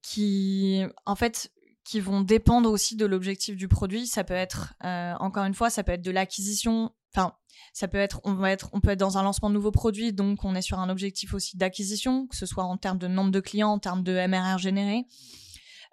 qui, 0.02 0.84
en 1.06 1.16
fait, 1.16 1.52
qui 1.84 2.00
vont 2.00 2.22
dépendre 2.22 2.70
aussi 2.70 2.96
de 2.96 3.06
l'objectif 3.06 3.56
du 3.56 3.68
produit. 3.68 4.08
Ça 4.08 4.24
peut 4.24 4.34
être, 4.34 4.74
encore 4.82 5.46
une 5.46 5.54
fois, 5.54 5.70
ça 5.70 5.84
peut 5.84 5.94
être 5.94 6.02
de 6.02 6.12
l'acquisition. 6.12 6.92
Enfin, 7.18 7.34
ça 7.74 7.88
peut 7.88 7.98
être, 7.98 8.22
on 8.24 8.34
va 8.34 8.52
être, 8.52 8.70
on 8.74 8.80
peut 8.80 8.92
être 8.92 9.00
dans 9.00 9.18
un 9.18 9.24
lancement 9.24 9.50
de 9.50 9.56
nouveaux 9.56 9.72
produits, 9.72 10.14
donc 10.14 10.46
on 10.46 10.54
est 10.54 10.62
sur 10.62 10.78
un 10.80 10.90
objectif 10.90 11.34
aussi 11.34 11.58
d'acquisition, 11.58 12.28
que 12.28 12.36
ce 12.36 12.46
soit 12.46 12.64
en 12.64 12.78
termes 12.78 13.00
de 13.00 13.08
nombre 13.08 13.32
de 13.32 13.40
clients, 13.40 13.72
en 13.72 13.80
termes 13.80 14.04
de 14.04 14.14
MRR 14.28 14.60
généré. 14.60 15.06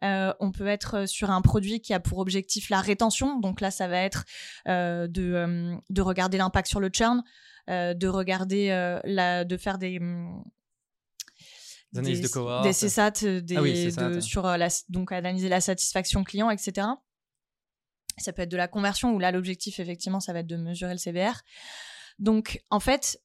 Euh, 0.03 0.35
on 0.41 0.53
peut 0.53 0.67
être 0.67 1.09
sur 1.09 1.31
un 1.31 1.41
produit 1.41 1.81
qui 1.81 1.95
a 1.95 2.01
pour 2.01 2.19
objectif 2.19 2.69
la 2.69 2.81
rétention. 2.83 3.41
Donc 3.41 3.63
là, 3.63 3.71
ça 3.71 3.89
va 3.89 4.01
être 4.01 4.25
euh, 4.69 5.07
de, 5.09 5.79
de 5.89 6.03
regarder 6.03 6.37
l'impact 6.37 6.69
sur 6.69 6.81
le 6.81 6.91
churn, 6.93 7.23
euh, 7.71 7.95
de 7.95 8.09
regarder 8.09 8.99
la, 9.05 9.45
de 9.45 9.57
faire 9.57 9.79
des 9.79 9.99
analyses 11.97 12.21
de 12.21 12.63
des 12.63 12.71
CSAT, 12.73 13.41
des, 13.41 14.21
sur 14.21 14.43
la, 14.43 14.69
donc 14.91 15.11
analyser 15.13 15.49
la 15.49 15.63
satisfaction 15.63 16.23
client, 16.23 16.51
etc. 16.51 16.89
Ça 18.17 18.33
peut 18.33 18.43
être 18.43 18.51
de 18.51 18.57
la 18.57 18.69
conversion 18.69 19.13
où 19.13 19.19
là 19.19 19.33
l'objectif 19.33 19.81
effectivement 19.81 20.21
ça 20.21 20.33
va 20.33 20.41
être 20.41 20.47
de 20.47 20.57
mesurer 20.57 20.93
le 20.93 20.99
CVR. 20.99 21.43
Donc 22.19 22.63
en 22.71 22.81
fait 22.81 23.21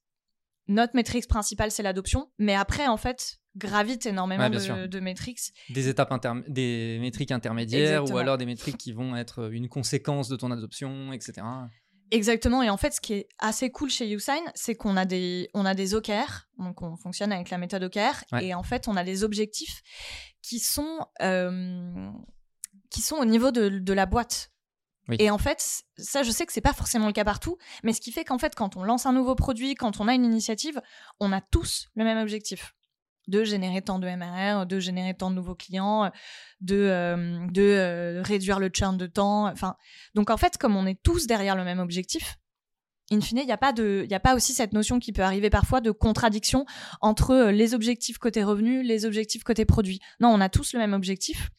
notre 0.67 0.95
métrique 0.95 1.27
principale 1.27 1.71
c'est 1.71 1.83
l'adoption, 1.83 2.31
mais 2.37 2.55
après 2.55 2.87
en 2.87 2.97
fait 2.97 3.39
gravite 3.55 4.05
énormément 4.05 4.49
de, 4.49 4.99
métriques. 4.99 5.39
Des 5.69 5.89
étapes 5.89 6.13
des 6.47 6.97
métriques 7.01 7.31
intermédiaires 7.31 8.09
ou 8.09 8.17
alors 8.17 8.37
des 8.37 8.45
métriques 8.45 8.77
qui 8.77 8.93
vont 8.93 9.15
être 9.15 9.51
une 9.51 9.67
conséquence 9.67 10.29
de 10.29 10.35
ton 10.35 10.51
adoption, 10.51 11.11
etc. 11.13 11.41
Exactement. 12.11 12.63
Et 12.63 12.69
en 12.69 12.77
fait, 12.77 12.93
ce 12.93 13.01
qui 13.01 13.13
est 13.13 13.27
assez 13.37 13.69
cool 13.69 13.89
chez 13.89 14.07
YouSign, 14.07 14.43
c'est 14.55 14.75
qu'on 14.75 14.97
a 14.97 15.05
des, 15.05 15.49
on 15.53 15.65
a 15.65 15.75
des 15.75 15.93
OKR. 15.93 16.47
Donc, 16.57 16.81
on 16.81 16.95
fonctionne 16.95 17.31
avec 17.31 17.49
la 17.49 17.57
méthode 17.57 17.83
OKR. 17.83 18.23
Et 18.41 18.53
en 18.53 18.63
fait, 18.63 18.87
on 18.87 18.95
a 18.95 19.03
des 19.03 19.23
objectifs 19.23 19.81
qui 20.41 20.59
sont, 20.59 21.05
euh, 21.21 22.09
qui 22.89 23.01
sont 23.01 23.17
au 23.17 23.25
niveau 23.25 23.51
de, 23.51 23.69
de 23.69 23.93
la 23.93 24.05
boîte. 24.05 24.51
Et 25.17 25.29
en 25.31 25.37
fait, 25.37 25.83
ça, 25.97 26.23
je 26.23 26.31
sais 26.31 26.45
que 26.45 26.53
c'est 26.53 26.61
pas 26.61 26.73
forcément 26.73 27.07
le 27.07 27.13
cas 27.13 27.23
partout, 27.23 27.57
mais 27.83 27.93
ce 27.93 28.01
qui 28.01 28.11
fait 28.11 28.23
qu'en 28.23 28.37
fait, 28.37 28.53
quand 28.55 28.77
on 28.77 28.83
lance 28.83 29.05
un 29.05 29.13
nouveau 29.13 29.35
produit, 29.35 29.75
quand 29.75 29.99
on 29.99 30.07
a 30.07 30.13
une 30.13 30.25
initiative, 30.25 30.81
on 31.19 31.31
a 31.31 31.41
tous 31.41 31.87
le 31.95 32.03
même 32.03 32.17
objectif 32.17 32.75
de 33.29 33.43
générer 33.43 33.81
tant 33.81 33.99
de 33.99 34.07
MRR, 34.07 34.65
de 34.65 34.79
générer 34.79 35.13
tant 35.13 35.29
de 35.29 35.35
nouveaux 35.35 35.55
clients, 35.55 36.11
de, 36.61 36.75
euh, 36.75 37.47
de 37.51 37.61
euh, 37.61 38.21
réduire 38.23 38.59
le 38.59 38.69
churn 38.73 38.97
de 38.97 39.05
temps. 39.05 39.47
Enfin, 39.47 39.75
donc 40.15 40.29
en 40.29 40.37
fait, 40.37 40.57
comme 40.57 40.75
on 40.75 40.85
est 40.85 40.99
tous 41.01 41.27
derrière 41.27 41.55
le 41.55 41.63
même 41.63 41.79
objectif, 41.79 42.37
in 43.11 43.21
fine, 43.21 43.39
il 43.39 43.45
n'y 43.45 43.51
a, 43.51 43.57
pas 43.57 43.71
a 43.71 44.19
pas 44.19 44.35
aussi 44.35 44.53
cette 44.53 44.73
notion 44.73 44.99
qui 44.99 45.11
peut 45.11 45.21
arriver 45.21 45.49
parfois 45.49 45.79
de 45.81 45.91
contradiction 45.91 46.65
entre 47.01 47.31
euh, 47.31 47.51
les 47.51 47.73
objectifs 47.73 48.17
côté 48.17 48.43
revenus, 48.43 48.85
les 48.85 49.05
objectifs 49.05 49.43
côté 49.43 49.65
produit. 49.65 49.99
Non, 50.19 50.29
on 50.29 50.41
a 50.41 50.49
tous 50.49 50.73
le 50.73 50.79
même 50.79 50.93
objectif. 50.93 51.49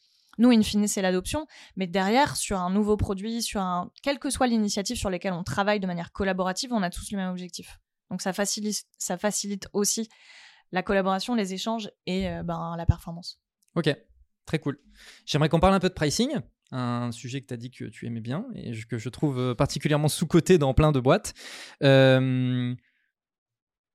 Nous, 0.41 0.49
in 0.49 0.63
fine, 0.63 0.87
c'est 0.87 1.03
l'adoption, 1.03 1.45
mais 1.75 1.85
derrière, 1.85 2.35
sur 2.35 2.59
un 2.59 2.71
nouveau 2.71 2.97
produit, 2.97 3.43
sur 3.43 3.61
un, 3.61 3.91
quelle 4.01 4.17
que 4.17 4.31
soit 4.31 4.47
l'initiative 4.47 4.97
sur 4.97 5.11
laquelle 5.11 5.33
on 5.33 5.43
travaille 5.43 5.79
de 5.79 5.85
manière 5.85 6.11
collaborative, 6.11 6.73
on 6.73 6.81
a 6.81 6.89
tous 6.89 7.11
le 7.11 7.17
même 7.17 7.29
objectif. 7.29 7.79
Donc 8.09 8.23
ça 8.23 8.33
facilite, 8.33 9.67
aussi 9.73 10.09
la 10.71 10.81
collaboration, 10.81 11.35
les 11.35 11.53
échanges 11.53 11.91
et 12.07 12.27
euh, 12.27 12.41
ben, 12.41 12.73
la 12.75 12.87
performance. 12.87 13.39
Ok, 13.75 13.95
très 14.47 14.57
cool. 14.57 14.79
J'aimerais 15.27 15.47
qu'on 15.47 15.59
parle 15.59 15.75
un 15.75 15.79
peu 15.79 15.89
de 15.89 15.93
pricing, 15.93 16.31
un 16.71 17.11
sujet 17.11 17.41
que 17.41 17.45
tu 17.45 17.53
as 17.53 17.57
dit 17.57 17.69
que 17.69 17.85
tu 17.85 18.07
aimais 18.07 18.19
bien 18.19 18.47
et 18.55 18.71
que 18.89 18.97
je 18.97 19.09
trouve 19.09 19.37
euh, 19.37 19.53
particulièrement 19.53 20.07
sous-coté 20.07 20.57
dans 20.57 20.73
plein 20.73 20.91
de 20.91 20.99
boîtes. 20.99 21.35
Euh, 21.83 22.73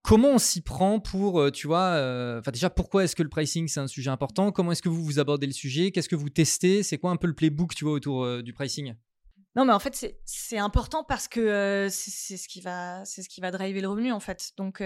comment 0.06 0.28
on 0.28 0.38
s'y 0.38 0.60
prend 0.60 1.00
pour, 1.00 1.50
tu 1.52 1.66
vois, 1.66 1.92
enfin 2.38 2.50
déjà, 2.52 2.70
pourquoi 2.70 3.04
est-ce 3.04 3.16
que 3.16 3.22
le 3.22 3.28
pricing 3.28 3.68
c'est 3.68 3.80
un 3.80 3.88
sujet 3.88 4.10
important? 4.10 4.52
Comment 4.52 4.72
est-ce 4.72 4.82
que 4.82 4.88
vous 4.88 5.04
vous 5.04 5.18
abordez 5.18 5.46
le 5.46 5.52
sujet? 5.52 5.90
Qu'est-ce 5.90 6.08
que 6.08 6.16
vous 6.16 6.30
testez? 6.30 6.82
C'est 6.82 6.96
quoi 6.96 7.10
un 7.10 7.16
peu 7.16 7.26
le 7.26 7.34
playbook, 7.34 7.74
tu 7.74 7.84
vois, 7.84 7.94
autour 7.94 8.42
du 8.42 8.52
pricing? 8.52 8.94
Non, 9.56 9.64
mais 9.64 9.72
en 9.72 9.78
fait, 9.78 10.16
c'est 10.24 10.58
important 10.58 11.02
parce 11.02 11.28
que 11.28 11.88
c'est 11.90 12.36
ce 12.36 12.46
qui 12.46 12.60
va, 12.60 13.04
c'est 13.04 13.22
ce 13.22 13.28
qui 13.28 13.40
va 13.40 13.50
driver 13.50 13.80
le 13.80 13.88
revenu, 13.88 14.12
en 14.12 14.20
fait. 14.20 14.52
Donc, 14.56 14.82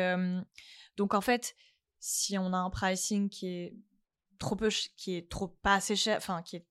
donc 0.96 1.14
en 1.14 1.20
fait, 1.20 1.54
si 1.98 2.38
on 2.38 2.52
a 2.52 2.58
un 2.58 2.70
pricing 2.70 3.28
qui 3.28 3.48
est 3.48 3.74
trop 4.38 4.56
peu, 4.56 4.70
qui 4.96 5.16
est 5.16 5.30
trop 5.30 5.48
pas 5.48 5.74
assez 5.74 5.96
cher, 5.96 6.16
enfin 6.16 6.42
qui 6.42 6.56
est 6.56 6.66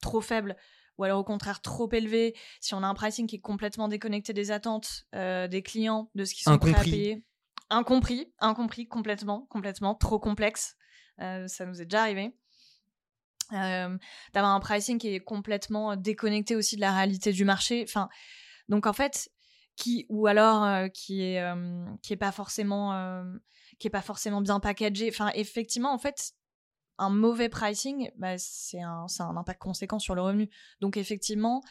trop 0.00 0.20
faible, 0.20 0.56
ou 0.98 1.04
alors 1.04 1.20
au 1.20 1.24
contraire 1.24 1.62
trop 1.62 1.90
élevé, 1.92 2.34
si 2.60 2.74
on 2.74 2.82
a 2.82 2.86
un 2.86 2.94
pricing 2.94 3.26
qui 3.26 3.36
est 3.36 3.40
complètement 3.40 3.88
déconnecté 3.88 4.32
des 4.32 4.50
attentes 4.50 5.06
euh, 5.14 5.48
des 5.48 5.62
clients, 5.62 6.10
de 6.14 6.24
ce 6.24 6.34
qu'ils 6.34 6.44
sont 6.44 6.58
prêts 6.58 6.74
à 6.74 6.82
payer, 6.82 7.24
incompris, 7.74 8.32
incompris 8.38 8.86
complètement, 8.86 9.46
complètement, 9.50 9.94
trop 9.94 10.18
complexe, 10.18 10.76
euh, 11.20 11.46
ça 11.46 11.66
nous 11.66 11.80
est 11.80 11.84
déjà 11.84 12.02
arrivé. 12.02 12.36
Euh, 13.52 13.98
d'avoir 14.32 14.54
un 14.54 14.60
pricing 14.60 14.98
qui 14.98 15.08
est 15.08 15.20
complètement 15.20 15.96
déconnecté 15.96 16.56
aussi 16.56 16.76
de 16.76 16.80
la 16.80 16.94
réalité 16.94 17.32
du 17.32 17.44
marché. 17.44 17.84
Enfin, 17.86 18.08
donc 18.68 18.86
en 18.86 18.94
fait, 18.94 19.28
qui 19.76 20.06
ou 20.08 20.26
alors 20.26 20.88
qui 20.92 21.22
est 21.22 21.44
qui 22.02 22.14
est 22.14 22.16
pas 22.16 22.32
forcément 22.32 23.22
qui 23.78 23.86
est 23.86 23.90
pas 23.90 24.02
forcément 24.02 24.40
bien 24.40 24.60
packagé. 24.60 25.08
Enfin, 25.10 25.30
effectivement, 25.34 25.92
en 25.92 25.98
fait, 25.98 26.32
un 26.98 27.10
mauvais 27.10 27.48
pricing, 27.48 28.10
bah, 28.16 28.38
c'est 28.38 28.80
un, 28.80 29.06
un, 29.18 29.36
impact 29.36 29.60
conséquent 29.60 29.98
sur 29.98 30.14
le 30.14 30.22
revenu. 30.22 30.48
Donc, 30.80 30.96
effectivement, 30.96 31.62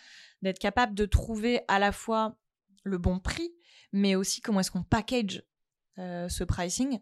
d'être 0.42 0.60
capable 0.60 0.94
de 0.94 1.06
trouver 1.06 1.62
à 1.68 1.80
la 1.80 1.92
fois 1.92 2.36
le 2.84 2.98
bon 2.98 3.20
prix, 3.20 3.54
mais 3.92 4.16
aussi 4.16 4.42
comment 4.42 4.60
est-ce 4.60 4.72
qu'on 4.72 4.84
package 4.84 5.38
euh, 5.38 5.53
ce 5.98 6.44
pricing. 6.44 7.00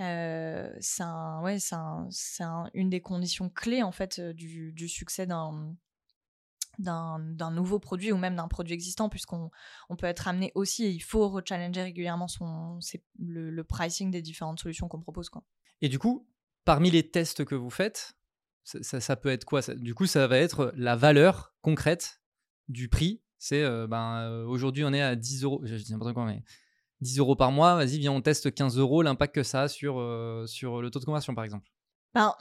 Euh, 0.00 0.70
c'est 0.80 1.02
un, 1.02 1.42
ouais, 1.42 1.58
c'est 1.58 2.44
une 2.74 2.88
des 2.88 3.00
conditions 3.00 3.50
clés 3.50 3.82
en 3.82 3.90
fait 3.90 4.20
du, 4.20 4.72
du 4.72 4.88
succès 4.88 5.26
d'un 5.26 5.76
nouveau 7.50 7.80
produit 7.80 8.12
ou 8.12 8.16
même 8.16 8.36
d'un 8.36 8.46
produit 8.46 8.74
existant, 8.74 9.08
puisqu'on 9.08 9.50
on 9.88 9.96
peut 9.96 10.06
être 10.06 10.28
amené 10.28 10.52
aussi, 10.54 10.84
et 10.84 10.90
il 10.90 11.00
faut 11.00 11.28
rechallenger 11.28 11.82
régulièrement 11.82 12.28
son, 12.28 12.78
le, 13.18 13.50
le, 13.50 13.64
pricing 13.64 14.10
des 14.10 14.22
différentes 14.22 14.60
solutions 14.60 14.88
qu'on 14.88 15.00
propose. 15.00 15.30
Quoi. 15.30 15.42
Et 15.80 15.88
du 15.88 15.98
coup, 15.98 16.28
parmi 16.64 16.90
les 16.90 17.10
tests 17.10 17.44
que 17.44 17.56
vous 17.56 17.70
faites, 17.70 18.14
ça, 18.62 19.00
ça, 19.00 19.16
peut 19.16 19.30
être 19.30 19.46
quoi? 19.46 19.62
Du 19.76 19.94
coup, 19.94 20.06
ça 20.06 20.26
va 20.26 20.38
être 20.38 20.72
la 20.76 20.94
valeur 20.94 21.54
concrète 21.62 22.20
du 22.68 22.88
prix. 22.88 23.22
C'est 23.38 23.62
euh, 23.62 23.86
ben, 23.86 24.20
euh, 24.20 24.44
aujourd'hui, 24.44 24.84
on 24.84 24.92
est 24.92 25.00
à 25.00 25.16
10 25.16 25.44
euros, 25.44 25.62
je 25.64 25.74
dis 25.74 25.90
n'importe 25.90 26.12
quoi, 26.12 26.26
mais 26.26 26.44
10 27.00 27.18
euros 27.18 27.36
par 27.36 27.52
mois, 27.52 27.76
vas-y, 27.76 27.98
viens, 27.98 28.12
on 28.12 28.20
teste 28.20 28.52
15 28.52 28.78
euros, 28.78 29.02
l'impact 29.02 29.34
que 29.34 29.42
ça 29.42 29.62
a 29.62 29.68
sur, 29.68 29.98
euh, 29.98 30.46
sur 30.46 30.82
le 30.82 30.90
taux 30.90 31.00
de 31.00 31.04
conversion, 31.04 31.34
par 31.34 31.44
exemple. 31.44 31.68
Ben, 32.14 32.34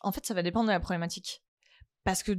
en 0.00 0.12
fait, 0.12 0.26
ça 0.26 0.34
va 0.34 0.42
dépendre 0.42 0.66
de 0.66 0.72
la 0.72 0.80
problématique. 0.80 1.42
Parce 2.04 2.22
que 2.22 2.32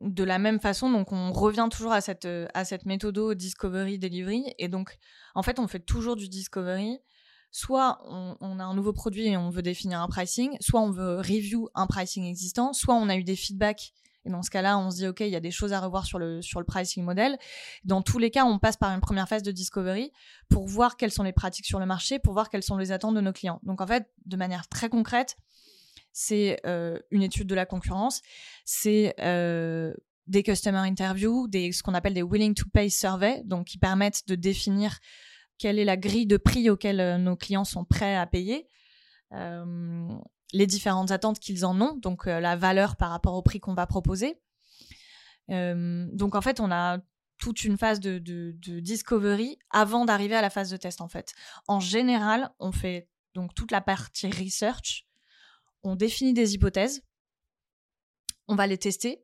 de 0.00 0.24
la 0.24 0.38
même 0.38 0.60
façon, 0.60 0.90
donc 0.90 1.12
on 1.12 1.32
revient 1.32 1.68
toujours 1.70 1.92
à 1.92 2.00
cette, 2.00 2.24
euh, 2.24 2.46
à 2.54 2.64
cette 2.64 2.86
méthode 2.86 3.34
discovery 3.34 3.98
delivery. 3.98 4.54
Et 4.58 4.68
donc, 4.68 4.98
en 5.34 5.42
fait, 5.42 5.58
on 5.58 5.68
fait 5.68 5.80
toujours 5.80 6.16
du 6.16 6.28
discovery. 6.28 6.98
Soit 7.50 7.98
on, 8.04 8.58
a 8.58 8.64
un 8.64 8.74
nouveau 8.74 8.92
produit 8.92 9.28
et 9.28 9.36
on 9.36 9.48
veut 9.48 9.62
définir 9.62 10.00
un 10.00 10.08
pricing, 10.08 10.56
soit 10.60 10.80
on 10.80 10.90
veut 10.90 11.16
review 11.16 11.70
un 11.74 11.86
pricing 11.86 12.26
existant, 12.26 12.74
soit 12.74 12.94
on 12.94 13.08
a 13.08 13.16
eu 13.16 13.24
des 13.24 13.36
feedbacks. 13.36 13.92
Et 14.26 14.30
dans 14.30 14.42
ce 14.42 14.50
cas-là, 14.50 14.76
on 14.76 14.90
se 14.90 14.96
dit, 14.96 15.06
OK, 15.06 15.20
il 15.20 15.28
y 15.28 15.36
a 15.36 15.40
des 15.40 15.52
choses 15.52 15.72
à 15.72 15.80
revoir 15.80 16.04
sur 16.04 16.18
le, 16.18 16.42
sur 16.42 16.58
le 16.58 16.66
pricing 16.66 17.04
model. 17.04 17.38
Dans 17.84 18.02
tous 18.02 18.18
les 18.18 18.30
cas, 18.30 18.44
on 18.44 18.58
passe 18.58 18.76
par 18.76 18.92
une 18.92 19.00
première 19.00 19.28
phase 19.28 19.42
de 19.42 19.52
discovery 19.52 20.12
pour 20.48 20.66
voir 20.66 20.96
quelles 20.96 21.12
sont 21.12 21.22
les 21.22 21.32
pratiques 21.32 21.66
sur 21.66 21.78
le 21.78 21.86
marché, 21.86 22.18
pour 22.18 22.32
voir 22.32 22.50
quelles 22.50 22.64
sont 22.64 22.76
les 22.76 22.90
attentes 22.90 23.14
de 23.14 23.20
nos 23.20 23.32
clients. 23.32 23.60
Donc, 23.62 23.80
en 23.80 23.86
fait, 23.86 24.10
de 24.26 24.36
manière 24.36 24.68
très 24.68 24.88
concrète, 24.88 25.36
c'est 26.12 26.58
euh, 26.66 26.98
une 27.10 27.22
étude 27.22 27.46
de 27.46 27.54
la 27.54 27.66
concurrence, 27.66 28.22
c'est 28.64 29.14
euh, 29.20 29.94
des 30.26 30.42
customer 30.42 30.78
interviews, 30.78 31.46
ce 31.52 31.82
qu'on 31.82 31.94
appelle 31.94 32.14
des 32.14 32.22
willing 32.22 32.54
to 32.54 32.64
pay 32.72 32.90
surveys, 32.90 33.42
donc 33.44 33.66
qui 33.66 33.78
permettent 33.78 34.26
de 34.26 34.34
définir 34.34 34.98
quelle 35.58 35.78
est 35.78 35.84
la 35.84 35.96
grille 35.96 36.26
de 36.26 36.36
prix 36.36 36.68
auquel 36.68 37.00
euh, 37.00 37.18
nos 37.18 37.36
clients 37.36 37.64
sont 37.64 37.84
prêts 37.84 38.16
à 38.16 38.26
payer, 38.26 38.66
les 40.56 40.66
différentes 40.66 41.10
attentes 41.10 41.38
qu'ils 41.38 41.64
en 41.64 41.80
ont, 41.80 41.96
donc 41.96 42.26
la 42.26 42.56
valeur 42.56 42.96
par 42.96 43.10
rapport 43.10 43.34
au 43.34 43.42
prix 43.42 43.60
qu'on 43.60 43.74
va 43.74 43.86
proposer. 43.86 44.40
donc 45.48 46.34
en 46.34 46.40
fait, 46.40 46.60
on 46.60 46.70
a 46.70 46.98
toute 47.38 47.64
une 47.64 47.76
phase 47.76 48.00
de, 48.00 48.18
de 48.18 48.80
discovery 48.80 49.58
avant 49.70 50.04
d'arriver 50.04 50.34
à 50.34 50.42
la 50.42 50.50
phase 50.50 50.70
de 50.70 50.76
test 50.76 51.00
en 51.00 51.08
fait. 51.08 51.34
En 51.68 51.80
général, 51.80 52.50
on 52.58 52.72
fait 52.72 53.08
donc 53.34 53.54
toute 53.54 53.70
la 53.70 53.80
partie 53.80 54.30
research 54.30 55.06
on 55.86 55.96
définit 55.96 56.34
des 56.34 56.54
hypothèses, 56.54 57.02
on 58.48 58.54
va 58.54 58.66
les 58.66 58.78
tester. 58.78 59.22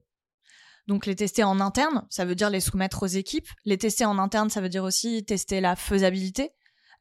Donc 0.89 1.07
les 1.07 1.15
tester 1.15 1.45
en 1.45 1.61
interne, 1.61 2.07
ça 2.11 2.25
veut 2.25 2.35
dire 2.35 2.51
les 2.51 2.61
soumettre 2.61 3.05
aux 3.05 3.09
équipes. 3.09 3.49
Les 3.65 3.79
tester 3.79 4.05
en 4.05 4.19
interne, 4.19 4.51
ça 4.51 4.61
veut 4.61 4.69
dire 4.69 4.85
aussi 4.85 5.25
tester 5.25 5.61
la 5.61 5.77
faisabilité. 5.77 6.53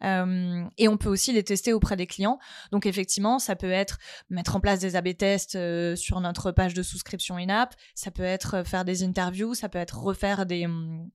Euh, 0.04 0.64
et 0.78 0.88
on 0.88 0.98
peut 0.98 1.10
aussi 1.10 1.34
les 1.34 1.44
tester 1.44 1.74
auprès 1.74 1.96
des 1.96 2.08
clients. 2.08 2.40
Donc 2.72 2.86
effectivement, 2.86 3.40
ça 3.40 3.56
peut 3.56 3.72
être 3.72 3.98
mettre 4.30 4.56
en 4.56 4.60
place 4.60 4.80
des 4.80 4.96
A/B 4.96 5.16
tests 5.18 5.56
euh, 5.56 5.96
sur 5.96 6.20
notre 6.22 6.52
page 6.52 6.74
de 6.74 6.84
souscription 6.84 7.38
in-app, 7.38 7.76
ça 7.96 8.12
peut 8.12 8.24
être 8.24 8.64
faire 8.66 8.86
des 8.86 9.04
interviews, 9.04 9.54
ça 9.54 9.70
peut 9.70 9.80
être 9.80 10.00
refaire 10.00 10.46
des 10.46 10.66
hum, 10.66 11.10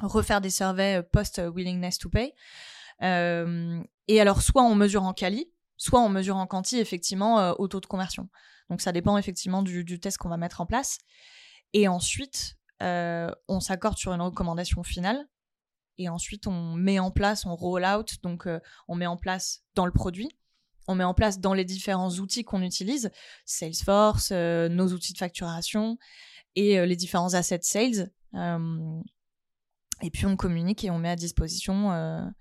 refaire 0.00 0.40
des 0.40 0.50
surveys 0.50 1.02
post 1.12 1.40
willingness 1.54 1.98
to 1.98 2.08
pay. 2.08 2.32
et 3.00 4.20
alors 4.20 4.42
soit 4.42 4.62
on 4.62 4.74
mesure 4.74 5.04
en 5.04 5.12
quali, 5.12 5.50
soit 5.76 6.00
on 6.00 6.08
mesure 6.08 6.36
en 6.36 6.46
quanti 6.46 6.78
effectivement 6.78 7.52
au 7.58 7.68
taux 7.68 7.80
de 7.80 7.86
conversion. 7.86 8.28
Donc 8.70 8.80
ça 8.80 8.92
dépend 8.92 9.18
effectivement 9.18 9.62
du 9.62 10.00
test 10.00 10.18
qu'on 10.18 10.28
va 10.28 10.36
mettre 10.36 10.60
en 10.60 10.66
place. 10.66 10.98
Et 11.74 11.86
ensuite, 11.86 12.56
on 12.80 13.60
s'accorde 13.60 13.98
sur 13.98 14.12
une 14.12 14.22
recommandation 14.22 14.82
finale 14.82 15.28
et 15.98 16.08
ensuite 16.08 16.46
on 16.46 16.74
met 16.74 16.98
en 16.98 17.10
place, 17.10 17.46
on 17.46 17.54
roll 17.54 17.84
out, 17.84 18.16
donc 18.22 18.46
euh, 18.46 18.60
on 18.88 18.94
met 18.94 19.06
en 19.06 19.16
place 19.16 19.62
dans 19.74 19.86
le 19.86 19.92
produit, 19.92 20.28
on 20.86 20.94
met 20.94 21.04
en 21.04 21.14
place 21.14 21.40
dans 21.40 21.54
les 21.54 21.64
différents 21.64 22.10
outils 22.18 22.44
qu'on 22.44 22.62
utilise, 22.62 23.10
Salesforce, 23.44 24.30
euh, 24.32 24.68
nos 24.68 24.88
outils 24.92 25.12
de 25.12 25.18
facturation 25.18 25.98
et 26.56 26.78
euh, 26.78 26.86
les 26.86 26.96
différents 26.96 27.34
assets 27.34 27.60
sales. 27.62 28.10
et 30.02 30.10
puis 30.10 30.26
on 30.26 30.36
communique 30.36 30.84
et 30.84 30.90
on 30.90 30.98
met 30.98 31.10
à 31.10 31.16
disposition 31.16 32.32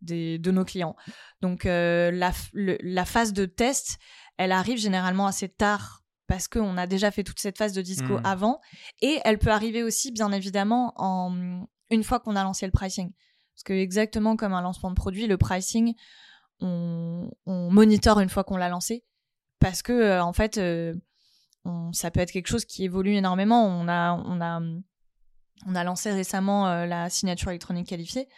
des, 0.00 0.38
de 0.38 0.50
nos 0.50 0.64
clients. 0.64 0.96
Donc 1.40 1.64
la, 1.64 2.32
la 2.54 3.04
phase 3.04 3.32
de 3.32 3.46
test, 3.46 3.98
elle 4.38 4.52
arrive 4.52 4.78
généralement 4.78 5.26
assez 5.26 5.48
tard 5.48 6.00
parce 6.30 6.46
qu'on 6.46 6.76
a 6.76 6.86
déjà 6.86 7.10
fait 7.10 7.24
toute 7.24 7.40
cette 7.40 7.58
phase 7.58 7.72
de 7.72 7.82
disco 7.82 8.20
mmh. 8.20 8.22
avant. 8.24 8.60
Et 9.02 9.18
elle 9.24 9.38
peut 9.38 9.50
arriver 9.50 9.82
aussi, 9.82 10.12
bien 10.12 10.30
évidemment, 10.30 10.92
en, 10.94 11.66
une 11.90 12.04
fois 12.04 12.20
qu'on 12.20 12.36
a 12.36 12.42
lancé 12.42 12.66
le 12.66 12.72
pricing. 12.72 13.12
Parce 13.54 13.64
que 13.64 13.72
exactement 13.72 14.36
comme 14.36 14.52
un 14.52 14.62
lancement 14.62 14.90
de 14.90 14.94
produit, 14.94 15.26
le 15.26 15.36
pricing, 15.36 15.94
on, 16.60 17.30
on 17.46 17.70
monitor 17.70 18.20
une 18.20 18.28
fois 18.28 18.44
qu'on 18.44 18.56
l'a 18.56 18.68
lancé. 18.68 19.04
Parce 19.58 19.82
que, 19.82 19.92
euh, 19.92 20.24
en 20.24 20.32
fait, 20.32 20.58
euh, 20.58 20.94
ça 21.92 22.10
peut 22.10 22.20
être 22.20 22.32
quelque 22.32 22.48
chose 22.48 22.64
qui 22.64 22.84
évolue 22.84 23.14
énormément. 23.14 23.66
On 23.66 23.88
a, 23.88 24.14
on 24.14 24.40
a, 24.40 24.60
on 25.66 25.74
a 25.74 25.84
lancé 25.84 26.10
récemment 26.10 26.68
euh, 26.68 26.86
la 26.86 27.10
signature 27.10 27.50
électronique 27.50 27.88
qualifiée. 27.88 28.28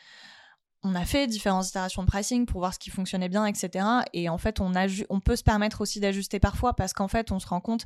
On 0.82 0.96
a 0.96 1.04
fait 1.04 1.28
différentes 1.28 1.68
itérations 1.68 2.02
de 2.02 2.08
pricing 2.08 2.44
pour 2.44 2.58
voir 2.58 2.74
ce 2.74 2.80
qui 2.80 2.90
fonctionnait 2.90 3.28
bien, 3.28 3.46
etc. 3.46 3.86
Et 4.12 4.28
en 4.28 4.38
fait, 4.38 4.60
on, 4.60 4.72
on 5.10 5.20
peut 5.20 5.36
se 5.36 5.44
permettre 5.44 5.80
aussi 5.80 6.00
d'ajuster 6.00 6.40
parfois 6.40 6.74
parce 6.74 6.92
qu'en 6.92 7.06
fait, 7.06 7.30
on 7.30 7.38
se 7.38 7.46
rend 7.46 7.60
compte 7.60 7.84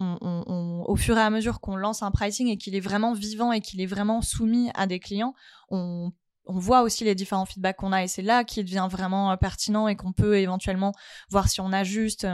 au 0.00 0.96
fur 0.96 1.16
et 1.18 1.20
à 1.20 1.30
mesure 1.30 1.60
qu'on 1.60 1.76
lance 1.76 2.02
un 2.02 2.10
pricing 2.10 2.48
et 2.48 2.56
qu'il 2.56 2.74
est 2.74 2.80
vraiment 2.80 3.12
vivant 3.12 3.52
et 3.52 3.60
qu'il 3.60 3.80
est 3.80 3.86
vraiment 3.86 4.22
soumis 4.22 4.70
à 4.74 4.86
des 4.86 4.98
clients, 4.98 5.34
on, 5.68 6.12
voit 6.46 6.82
aussi 6.82 7.04
les 7.04 7.14
différents 7.14 7.44
feedbacks 7.44 7.76
qu'on 7.76 7.92
a 7.92 8.02
et 8.02 8.08
c'est 8.08 8.22
là 8.22 8.42
qu'il 8.42 8.64
devient 8.64 8.88
vraiment 8.90 9.30
euh, 9.30 9.36
pertinent 9.36 9.86
et 9.86 9.94
qu'on 9.94 10.12
peut 10.12 10.36
éventuellement 10.36 10.92
voir 11.28 11.48
si 11.48 11.60
on 11.60 11.72
ajuste. 11.72 12.26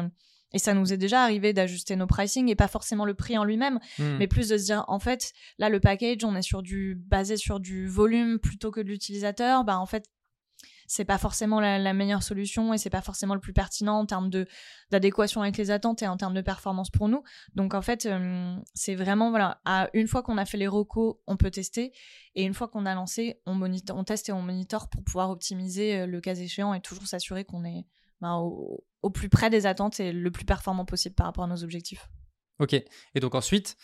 Et 0.55 0.59
ça 0.59 0.73
nous 0.73 0.91
est 0.91 0.97
déjà 0.97 1.23
arrivé 1.23 1.53
d'ajuster 1.53 1.97
nos 1.97 2.07
pricing 2.07 2.49
et 2.49 2.55
pas 2.55 2.69
forcément 2.69 3.05
le 3.05 3.12
prix 3.12 3.37
en 3.37 3.45
lui-même, 3.45 3.79
hmm. 3.99 4.17
mais 4.19 4.27
plus 4.27 4.49
de 4.49 4.57
se 4.57 4.64
dire 4.64 4.85
en 4.89 4.99
fait 4.99 5.35
là 5.59 5.69
le 5.69 5.81
package 5.81 6.25
on 6.25 6.35
est 6.35 6.41
sur 6.41 6.62
du 6.62 6.95
basé 6.95 7.37
sur 7.37 7.61
du 7.61 7.89
volume 7.89 8.39
plutôt 8.39 8.71
que 8.71 8.81
de 8.81 8.89
l'utilisateur. 8.89 9.64
Bah 9.64 9.79
en 9.79 9.87
fait 9.87 10.07
c'est 10.87 11.05
pas 11.05 11.18
forcément 11.18 11.61
la, 11.61 11.93
meilleure 11.93 12.22
solution 12.22 12.72
et 12.72 12.78
c'est 12.78 12.91
pas 12.91 13.01
forcément 13.01 13.34
le 13.34 13.41
plus 13.41 13.53
pertinent 13.53 13.99
en 13.99 14.07
termes 14.07 14.30
d'adéquation 14.91 15.43
avec 15.43 15.57
les 15.57 15.70
attentes 15.70 16.03
et 16.03 16.09
en 16.09 16.16
termes 16.16 16.34
de 16.34 16.41
performance 16.41 16.91
pour 16.91 17.09
nous. 17.09 17.22
Donc 17.55 17.74
en 17.74 17.82
fait, 17.82 18.07
euh, 18.07 18.57
c'est 18.74 18.95
vraiment 18.95 19.30
voilà, 19.30 19.61
une 19.95 20.09
fois 20.09 20.22
qu'on 20.22 20.39
a 20.39 20.45
fait 20.45 20.59
les 20.59 20.68
recos, 20.68 21.16
on 21.26 21.37
peut 21.37 21.51
tester 21.51 21.93
et 22.34 22.45
une 22.45 22.55
fois 22.55 22.68
qu'on 22.68 22.87
a 22.87 22.95
lancé, 22.95 23.41
on 23.47 24.05
teste 24.05 24.28
et 24.28 24.32
on 24.32 24.43
monitor 24.43 24.89
pour 24.89 25.03
pouvoir 25.03 25.30
optimiser 25.30 26.01
euh, 26.01 26.07
le 26.07 26.20
cas 26.20 26.34
échéant 26.34 26.74
et 26.74 26.80
toujours 26.80 27.07
s'assurer 27.07 27.45
qu'on 27.45 27.64
est 27.64 27.87
ben, 28.20 28.37
au, 28.37 28.84
au 29.03 29.11
plus 29.11 29.28
près 29.28 29.51
des 29.51 29.66
attentes 29.66 30.01
et 30.01 30.12
le 30.12 30.30
plus 30.30 30.45
performant 30.45 30.84
possible 30.84 31.14
par 31.14 31.26
rapport 31.26 31.45
à 31.45 31.49
nos 31.49 31.62
objectifs. 31.62 32.09
Ok. 32.59 32.74
Et 32.74 33.20
donc 33.20 33.34
ensuite, 33.34 33.76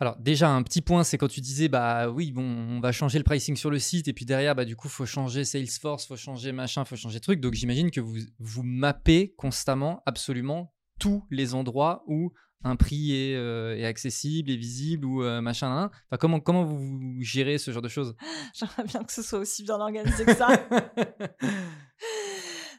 alors 0.00 0.16
déjà 0.16 0.50
un 0.50 0.62
petit 0.62 0.80
point, 0.80 1.04
c'est 1.04 1.18
quand 1.18 1.28
tu 1.28 1.40
disais 1.40 1.68
bah 1.68 2.08
oui 2.08 2.30
bon 2.32 2.42
on 2.42 2.80
va 2.80 2.92
changer 2.92 3.18
le 3.18 3.24
pricing 3.24 3.56
sur 3.56 3.70
le 3.70 3.78
site 3.78 4.08
et 4.08 4.12
puis 4.12 4.24
derrière 4.24 4.54
bah 4.54 4.64
du 4.64 4.76
coup 4.76 4.88
faut 4.88 5.06
changer 5.06 5.44
Salesforce, 5.44 6.06
faut 6.06 6.16
changer 6.16 6.52
machin, 6.52 6.84
faut 6.84 6.96
changer 6.96 7.20
truc. 7.20 7.40
Donc 7.40 7.54
j'imagine 7.54 7.90
que 7.90 8.00
vous 8.00 8.18
vous 8.38 8.62
mappez 8.62 9.34
constamment 9.36 10.02
absolument 10.06 10.72
tous 10.98 11.24
les 11.30 11.54
endroits 11.54 12.04
où 12.06 12.32
un 12.64 12.76
prix 12.76 13.12
est, 13.12 13.36
euh, 13.36 13.86
accessible, 13.86 14.50
est 14.50 14.56
visible 14.56 15.04
ou 15.04 15.22
euh, 15.22 15.40
machin. 15.40 15.90
Enfin, 16.10 16.16
comment, 16.18 16.40
comment 16.40 16.64
vous, 16.64 17.16
gérez 17.20 17.58
ce 17.58 17.70
genre 17.70 17.82
de 17.82 17.88
choses? 17.88 18.16
J'aimerais 18.54 18.84
bien 18.84 19.04
que 19.04 19.12
ce 19.12 19.22
soit 19.22 19.38
aussi 19.38 19.62
bien 19.62 19.76
organisé 19.76 20.24
que 20.24 20.34
ça. 20.34 20.48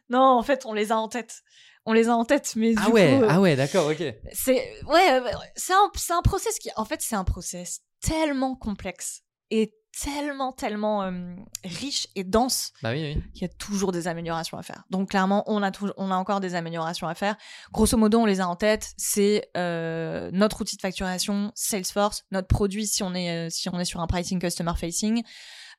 non, 0.10 0.20
en 0.20 0.44
fait, 0.44 0.66
on 0.66 0.74
les 0.74 0.92
a 0.92 0.98
en 0.98 1.08
tête 1.08 1.44
on 1.90 1.94
les 1.94 2.08
a 2.08 2.16
en 2.16 2.24
tête, 2.24 2.54
mais 2.56 2.76
ah 2.78 2.90
ouais, 2.92 3.20
ah 3.28 3.42
ouais, 3.42 3.56
d'accord, 3.56 3.88
ok. 3.88 4.14
C'est 4.32 4.84
ouais, 4.86 5.22
c'est 5.56 5.74
un, 5.74 5.90
c'est 5.96 6.14
un 6.14 6.22
process 6.22 6.60
qui, 6.60 6.70
en 6.76 6.86
fait, 6.86 7.02
c'est 7.02 7.16
un 7.16 7.24
process 7.24 7.80
tellement 8.00 8.56
complexe 8.56 9.24
et 9.50 9.74
tellement, 10.00 10.54
tellement 10.54 11.02
euh, 11.02 11.34
riche 11.64 12.08
et 12.14 12.24
dense 12.24 12.74
bah 12.84 12.92
oui, 12.92 13.16
oui. 13.16 13.24
qu'il 13.34 13.42
y 13.42 13.46
a 13.46 13.54
toujours 13.58 13.92
des 13.92 14.08
améliorations 14.08 14.60
à 14.60 14.62
faire. 14.62 14.84
Donc 14.92 15.10
clairement, 15.10 15.44
on 15.48 15.64
a, 15.64 15.72
on 15.98 16.12
a 16.12 16.16
encore 16.16 16.42
des 16.42 16.54
améliorations 16.54 17.08
à 17.08 17.16
faire. 17.16 17.36
Grosso 17.74 17.98
modo, 17.98 18.20
on 18.20 18.26
les 18.26 18.40
a 18.40 18.48
en 18.48 18.56
tête. 18.56 18.94
C'est 18.98 19.50
euh, 19.58 20.30
notre 20.32 20.62
outil 20.62 20.76
de 20.76 20.82
facturation, 20.82 21.52
Salesforce, 21.56 22.24
notre 22.30 22.48
produit 22.48 22.86
si 22.86 23.02
on 23.02 23.16
est, 23.16 23.48
euh, 23.48 23.50
si 23.50 23.68
on 23.68 23.80
est 23.80 23.86
sur 23.86 24.00
un 24.00 24.06
pricing 24.06 24.40
customer 24.40 24.74
facing, 24.78 25.24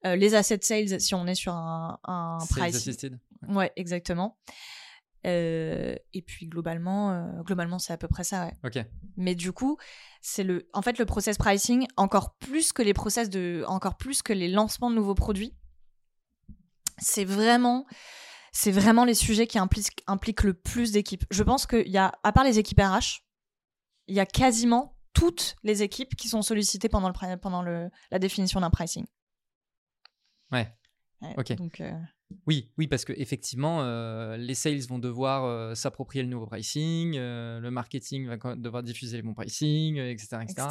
les 0.02 0.34
assets 0.34 0.58
sales 0.62 0.98
si 1.00 1.14
on 1.14 1.26
est 1.26 1.34
sur 1.36 1.52
un, 1.52 2.00
un 2.04 2.38
pricing. 2.48 2.74
Assisted. 2.74 3.20
Ouais, 3.48 3.70
exactement. 3.76 4.38
Euh, 5.26 5.94
et 6.14 6.22
puis 6.22 6.46
globalement, 6.46 7.12
euh, 7.12 7.42
globalement 7.42 7.78
c'est 7.78 7.92
à 7.92 7.98
peu 7.98 8.08
près 8.08 8.24
ça. 8.24 8.46
Ouais. 8.46 8.52
Ok. 8.64 8.84
Mais 9.16 9.34
du 9.34 9.52
coup, 9.52 9.76
c'est 10.22 10.44
le, 10.44 10.68
en 10.72 10.82
fait, 10.82 10.98
le 10.98 11.04
process 11.04 11.36
pricing 11.36 11.86
encore 11.96 12.36
plus 12.36 12.72
que 12.72 12.82
les 12.82 12.94
process 12.94 13.28
de, 13.28 13.64
encore 13.66 13.96
plus 13.96 14.22
que 14.22 14.32
les 14.32 14.48
lancements 14.48 14.90
de 14.90 14.94
nouveaux 14.94 15.14
produits. 15.14 15.54
C'est 16.98 17.24
vraiment, 17.24 17.86
c'est 18.52 18.70
vraiment 18.70 19.04
les 19.04 19.14
sujets 19.14 19.46
qui 19.46 19.58
impliquent, 19.58 20.02
impliquent 20.06 20.42
le 20.42 20.54
plus 20.54 20.92
d'équipes. 20.92 21.24
Je 21.30 21.42
pense 21.42 21.66
qu'il 21.66 21.88
y 21.88 21.98
a, 21.98 22.12
à 22.22 22.32
part 22.32 22.44
les 22.44 22.58
équipes 22.58 22.80
RH, 22.80 23.22
il 24.06 24.14
y 24.14 24.20
a 24.20 24.26
quasiment 24.26 24.96
toutes 25.12 25.56
les 25.62 25.82
équipes 25.82 26.14
qui 26.16 26.28
sont 26.28 26.42
sollicitées 26.42 26.88
pendant, 26.88 27.08
le, 27.08 27.36
pendant 27.36 27.62
le, 27.62 27.90
la 28.10 28.18
définition 28.18 28.60
d'un 28.60 28.70
pricing. 28.70 29.06
Ouais. 30.50 30.74
ok. 31.36 31.52
Donc, 31.56 31.80
euh, 31.80 31.92
oui, 32.46 32.68
oui, 32.78 32.86
parce 32.86 33.04
que 33.04 33.12
effectivement, 33.16 33.80
euh, 33.82 34.36
les 34.36 34.54
sales 34.54 34.80
vont 34.88 34.98
devoir 34.98 35.44
euh, 35.44 35.74
s'approprier 35.74 36.22
le 36.22 36.28
nouveau 36.28 36.46
pricing, 36.46 37.16
euh, 37.16 37.60
le 37.60 37.70
marketing 37.70 38.28
va 38.28 38.56
devoir 38.56 38.82
diffuser 38.82 39.16
les 39.16 39.22
bons 39.22 39.34
pricing, 39.34 39.98
etc., 39.98 40.38
etc., 40.42 40.66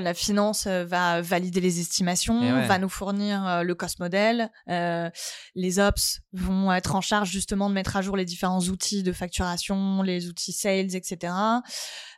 La 0.00 0.14
finance 0.14 0.66
va 0.66 1.20
valider 1.20 1.60
les 1.60 1.80
estimations, 1.80 2.40
va 2.66 2.78
nous 2.78 2.88
fournir 2.88 3.62
le 3.64 3.74
cost 3.74 4.00
model. 4.00 4.50
les 4.66 5.78
ops 5.78 6.20
vont 6.32 6.72
être 6.72 6.94
en 6.94 7.00
charge 7.00 7.30
justement 7.30 7.68
de 7.68 7.74
mettre 7.74 7.96
à 7.96 8.02
jour 8.02 8.16
les 8.16 8.24
différents 8.24 8.62
outils 8.62 9.02
de 9.02 9.12
facturation, 9.12 10.02
les 10.02 10.28
outils 10.28 10.52
sales, 10.52 10.94
etc. 10.94 11.32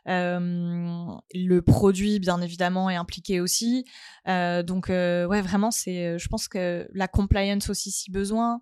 le 0.05 1.59
produit, 1.59 2.19
bien 2.19 2.41
évidemment, 2.41 2.89
est 2.89 2.95
impliqué 2.95 3.41
aussi. 3.41 3.85
donc, 4.25 4.87
ouais, 4.89 5.41
vraiment, 5.41 5.71
c'est, 5.71 6.17
je 6.17 6.27
pense 6.27 6.47
que 6.47 6.87
la 6.93 7.07
compliance 7.07 7.69
aussi, 7.69 7.91
si 7.91 8.11
besoin. 8.11 8.59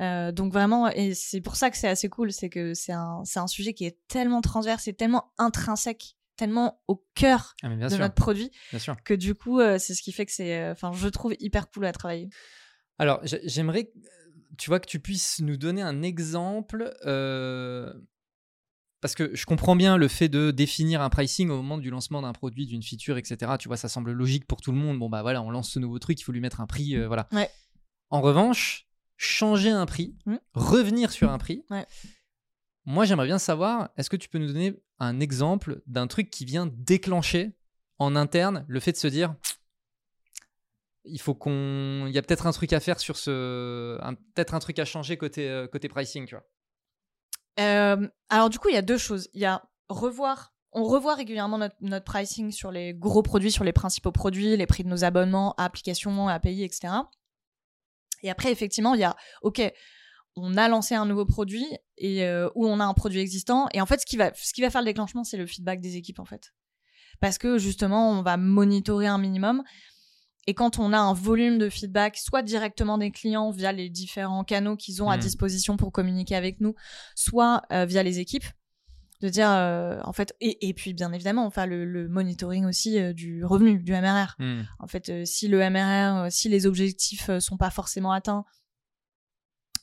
Euh, 0.00 0.32
donc 0.32 0.52
vraiment, 0.52 0.88
et 0.88 1.14
c'est 1.14 1.40
pour 1.40 1.56
ça 1.56 1.70
que 1.70 1.76
c'est 1.76 1.88
assez 1.88 2.08
cool, 2.08 2.32
c'est 2.32 2.48
que 2.48 2.74
c'est 2.74 2.92
un, 2.92 3.22
c'est 3.24 3.38
un 3.38 3.46
sujet 3.46 3.74
qui 3.74 3.84
est 3.84 3.98
tellement 4.08 4.40
transverse 4.40 4.88
et 4.88 4.94
tellement 4.94 5.32
intrinsèque, 5.38 6.16
tellement 6.36 6.80
au 6.88 7.04
cœur 7.14 7.54
ah, 7.62 7.68
de 7.68 7.96
notre 7.96 8.14
produit, 8.14 8.50
que 9.04 9.14
du 9.14 9.34
coup, 9.34 9.60
euh, 9.60 9.78
c'est 9.78 9.94
ce 9.94 10.02
qui 10.02 10.12
fait 10.12 10.26
que 10.26 10.32
c'est, 10.32 10.58
euh, 10.58 10.72
enfin, 10.72 10.92
je 10.92 11.08
trouve 11.08 11.34
hyper 11.38 11.70
cool 11.70 11.86
à 11.86 11.92
travailler. 11.92 12.28
Alors, 12.98 13.20
j'aimerais, 13.24 13.92
tu 14.58 14.70
vois, 14.70 14.80
que 14.80 14.86
tu 14.86 14.98
puisses 14.98 15.40
nous 15.40 15.56
donner 15.56 15.82
un 15.82 16.02
exemple. 16.02 16.92
Parce 19.04 19.14
que 19.14 19.34
je 19.34 19.44
comprends 19.44 19.76
bien 19.76 19.98
le 19.98 20.08
fait 20.08 20.30
de 20.30 20.50
définir 20.50 21.02
un 21.02 21.10
pricing 21.10 21.50
au 21.50 21.56
moment 21.56 21.76
du 21.76 21.90
lancement 21.90 22.22
d'un 22.22 22.32
produit, 22.32 22.64
d'une 22.64 22.82
feature, 22.82 23.18
etc. 23.18 23.52
Tu 23.58 23.68
vois, 23.68 23.76
ça 23.76 23.90
semble 23.90 24.12
logique 24.12 24.46
pour 24.46 24.62
tout 24.62 24.72
le 24.72 24.78
monde. 24.78 24.98
Bon, 24.98 25.10
bah 25.10 25.20
voilà, 25.20 25.42
on 25.42 25.50
lance 25.50 25.68
ce 25.68 25.78
nouveau 25.78 25.98
truc, 25.98 26.18
il 26.18 26.24
faut 26.24 26.32
lui 26.32 26.40
mettre 26.40 26.62
un 26.62 26.66
prix, 26.66 26.96
voilà. 27.04 27.28
Ouais. 27.30 27.50
En 28.08 28.22
revanche, 28.22 28.88
changer 29.18 29.68
un 29.68 29.84
prix, 29.84 30.16
mmh. 30.24 30.36
revenir 30.54 31.10
sur 31.10 31.30
un 31.30 31.36
prix. 31.36 31.66
Moi, 32.86 33.04
j'aimerais 33.04 33.26
bien 33.26 33.38
savoir, 33.38 33.90
est-ce 33.98 34.08
que 34.08 34.16
tu 34.16 34.30
peux 34.30 34.38
nous 34.38 34.46
donner 34.46 34.74
un 34.98 35.20
exemple 35.20 35.82
d'un 35.86 36.06
truc 36.06 36.30
qui 36.30 36.46
vient 36.46 36.66
déclencher 36.72 37.52
en 37.98 38.16
interne 38.16 38.64
le 38.68 38.80
fait 38.80 38.92
de 38.92 38.96
se 38.96 39.08
dire 39.08 39.34
il 41.04 41.20
faut 41.20 41.34
qu'on 41.34 42.06
il 42.06 42.12
y 42.14 42.16
a 42.16 42.22
peut-être 42.22 42.46
un 42.46 42.52
truc 42.52 42.72
à 42.72 42.80
faire 42.80 42.98
sur 42.98 43.18
ce 43.18 43.98
peut-être 44.34 44.54
un 44.54 44.60
truc 44.60 44.78
à 44.78 44.86
changer 44.86 45.18
côté 45.18 45.50
euh, 45.50 45.66
côté 45.66 45.88
pricing 45.88 46.24
tu 46.24 46.34
vois? 46.34 46.46
Alors 47.56 48.50
du 48.50 48.58
coup 48.58 48.68
il 48.68 48.74
y 48.74 48.78
a 48.78 48.82
deux 48.82 48.98
choses 48.98 49.28
il 49.32 49.40
y 49.40 49.44
a 49.44 49.62
revoir 49.88 50.54
on 50.72 50.82
revoit 50.84 51.14
régulièrement 51.14 51.58
notre, 51.80 52.04
pricing 52.04 52.50
sur 52.50 52.72
les 52.72 52.94
gros 52.94 53.22
produits 53.22 53.52
sur 53.52 53.64
les 53.64 53.72
principaux 53.72 54.12
produits 54.12 54.56
les 54.56 54.66
prix 54.66 54.82
de 54.82 54.88
nos 54.88 55.04
abonnements 55.04 55.54
applications 55.56 56.28
API 56.28 56.64
etc 56.64 56.94
Et 58.24 58.30
après, 58.30 58.50
effectivement, 58.50 58.94
il 58.94 59.00
y 59.00 59.04
a, 59.04 59.14
OK, 59.42 59.60
on 60.34 60.56
a 60.56 60.68
lancé 60.68 60.94
un 60.94 61.04
nouveau 61.04 61.26
produit 61.26 61.66
et 61.98 62.24
euh, 62.24 62.48
ou 62.54 62.66
on 62.66 62.80
a 62.80 62.84
un 62.84 62.94
produit 62.94 63.20
existant. 63.20 63.68
Et 63.72 63.80
en 63.80 63.86
fait, 63.86 64.00
ce 64.00 64.06
qui 64.06 64.16
va, 64.16 64.32
ce 64.34 64.52
qui 64.52 64.62
va 64.62 64.70
faire 64.70 64.80
le 64.80 64.86
déclenchement, 64.86 65.22
c'est 65.24 65.36
le 65.36 65.46
feedback 65.46 65.80
des 65.80 65.96
équipes, 65.96 66.18
en 66.18 66.24
fait. 66.24 66.52
Parce 67.20 67.38
que 67.38 67.58
justement, 67.58 68.10
on 68.10 68.22
va 68.22 68.36
monitorer 68.36 69.06
un 69.06 69.18
minimum. 69.18 69.62
Et 70.46 70.54
quand 70.54 70.78
on 70.78 70.92
a 70.92 70.98
un 70.98 71.14
volume 71.14 71.58
de 71.58 71.68
feedback, 71.68 72.16
soit 72.18 72.42
directement 72.42 72.98
des 72.98 73.10
clients 73.10 73.50
via 73.50 73.72
les 73.72 73.88
différents 73.88 74.44
canaux 74.44 74.76
qu'ils 74.76 75.02
ont 75.02 75.08
à 75.10 75.16
Mhm. 75.16 75.22
disposition 75.22 75.76
pour 75.76 75.90
communiquer 75.92 76.36
avec 76.36 76.60
nous, 76.60 76.74
soit 77.14 77.62
euh, 77.72 77.84
via 77.86 78.02
les 78.02 78.18
équipes, 78.18 78.44
de 79.20 79.28
dire, 79.30 79.48
euh, 79.50 79.98
en 80.04 80.12
fait, 80.12 80.34
et, 80.40 80.68
et 80.68 80.74
puis 80.74 80.92
bien 80.92 81.12
évidemment, 81.12 81.46
enfin, 81.46 81.64
le, 81.64 81.84
le 81.86 82.08
monitoring 82.08 82.66
aussi 82.66 82.98
euh, 82.98 83.12
du 83.14 83.42
revenu, 83.44 83.78
du 83.82 83.92
MRR. 83.92 84.34
Hmm. 84.38 84.62
En 84.80 84.86
fait, 84.86 85.24
si 85.26 85.48
le 85.48 85.58
MRR, 85.70 86.30
si 86.30 86.48
les 86.50 86.66
objectifs 86.66 87.30
sont 87.38 87.56
pas 87.56 87.70
forcément 87.70 88.12
atteints 88.12 88.44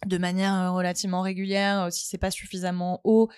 de 0.05 0.18
manière 0.18 0.74
relativement 0.74 1.22
régulière, 1.22 1.91
si 1.91 2.07
c'est 2.07 2.18
pas 2.18 2.32
suffisamment 2.32 3.01
haut, 3.03 3.30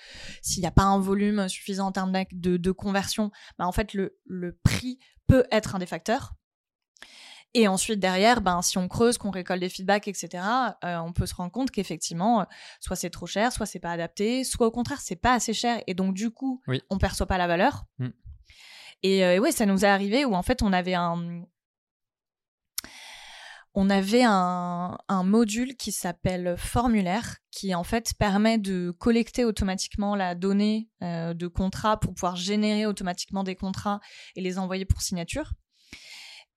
s'il 0.41 0.61
n'y 0.61 0.67
a 0.67 0.71
pas 0.71 0.84
un 0.84 0.97
volume 0.99 1.49
suffisant 1.49 1.88
en 1.88 1.91
termes 1.91 2.13
de, 2.32 2.55
de 2.57 2.71
conversion, 2.71 3.32
bah, 3.57 3.67
en 3.67 3.71
fait, 3.74 3.93
le, 3.93 4.17
le 4.26 4.57
prix 4.63 4.97
peut 5.28 5.45
être 5.51 5.76
un 5.76 5.80
des 5.80 5.86
facteurs. 5.86 6.34
Et 7.55 7.67
ensuite, 7.67 7.99
derrière, 7.99 8.41
ben, 8.41 8.61
si 8.63 8.77
on 8.79 8.87
creuse, 8.87 9.17
qu'on 9.19 9.29
récolte 9.29 9.59
des 9.61 9.69
feedbacks, 9.69 10.07
etc., 10.07 10.43
euh, 10.83 10.97
on 10.97 11.13
peut 11.13 11.27
se 11.27 11.35
rendre 11.35 11.51
compte 11.51 11.69
qu'effectivement, 11.69 12.41
euh, 12.41 12.45
soit 12.79 12.95
c'est 12.95 13.11
trop 13.11 13.27
cher, 13.27 13.51
soit 13.51 13.67
c'est 13.67 13.79
pas 13.79 13.91
adapté, 13.91 14.43
soit 14.43 14.65
au 14.67 14.71
contraire, 14.71 15.01
c'est 15.01 15.15
pas 15.15 15.33
assez 15.33 15.53
cher. 15.53 15.81
Et 15.85 15.93
donc, 15.93 16.15
du 16.15 16.31
coup, 16.31 16.61
Oui. 16.67 16.81
on 16.89 16.97
perçoit 16.97 17.27
pas 17.27 17.37
la 17.37 17.45
valeur. 17.45 17.83
Mm. 17.99 18.07
Et 19.03 19.23
euh, 19.25 19.37
ouais, 19.39 19.51
ça 19.51 19.65
nous 19.67 19.85
est 19.85 19.87
arrivé 19.87 20.25
où 20.25 20.33
en 20.33 20.41
fait, 20.41 20.63
on 20.63 20.73
avait 20.73 20.95
un, 20.95 21.43
on 23.75 23.89
avait 23.89 24.23
un, 24.23 24.97
un 25.07 25.23
module 25.23 25.75
qui 25.75 25.91
s'appelle 25.91 26.55
formulaire, 26.57 27.37
qui 27.51 27.73
en 27.75 27.83
fait 27.83 28.13
permet 28.17 28.57
de 28.57 28.91
collecter 28.91 29.45
automatiquement 29.45 30.15
la 30.15 30.35
donnée 30.35 30.89
euh, 31.01 31.33
de 31.33 31.47
contrat 31.47 31.99
pour 31.99 32.13
pouvoir 32.13 32.35
générer 32.35 32.85
automatiquement 32.85 33.43
des 33.43 33.55
contrats 33.55 33.99
et 34.35 34.41
les 34.41 34.57
envoyer 34.59 34.85
pour 34.85 35.01
signature. 35.01 35.53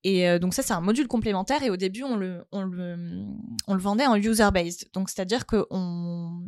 Et 0.05 0.28
euh, 0.28 0.38
donc 0.38 0.55
ça, 0.55 0.62
c'est 0.62 0.72
un 0.72 0.80
module 0.80 1.09
complémentaire. 1.09 1.62
Et 1.62 1.70
au 1.70 1.76
début, 1.76 2.03
on 2.03 2.16
le, 2.16 2.44
on 2.53 2.62
le, 2.62 3.24
on 3.66 3.74
le 3.74 3.80
vendait 3.80 4.07
en 4.07 4.16
user-based. 4.16 4.90
Donc 4.92 5.11
c'est-à-dire 5.11 5.47
qu'on 5.47 6.44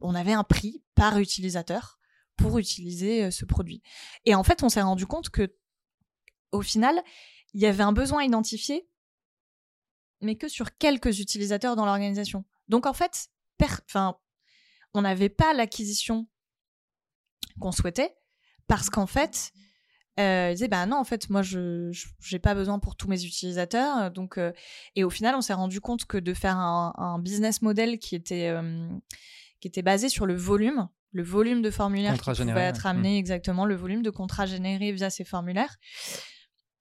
on 0.00 0.14
avait 0.14 0.32
un 0.32 0.44
prix 0.44 0.82
par 0.94 1.18
utilisateur 1.18 1.98
pour 2.36 2.58
utiliser 2.58 3.24
euh, 3.24 3.30
ce 3.30 3.44
produit. 3.44 3.82
Et 4.24 4.34
en 4.34 4.44
fait, 4.44 4.62
on 4.62 4.68
s'est 4.68 4.82
rendu 4.82 5.06
compte 5.06 5.30
que 5.30 5.54
au 6.52 6.62
final, 6.62 7.02
il 7.52 7.60
y 7.60 7.66
avait 7.66 7.82
un 7.82 7.92
besoin 7.92 8.22
identifié, 8.22 8.88
mais 10.20 10.36
que 10.36 10.48
sur 10.48 10.76
quelques 10.76 11.20
utilisateurs 11.20 11.76
dans 11.76 11.84
l'organisation. 11.84 12.44
Donc 12.68 12.86
en 12.86 12.92
fait, 12.92 13.28
on 14.94 15.02
n'avait 15.02 15.28
pas 15.28 15.52
l'acquisition 15.52 16.28
qu'on 17.60 17.72
souhaitait 17.72 18.16
parce 18.66 18.90
qu'en 18.90 19.06
fait, 19.06 19.52
euh, 20.20 20.50
ils 20.50 20.54
disaient 20.54 20.68
bah 20.68 20.86
non 20.86 20.96
en 20.96 21.04
fait 21.04 21.28
moi 21.28 21.42
je 21.42 21.90
j'ai 22.20 22.38
pas 22.38 22.54
besoin 22.54 22.78
pour 22.78 22.96
tous 22.96 23.08
mes 23.08 23.24
utilisateurs. 23.24 24.10
Donc 24.10 24.38
euh, 24.38 24.52
et 24.94 25.02
au 25.02 25.10
final 25.10 25.34
on 25.34 25.40
s'est 25.40 25.54
rendu 25.54 25.80
compte 25.80 26.04
que 26.04 26.18
de 26.18 26.34
faire 26.34 26.56
un, 26.56 26.92
un 26.96 27.18
business 27.18 27.62
model 27.62 27.98
qui 27.98 28.14
était 28.14 28.48
euh, 28.48 28.88
qui 29.60 29.68
était 29.68 29.82
basé 29.82 30.08
sur 30.08 30.26
le 30.26 30.34
volume 30.34 30.88
le 31.10 31.22
volume 31.22 31.62
de 31.62 31.70
formulaires 31.70 32.18
qui 32.18 32.30
pouvait 32.30 32.60
être 32.60 32.86
amené 32.86 33.18
exactement 33.18 33.64
le 33.64 33.74
volume 33.74 34.02
de 34.02 34.10
contrats 34.10 34.46
générés 34.46 34.92
via 34.92 35.10
ces 35.10 35.24
formulaires 35.24 35.76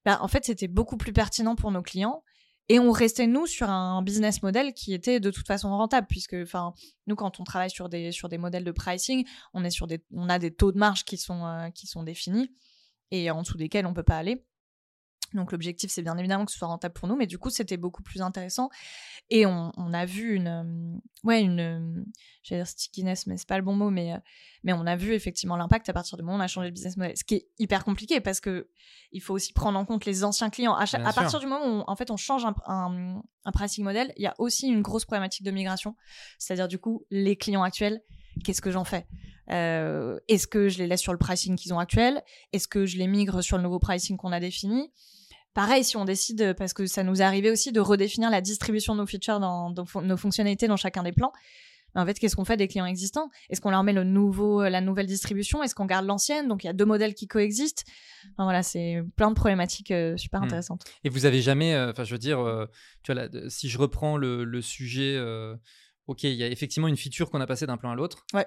bah, 0.05 0.19
en 0.21 0.27
fait 0.27 0.45
c'était 0.45 0.67
beaucoup 0.67 0.97
plus 0.97 1.13
pertinent 1.13 1.55
pour 1.55 1.71
nos 1.71 1.81
clients. 1.81 2.23
Et 2.69 2.79
on 2.79 2.91
restait 2.91 3.27
nous 3.27 3.45
sur 3.45 3.69
un 3.69 4.01
business 4.03 4.41
model 4.41 4.73
qui 4.73 4.93
était 4.93 5.19
de 5.19 5.31
toute 5.31 5.45
façon 5.45 5.69
rentable 5.69 6.07
puisque 6.07 6.35
enfin 6.41 6.73
nous 7.07 7.15
quand 7.15 7.41
on 7.41 7.43
travaille 7.43 7.69
sur 7.69 7.89
des 7.89 8.13
sur 8.13 8.29
des 8.29 8.37
modèles 8.37 8.63
de 8.63 8.71
pricing 8.71 9.25
on 9.53 9.65
est 9.65 9.69
sur 9.69 9.85
des 9.85 10.01
on 10.13 10.29
a 10.29 10.39
des 10.39 10.53
taux 10.53 10.71
de 10.71 10.77
marge 10.77 11.03
qui 11.03 11.17
sont 11.17 11.45
euh, 11.45 11.69
qui 11.71 11.87
sont 11.87 12.03
définis 12.03 12.49
et 13.13 13.29
en 13.29 13.43
dessous 13.43 13.57
desquels 13.57 13.85
on 13.85 13.93
peut 13.93 14.03
pas 14.03 14.17
aller. 14.17 14.43
Donc 15.33 15.51
l'objectif, 15.51 15.89
c'est 15.89 16.03
bien 16.03 16.15
évidemment 16.17 16.45
que 16.45 16.51
ce 16.51 16.57
soit 16.59 16.67
rentable 16.67 16.93
pour 16.93 17.07
nous, 17.07 17.15
mais 17.15 17.25
du 17.25 17.39
coup, 17.39 17.49
c'était 17.49 17.77
beaucoup 17.77 18.03
plus 18.03 18.21
intéressant. 18.21 18.69
Et 19.31 19.47
on, 19.47 19.71
on 19.77 19.91
a 19.93 20.05
vu 20.05 20.35
une, 20.35 20.47
euh, 20.47 20.99
ouais, 21.23 21.41
une, 21.41 21.59
euh, 21.59 22.03
j'allais 22.43 22.61
dire 22.61 22.67
stickiness, 22.67 23.25
mais 23.25 23.37
c'est 23.37 23.47
pas 23.47 23.57
le 23.57 23.63
bon 23.63 23.73
mot, 23.73 23.89
mais, 23.89 24.13
euh, 24.13 24.17
mais 24.63 24.73
on 24.73 24.85
a 24.85 24.95
vu 24.95 25.13
effectivement 25.13 25.55
l'impact 25.55 25.89
à 25.89 25.93
partir 25.93 26.17
du 26.17 26.23
moment 26.23 26.37
où 26.37 26.39
on 26.39 26.43
a 26.43 26.47
changé 26.47 26.67
le 26.67 26.73
business 26.73 26.97
model. 26.97 27.17
Ce 27.17 27.23
qui 27.23 27.35
est 27.35 27.47
hyper 27.57 27.83
compliqué 27.83 28.21
parce 28.21 28.39
que 28.41 28.69
il 29.11 29.21
faut 29.21 29.33
aussi 29.33 29.53
prendre 29.53 29.79
en 29.79 29.85
compte 29.85 30.05
les 30.05 30.23
anciens 30.23 30.51
clients. 30.51 30.75
À, 30.75 30.85
partir 31.13 31.39
du 31.39 31.47
moment 31.47 31.65
où, 31.65 31.69
on- 31.79 31.83
en 31.87 31.95
fait, 31.95 32.11
on 32.11 32.17
change 32.17 32.45
un, 32.45 32.53
un, 32.67 33.23
un 33.45 33.51
pricing 33.51 33.83
model, 33.83 34.13
il 34.17 34.23
y 34.23 34.27
a 34.27 34.35
aussi 34.37 34.67
une 34.67 34.83
grosse 34.83 35.05
problématique 35.05 35.43
de 35.43 35.51
migration. 35.51 35.95
C'est-à-dire, 36.37 36.67
du 36.67 36.77
coup, 36.77 37.05
les 37.09 37.37
clients 37.37 37.63
actuels, 37.63 38.03
qu'est-ce 38.43 38.61
que 38.61 38.71
j'en 38.71 38.83
fais? 38.83 39.05
Euh, 39.51 40.17
Est-ce 40.29 40.47
que 40.47 40.69
je 40.69 40.77
les 40.77 40.87
laisse 40.87 41.01
sur 41.01 41.11
le 41.11 41.17
pricing 41.17 41.55
qu'ils 41.57 41.73
ont 41.73 41.79
actuel? 41.79 42.21
Est-ce 42.53 42.67
que 42.67 42.85
je 42.85 42.97
les 42.97 43.07
migre 43.07 43.43
sur 43.43 43.57
le 43.57 43.63
nouveau 43.63 43.79
pricing 43.79 44.15
qu'on 44.17 44.31
a 44.31 44.39
défini? 44.39 44.91
Pareil, 45.53 45.83
si 45.83 45.97
on 45.97 46.05
décide, 46.05 46.55
parce 46.57 46.73
que 46.73 46.85
ça 46.87 47.03
nous 47.03 47.21
est 47.21 47.25
arrivé 47.25 47.51
aussi 47.51 47.71
de 47.71 47.79
redéfinir 47.79 48.29
la 48.31 48.41
distribution 48.41 48.95
de 48.95 49.01
nos 49.01 49.05
features, 49.05 49.39
dans, 49.39 49.73
nos 50.01 50.17
fonctionnalités 50.17 50.67
dans 50.67 50.77
chacun 50.77 51.03
des 51.03 51.11
plans. 51.11 51.31
Mais 51.93 52.01
en 52.01 52.07
fait, 52.07 52.17
qu'est-ce 52.17 52.35
qu'on 52.35 52.45
fait 52.45 52.57
des 52.57 52.67
clients 52.67 52.87
existants? 52.87 53.29
Est-ce 53.51 53.61
qu'on 53.61 53.69
leur 53.69 53.83
met 53.83 53.93
le 53.93 54.03
nouveau, 54.03 54.63
la 54.63 54.81
nouvelle 54.81 55.05
distribution? 55.05 55.61
Est-ce 55.61 55.75
qu'on 55.75 55.85
garde 55.85 56.07
l'ancienne? 56.07 56.47
Donc 56.47 56.63
il 56.63 56.67
y 56.67 56.69
a 56.71 56.73
deux 56.73 56.85
modèles 56.85 57.13
qui 57.13 57.27
coexistent. 57.27 57.83
Enfin, 58.31 58.45
voilà, 58.45 58.63
c'est 58.63 59.03
plein 59.15 59.29
de 59.29 59.35
problématiques 59.35 59.91
euh, 59.91 60.17
super 60.17 60.39
Hmm. 60.39 60.45
intéressantes. 60.45 60.85
Et 61.03 61.09
vous 61.09 61.25
avez 61.27 61.41
jamais, 61.43 61.75
euh, 61.75 61.91
enfin, 61.91 62.03
je 62.03 62.13
veux 62.13 62.17
dire, 62.17 62.39
tu 63.03 63.11
vois, 63.13 63.21
là, 63.21 63.27
de- 63.27 63.47
si 63.47 63.69
je 63.69 63.77
reprends 63.77 64.17
le, 64.17 64.43
le 64.45 64.61
sujet, 64.63 65.21
ok, 66.07 66.23
il 66.23 66.33
y 66.35 66.43
a 66.43 66.47
effectivement 66.47 66.87
une 66.87 66.97
feature 66.97 67.29
qu'on 67.29 67.41
a 67.41 67.47
passée 67.47 67.65
d'un 67.67 67.77
plan 67.77 67.91
à 67.91 67.95
l'autre. 67.95 68.25
Ouais. 68.33 68.45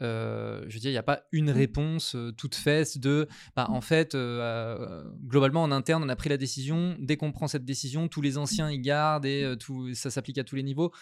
Euh, 0.00 0.64
je 0.68 0.74
veux 0.74 0.78
dire, 0.80 0.90
il 0.90 0.94
n'y 0.94 0.98
a 0.98 1.02
pas 1.02 1.24
une 1.32 1.50
Mm. 1.50 1.56
réponse 1.56 2.14
euh, 2.14 2.30
toute 2.30 2.54
faite 2.54 2.98
de, 2.98 3.26
bah, 3.56 3.66
en 3.68 3.80
fait, 3.80 4.14
euh, 4.14 5.02
globalement 5.24 5.62
en 5.64 5.72
interne, 5.72 6.04
on 6.04 6.08
a 6.08 6.14
pris 6.14 6.28
la 6.28 6.36
décision. 6.36 6.96
Dès 7.00 7.16
qu'on 7.16 7.32
prend 7.32 7.48
cette 7.48 7.64
décision, 7.64 8.06
tous 8.06 8.22
les 8.22 8.38
anciens 8.38 8.70
y 8.70 8.78
gardent 8.78 9.26
et 9.26 9.56
tout, 9.58 9.92
ça 9.94 10.10
s'applique 10.10 10.38
à 10.38 10.44
tous 10.44 10.54
les 10.54 10.62
niveaux. 10.62 10.92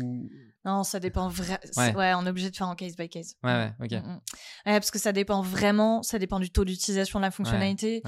Ou 0.00 0.28
Non, 0.64 0.82
ça 0.82 0.98
dépend 0.98 1.28
vraiment. 1.28 1.58
Ouais. 1.76 1.94
Ouais. 1.94 2.12
on 2.16 2.24
est 2.26 2.30
obligé 2.30 2.50
de 2.50 2.56
faire 2.56 2.68
en 2.68 2.74
case 2.74 2.96
by 2.96 3.08
case. 3.08 3.36
ouais, 3.44 3.52
ouais, 3.52 3.72
ok. 3.80 3.92
Mm, 3.92 3.96
mm. 4.08 4.20
Ouais, 4.66 4.80
parce 4.80 4.90
que 4.90 4.98
ça 4.98 5.12
dépend 5.12 5.42
vraiment, 5.42 6.02
ça 6.02 6.18
dépend 6.18 6.40
du 6.40 6.50
taux 6.50 6.64
d'utilisation 6.64 7.18
de 7.20 7.24
la 7.24 7.30
fonctionnalité, 7.30 8.02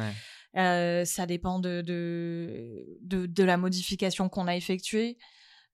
ça 0.55 1.27
dépend 1.27 1.61
de, 1.61 1.83
de, 1.83 2.99
de, 3.03 3.27
de 3.27 3.45
la 3.45 3.59
modification 3.59 4.29
qu'on 4.29 4.49
a 4.49 4.57
effectuée. 4.57 5.19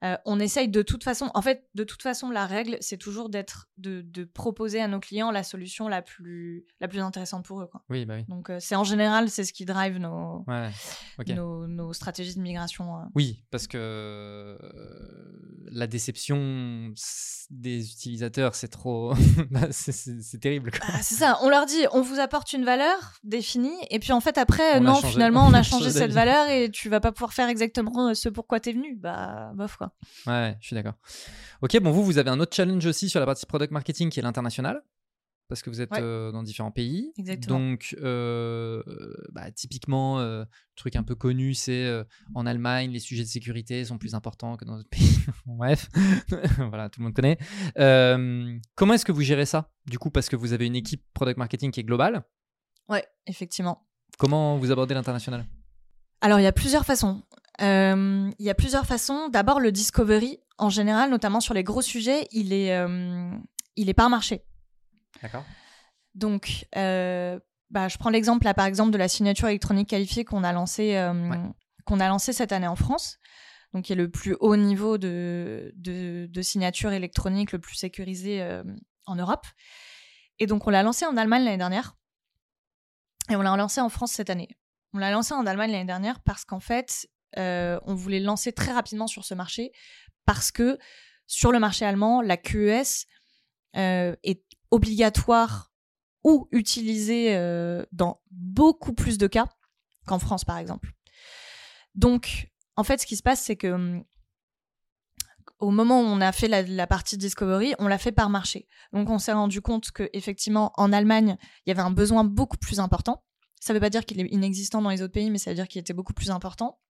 Euh, 0.04 0.16
on 0.24 0.40
essaye 0.40 0.68
de 0.68 0.82
toute 0.82 1.04
façon, 1.04 1.30
en 1.34 1.42
fait, 1.42 1.64
de 1.74 1.84
toute 1.84 2.02
façon, 2.02 2.30
la 2.30 2.44
règle, 2.46 2.76
c'est 2.80 2.96
toujours 2.96 3.28
d'être, 3.28 3.68
de, 3.78 4.00
de 4.02 4.24
proposer 4.24 4.80
à 4.80 4.88
nos 4.88 4.98
clients 4.98 5.30
la 5.30 5.44
solution 5.44 5.86
la 5.88 6.02
plus, 6.02 6.64
la 6.80 6.88
plus 6.88 6.98
intéressante 7.00 7.44
pour 7.44 7.60
eux. 7.62 7.66
Quoi. 7.66 7.82
Oui, 7.88 8.04
bah 8.04 8.14
oui. 8.16 8.24
Donc, 8.28 8.50
euh, 8.50 8.58
c'est 8.60 8.74
en 8.74 8.84
général, 8.84 9.30
c'est 9.30 9.44
ce 9.44 9.52
qui 9.52 9.64
drive 9.64 9.98
nos, 9.98 10.44
Ouais, 10.48 10.70
nos, 11.34 11.66
nos 11.68 11.92
stratégies 11.92 12.34
de 12.34 12.40
migration. 12.40 12.96
euh. 12.98 13.04
Oui, 13.14 13.44
parce 13.50 13.66
que 13.68 14.58
la 15.70 15.86
déception 15.86 16.92
des 17.50 17.90
utilisateurs, 17.92 18.54
c'est 18.54 18.68
trop. 18.68 19.14
bah, 19.50 19.68
c'est- 19.70 20.38
terrible. 20.40 20.70
Ah, 20.82 20.98
c'est 21.02 21.14
ça, 21.14 21.38
on 21.42 21.48
leur 21.48 21.66
dit, 21.66 21.84
on 21.92 22.00
vous 22.00 22.18
apporte 22.18 22.52
une 22.52 22.64
valeur 22.64 22.96
définie, 23.22 23.76
et 23.90 23.98
puis 23.98 24.12
en 24.12 24.20
fait, 24.20 24.38
après, 24.38 24.78
On 24.78 24.80
non, 24.80 24.94
finalement, 24.96 25.46
on 25.46 25.54
a 25.54 25.62
changé 25.62 25.90
cette 25.90 26.12
valeur 26.12 26.48
et 26.48 26.70
tu 26.70 26.88
vas 26.88 27.00
pas 27.00 27.12
pouvoir 27.12 27.32
faire 27.32 27.48
exactement 27.48 28.14
ce 28.14 28.28
pourquoi 28.28 28.60
t'es 28.60 28.72
venu. 28.72 28.96
Bah, 28.96 29.52
bof, 29.54 29.76
quoi. 29.76 29.91
Ouais, 30.26 30.32
ouais, 30.32 30.56
je 30.60 30.66
suis 30.66 30.74
d'accord. 30.74 30.94
Ok, 31.62 31.78
bon, 31.80 31.90
vous, 31.90 32.04
vous 32.04 32.18
avez 32.18 32.30
un 32.30 32.40
autre 32.40 32.54
challenge 32.54 32.84
aussi 32.86 33.08
sur 33.08 33.20
la 33.20 33.26
partie 33.26 33.46
product 33.46 33.72
marketing 33.72 34.10
qui 34.10 34.20
est 34.20 34.22
l'international. 34.22 34.82
Parce 35.48 35.60
que 35.60 35.68
vous 35.68 35.82
êtes 35.82 35.90
Ouais. 35.90 36.00
euh, 36.00 36.32
dans 36.32 36.42
différents 36.42 36.70
pays. 36.70 37.12
Exactement. 37.18 37.58
Donc, 37.58 37.94
euh, 38.00 38.82
bah, 39.32 39.50
typiquement, 39.50 40.18
euh, 40.18 40.40
le 40.44 40.46
truc 40.76 40.96
un 40.96 41.02
peu 41.02 41.14
connu, 41.14 41.52
c'est 41.52 41.92
en 42.34 42.46
Allemagne, 42.46 42.90
les 42.90 43.00
sujets 43.00 43.24
de 43.24 43.28
sécurité 43.28 43.84
sont 43.84 43.98
plus 43.98 44.14
importants 44.14 44.56
que 44.56 44.64
dans 44.64 44.76
d'autres 44.76 44.88
pays. 44.88 45.14
Bref, 45.46 45.90
voilà, 46.70 46.88
tout 46.88 47.00
le 47.00 47.04
monde 47.04 47.14
connaît. 47.14 47.36
Comment 48.74 48.94
est-ce 48.94 49.04
que 49.04 49.12
vous 49.12 49.20
gérez 49.22 49.44
ça 49.44 49.70
Du 49.86 49.98
coup, 49.98 50.10
parce 50.10 50.28
que 50.30 50.36
vous 50.36 50.54
avez 50.54 50.66
une 50.66 50.76
équipe 50.76 51.04
product 51.12 51.36
marketing 51.38 51.70
qui 51.70 51.80
est 51.80 51.84
globale? 51.84 52.24
Ouais, 52.88 53.06
effectivement. 53.26 53.86
Comment 54.18 54.56
vous 54.56 54.70
abordez 54.70 54.94
l'international? 54.94 55.44
Alors, 56.22 56.38
il 56.38 56.44
y 56.44 56.46
a 56.46 56.52
plusieurs 56.52 56.86
façons. 56.86 57.22
Euh, 57.60 58.30
Il 58.38 58.44
y 58.46 58.50
a 58.50 58.54
plusieurs 58.54 58.86
façons. 58.86 59.28
D'abord, 59.28 59.60
le 59.60 59.72
discovery, 59.72 60.40
en 60.58 60.70
général, 60.70 61.10
notamment 61.10 61.40
sur 61.40 61.54
les 61.54 61.62
gros 61.64 61.82
sujets, 61.82 62.26
il 62.32 62.52
est, 62.52 62.74
euh, 62.76 63.30
il 63.76 63.88
est 63.88 63.94
par 63.94 64.08
marché. 64.10 64.44
D'accord. 65.22 65.44
Donc, 66.14 66.66
euh, 66.76 67.38
bah, 67.70 67.88
je 67.88 67.98
prends 67.98 68.10
l'exemple 68.10 68.44
là, 68.44 68.54
par 68.54 68.66
exemple, 68.66 68.90
de 68.90 68.98
la 68.98 69.08
signature 69.08 69.48
électronique 69.48 69.88
qualifiée 69.90 70.24
qu'on 70.24 70.44
a 70.44 70.52
lancé, 70.52 70.92
Ouais. 70.94 71.38
qu'on 71.84 72.00
a 72.00 72.08
lancé 72.08 72.32
cette 72.32 72.52
année 72.52 72.66
en 72.66 72.76
France, 72.76 73.18
donc 73.72 73.84
qui 73.84 73.92
est 73.92 73.96
le 73.96 74.10
plus 74.10 74.36
haut 74.40 74.56
niveau 74.56 74.98
de, 74.98 75.72
de, 75.76 76.26
de 76.30 76.42
signature 76.42 76.92
électronique 76.92 77.52
le 77.52 77.58
plus 77.58 77.74
sécurisé 77.76 78.42
en 79.06 79.16
Europe. 79.16 79.46
Et 80.38 80.46
donc, 80.46 80.66
on 80.66 80.70
l'a 80.70 80.82
lancé 80.82 81.06
en 81.06 81.16
Allemagne 81.16 81.44
l'année 81.44 81.56
dernière, 81.58 81.96
et 83.30 83.36
on 83.36 83.42
l'a 83.42 83.56
lancé 83.56 83.80
en 83.80 83.88
France 83.88 84.12
cette 84.12 84.30
année. 84.30 84.48
On 84.92 84.98
l'a 84.98 85.10
lancé 85.10 85.32
en 85.32 85.46
Allemagne 85.46 85.70
l'année 85.72 85.86
dernière 85.86 86.20
parce 86.20 86.44
qu'en 86.44 86.60
fait, 86.60 87.08
on 87.36 87.94
voulait 87.94 88.20
lancer 88.20 88.52
très 88.52 88.72
rapidement 88.72 89.06
sur 89.06 89.24
ce 89.24 89.34
marché 89.34 89.72
parce 90.24 90.50
que 90.50 90.78
sur 91.26 91.52
le 91.52 91.58
marché 91.58 91.84
allemand, 91.84 92.20
la 92.22 92.36
QES 92.36 93.06
est 93.74 94.44
obligatoire 94.70 95.72
ou 96.24 96.48
utilisée 96.52 97.34
dans 97.92 98.20
beaucoup 98.30 98.92
plus 98.92 99.18
de 99.18 99.26
cas 99.26 99.48
qu'en 100.06 100.18
France, 100.18 100.44
par 100.44 100.58
exemple. 100.58 100.92
Donc, 101.94 102.48
en 102.76 102.84
fait, 102.84 103.00
ce 103.00 103.06
qui 103.06 103.16
se 103.16 103.22
passe, 103.22 103.40
c'est 103.40 103.56
que 103.56 103.68
hum, 103.68 104.04
au 105.58 105.70
moment 105.70 106.00
où 106.00 106.04
on 106.04 106.20
a 106.20 106.32
fait 106.32 106.48
la, 106.48 106.86
partie 106.86 107.16
Discovery, 107.16 107.74
on 107.78 107.86
l'a 107.86 107.98
fait 107.98 108.10
par 108.12 108.28
marché. 108.30 108.66
Donc, 108.92 109.08
on 109.10 109.18
s'est 109.18 109.32
rendu 109.32 109.60
compte 109.60 109.92
que 109.92 110.10
effectivement, 110.12 110.72
en 110.76 110.92
Allemagne, 110.92 111.36
il 111.64 111.70
y 111.70 111.72
avait 111.72 111.82
un 111.82 111.92
besoin 111.92 112.24
beaucoup 112.24 112.56
plus 112.56 112.80
important. 112.80 113.22
Ça 113.60 113.72
ne 113.72 113.76
veut 113.76 113.80
pas 113.80 113.90
dire 113.90 114.04
qu'il 114.04 114.20
est 114.20 114.26
inexistant 114.32 114.82
dans 114.82 114.90
les 114.90 115.02
autres 115.02 115.12
pays, 115.12 115.30
mais 115.30 115.38
ça 115.38 115.50
veut 115.50 115.54
dire 115.54 115.68
qu'il 115.68 115.80
était 115.80 115.92
beaucoup 115.92 116.14
plus 116.14 116.30
important. 116.30 116.80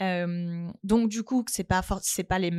Donc 0.00 1.08
du 1.08 1.22
coup, 1.22 1.44
c'est 1.48 1.64
pas 1.64 1.82
pas 2.22 2.38
les 2.38 2.50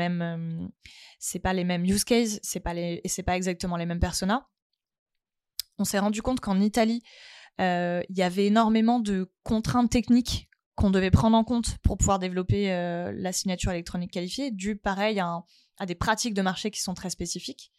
mêmes 1.63 1.85
use 1.85 2.03
cases, 2.03 2.39
c'est 2.43 2.59
pas 2.59 2.73
les 2.73 3.01
pas 3.25 3.35
exactement 3.35 3.77
les 3.77 3.85
mêmes 3.85 3.99
personas. 3.99 4.47
On 5.77 5.85
s'est 5.85 5.99
rendu 5.99 6.21
compte 6.21 6.39
qu'en 6.39 6.59
Italie, 6.59 7.01
il 7.59 8.05
y 8.09 8.21
avait 8.21 8.47
énormément 8.47 8.99
de 8.99 9.31
contraintes 9.43 9.89
techniques 9.89 10.49
qu'on 10.75 10.91
devait 10.91 11.11
prendre 11.11 11.35
en 11.37 11.43
compte 11.43 11.77
pour 11.79 11.97
pouvoir 11.97 12.19
développer 12.19 12.67
la 13.13 13.31
signature 13.31 13.71
électronique 13.71 14.11
qualifiée, 14.11 14.51
dû 14.51 14.75
pareil 14.77 15.19
à, 15.19 15.43
des 15.85 15.95
pratiques 15.95 16.33
de 16.33 16.41
marché 16.41 16.71
qui 16.71 16.81
sont 16.81 16.93
très 16.93 17.09
spécifiques. 17.09 17.71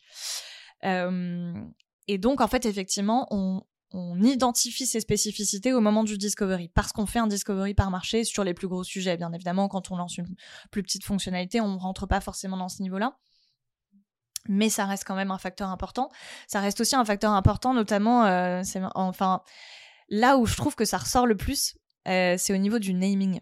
Et 0.82 2.18
donc, 2.18 2.40
en 2.40 2.48
fait, 2.48 2.66
effectivement, 2.66 3.28
on, 3.30 3.62
identifie 3.92 4.86
ces 4.86 5.00
spécificités 5.00 5.72
au 5.72 5.80
moment 5.80 6.04
du 6.04 6.16
discovery, 6.16 6.68
parce 6.68 6.92
qu'on 6.92 7.06
fait 7.06 7.18
un 7.18 7.26
discovery 7.26 7.74
par 7.74 7.90
marché 7.90 8.24
sur 8.24 8.44
les 8.44 8.54
plus 8.54 8.68
gros 8.68 8.84
sujets. 8.84 9.16
Bien 9.16 9.32
évidemment, 9.32 9.68
quand 9.68 9.90
on 9.90 9.96
lance 9.96 10.18
une 10.18 10.34
plus 10.70 10.82
petite 10.82 11.04
fonctionnalité, 11.04 11.60
on 11.60 11.74
ne 11.74 11.78
rentre 11.78 12.06
pas 12.06 12.20
forcément 12.20 12.56
dans 12.56 12.68
ce 12.68 12.82
niveau-là. 12.82 13.18
Mais 14.48 14.70
ça 14.70 14.86
reste 14.86 15.04
quand 15.04 15.16
même 15.16 15.30
un 15.30 15.38
facteur 15.38 15.68
important. 15.68 16.08
Ça 16.46 16.60
reste 16.60 16.80
aussi 16.80 16.96
un 16.96 17.04
facteur 17.04 17.32
important, 17.32 17.74
notamment, 17.74 18.24
euh, 18.24 18.62
enfin, 18.94 19.42
là 20.08 20.38
où 20.38 20.46
je 20.46 20.56
trouve 20.56 20.74
que 20.74 20.84
ça 20.84 20.98
ressort 20.98 21.26
le 21.26 21.36
plus, 21.36 21.76
euh, 22.08 22.36
c'est 22.38 22.54
au 22.54 22.58
niveau 22.58 22.78
du 22.78 22.94
naming. 22.94 23.40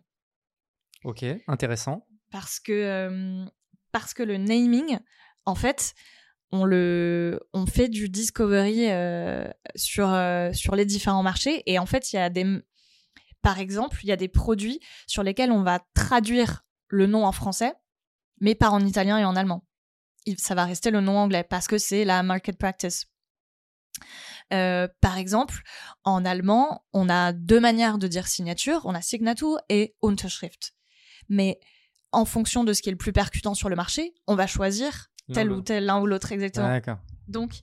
Ok, 1.04 1.24
intéressant. 1.46 2.06
Parce 2.30 2.58
que, 2.58 3.46
parce 3.92 4.12
que 4.12 4.22
le 4.22 4.36
naming, 4.38 4.98
en 5.44 5.54
fait, 5.54 5.94
on, 6.50 6.64
le, 6.64 7.40
on 7.52 7.66
fait 7.66 7.88
du 7.88 8.08
discovery 8.08 8.90
euh, 8.90 9.48
sur, 9.74 10.08
euh, 10.12 10.52
sur 10.52 10.74
les 10.74 10.86
différents 10.86 11.22
marchés. 11.22 11.62
Et 11.66 11.78
en 11.78 11.86
fait, 11.86 12.12
il 12.12 12.16
y 12.16 12.18
a 12.18 12.30
des. 12.30 12.44
Par 13.42 13.58
exemple, 13.58 13.98
il 14.02 14.08
y 14.08 14.12
a 14.12 14.16
des 14.16 14.28
produits 14.28 14.80
sur 15.06 15.22
lesquels 15.22 15.52
on 15.52 15.62
va 15.62 15.80
traduire 15.94 16.64
le 16.88 17.06
nom 17.06 17.24
en 17.24 17.32
français, 17.32 17.72
mais 18.40 18.54
pas 18.54 18.70
en 18.70 18.84
italien 18.84 19.18
et 19.18 19.24
en 19.24 19.36
allemand. 19.36 19.64
Ça 20.36 20.54
va 20.54 20.64
rester 20.64 20.90
le 20.90 21.00
nom 21.00 21.16
anglais 21.16 21.44
parce 21.44 21.68
que 21.68 21.78
c'est 21.78 22.04
la 22.04 22.22
market 22.22 22.58
practice. 22.58 23.06
Euh, 24.52 24.88
par 25.00 25.18
exemple, 25.18 25.62
en 26.04 26.24
allemand, 26.24 26.84
on 26.92 27.08
a 27.08 27.32
deux 27.32 27.60
manières 27.60 27.98
de 27.98 28.08
dire 28.08 28.26
signature. 28.26 28.82
On 28.84 28.94
a 28.94 29.02
Signatur 29.02 29.58
et 29.68 29.94
Unterschrift. 30.02 30.74
Mais 31.28 31.60
en 32.12 32.24
fonction 32.24 32.64
de 32.64 32.72
ce 32.72 32.82
qui 32.82 32.88
est 32.88 32.92
le 32.92 32.98
plus 32.98 33.12
percutant 33.12 33.54
sur 33.54 33.68
le 33.68 33.76
marché, 33.76 34.14
on 34.26 34.34
va 34.34 34.46
choisir 34.46 35.08
tel 35.32 35.50
ou 35.50 35.60
tel, 35.60 35.84
l'un 35.84 36.00
ou 36.00 36.06
l'autre 36.06 36.32
exactement. 36.32 36.98
Donc, 37.28 37.60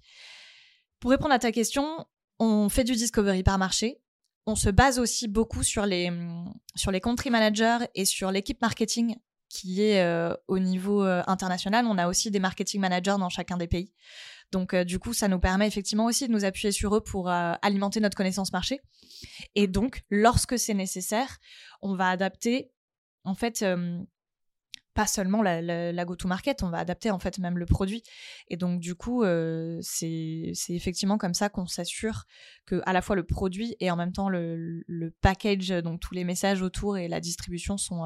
pour 1.00 1.12
répondre 1.12 1.34
à 1.34 1.40
ta 1.40 1.52
question, 1.52 2.06
on 2.40 2.70
fait 2.70 2.84
du 2.84 2.94
discovery 2.94 3.44
par 3.44 3.58
marché. 3.58 4.02
On 4.46 4.56
se 4.56 4.70
base 4.70 5.00
aussi 5.00 5.28
beaucoup 5.28 5.64
sur 5.64 5.86
les, 5.86 6.12
sur 6.76 6.92
les 6.92 7.02
country 7.02 7.32
managers 7.32 7.86
et 7.96 8.06
sur 8.06 8.32
l'équipe 8.32 8.62
marketing 8.62 9.16
qui 9.50 9.82
est 9.82 10.02
euh, 10.02 10.34
au 10.48 10.60
niveau 10.60 11.04
euh, 11.04 11.24
international. 11.28 11.86
On 11.88 11.98
a 11.98 12.08
aussi 12.08 12.32
des 12.32 12.40
marketing 12.40 12.82
managers 12.82 13.16
dans 13.18 13.30
chacun 13.30 13.58
des 13.58 13.68
pays. 13.68 13.94
Donc, 14.52 14.74
euh, 14.74 14.84
du 14.84 15.00
coup, 15.00 15.14
ça 15.14 15.28
nous 15.28 15.40
permet 15.40 15.68
effectivement 15.68 16.06
aussi 16.06 16.28
de 16.28 16.34
nous 16.34 16.46
appuyer 16.46 16.72
sur 16.72 16.96
eux 16.96 17.02
pour 17.02 17.30
alimenter 17.30 18.00
notre 18.00 18.18
connaissance 18.18 18.52
marché. 18.52 18.82
Et 19.56 19.68
donc, 19.68 20.02
lorsque 20.10 20.60
c'est 20.60 20.74
nécessaire, 20.74 21.38
on 21.82 21.96
va 21.96 22.10
adapter, 22.10 22.72
en 23.24 23.34
fait, 23.34 23.66
pas 24.96 25.06
seulement 25.06 25.44
la, 25.44 26.06
go-to-market, 26.06 26.64
on 26.64 26.70
va 26.70 26.80
adapter 26.80 27.12
en 27.12 27.20
fait 27.20 27.38
même 27.38 27.58
le 27.58 27.66
produit. 27.66 28.02
Et 28.48 28.56
donc, 28.58 28.80
du 28.80 28.96
coup, 28.96 29.24
c'est 29.82 30.54
effectivement 30.70 31.18
comme 31.18 31.34
ça 31.36 31.50
qu'on 31.50 31.68
s'assure 31.68 32.24
que 32.66 32.82
à 32.86 32.94
la 32.94 33.02
fois 33.02 33.16
le 33.16 33.26
produit 33.26 33.76
et 33.80 33.92
en 33.92 33.98
même 33.98 34.14
temps 34.14 34.30
le, 34.30 34.84
le, 34.88 35.12
package, 35.22 35.70
donc 35.84 36.00
tous 36.00 36.14
les 36.14 36.24
messages 36.24 36.62
autour 36.62 36.98
et 36.98 37.08
la 37.08 37.20
distribution 37.20 37.78
sont, 37.78 38.04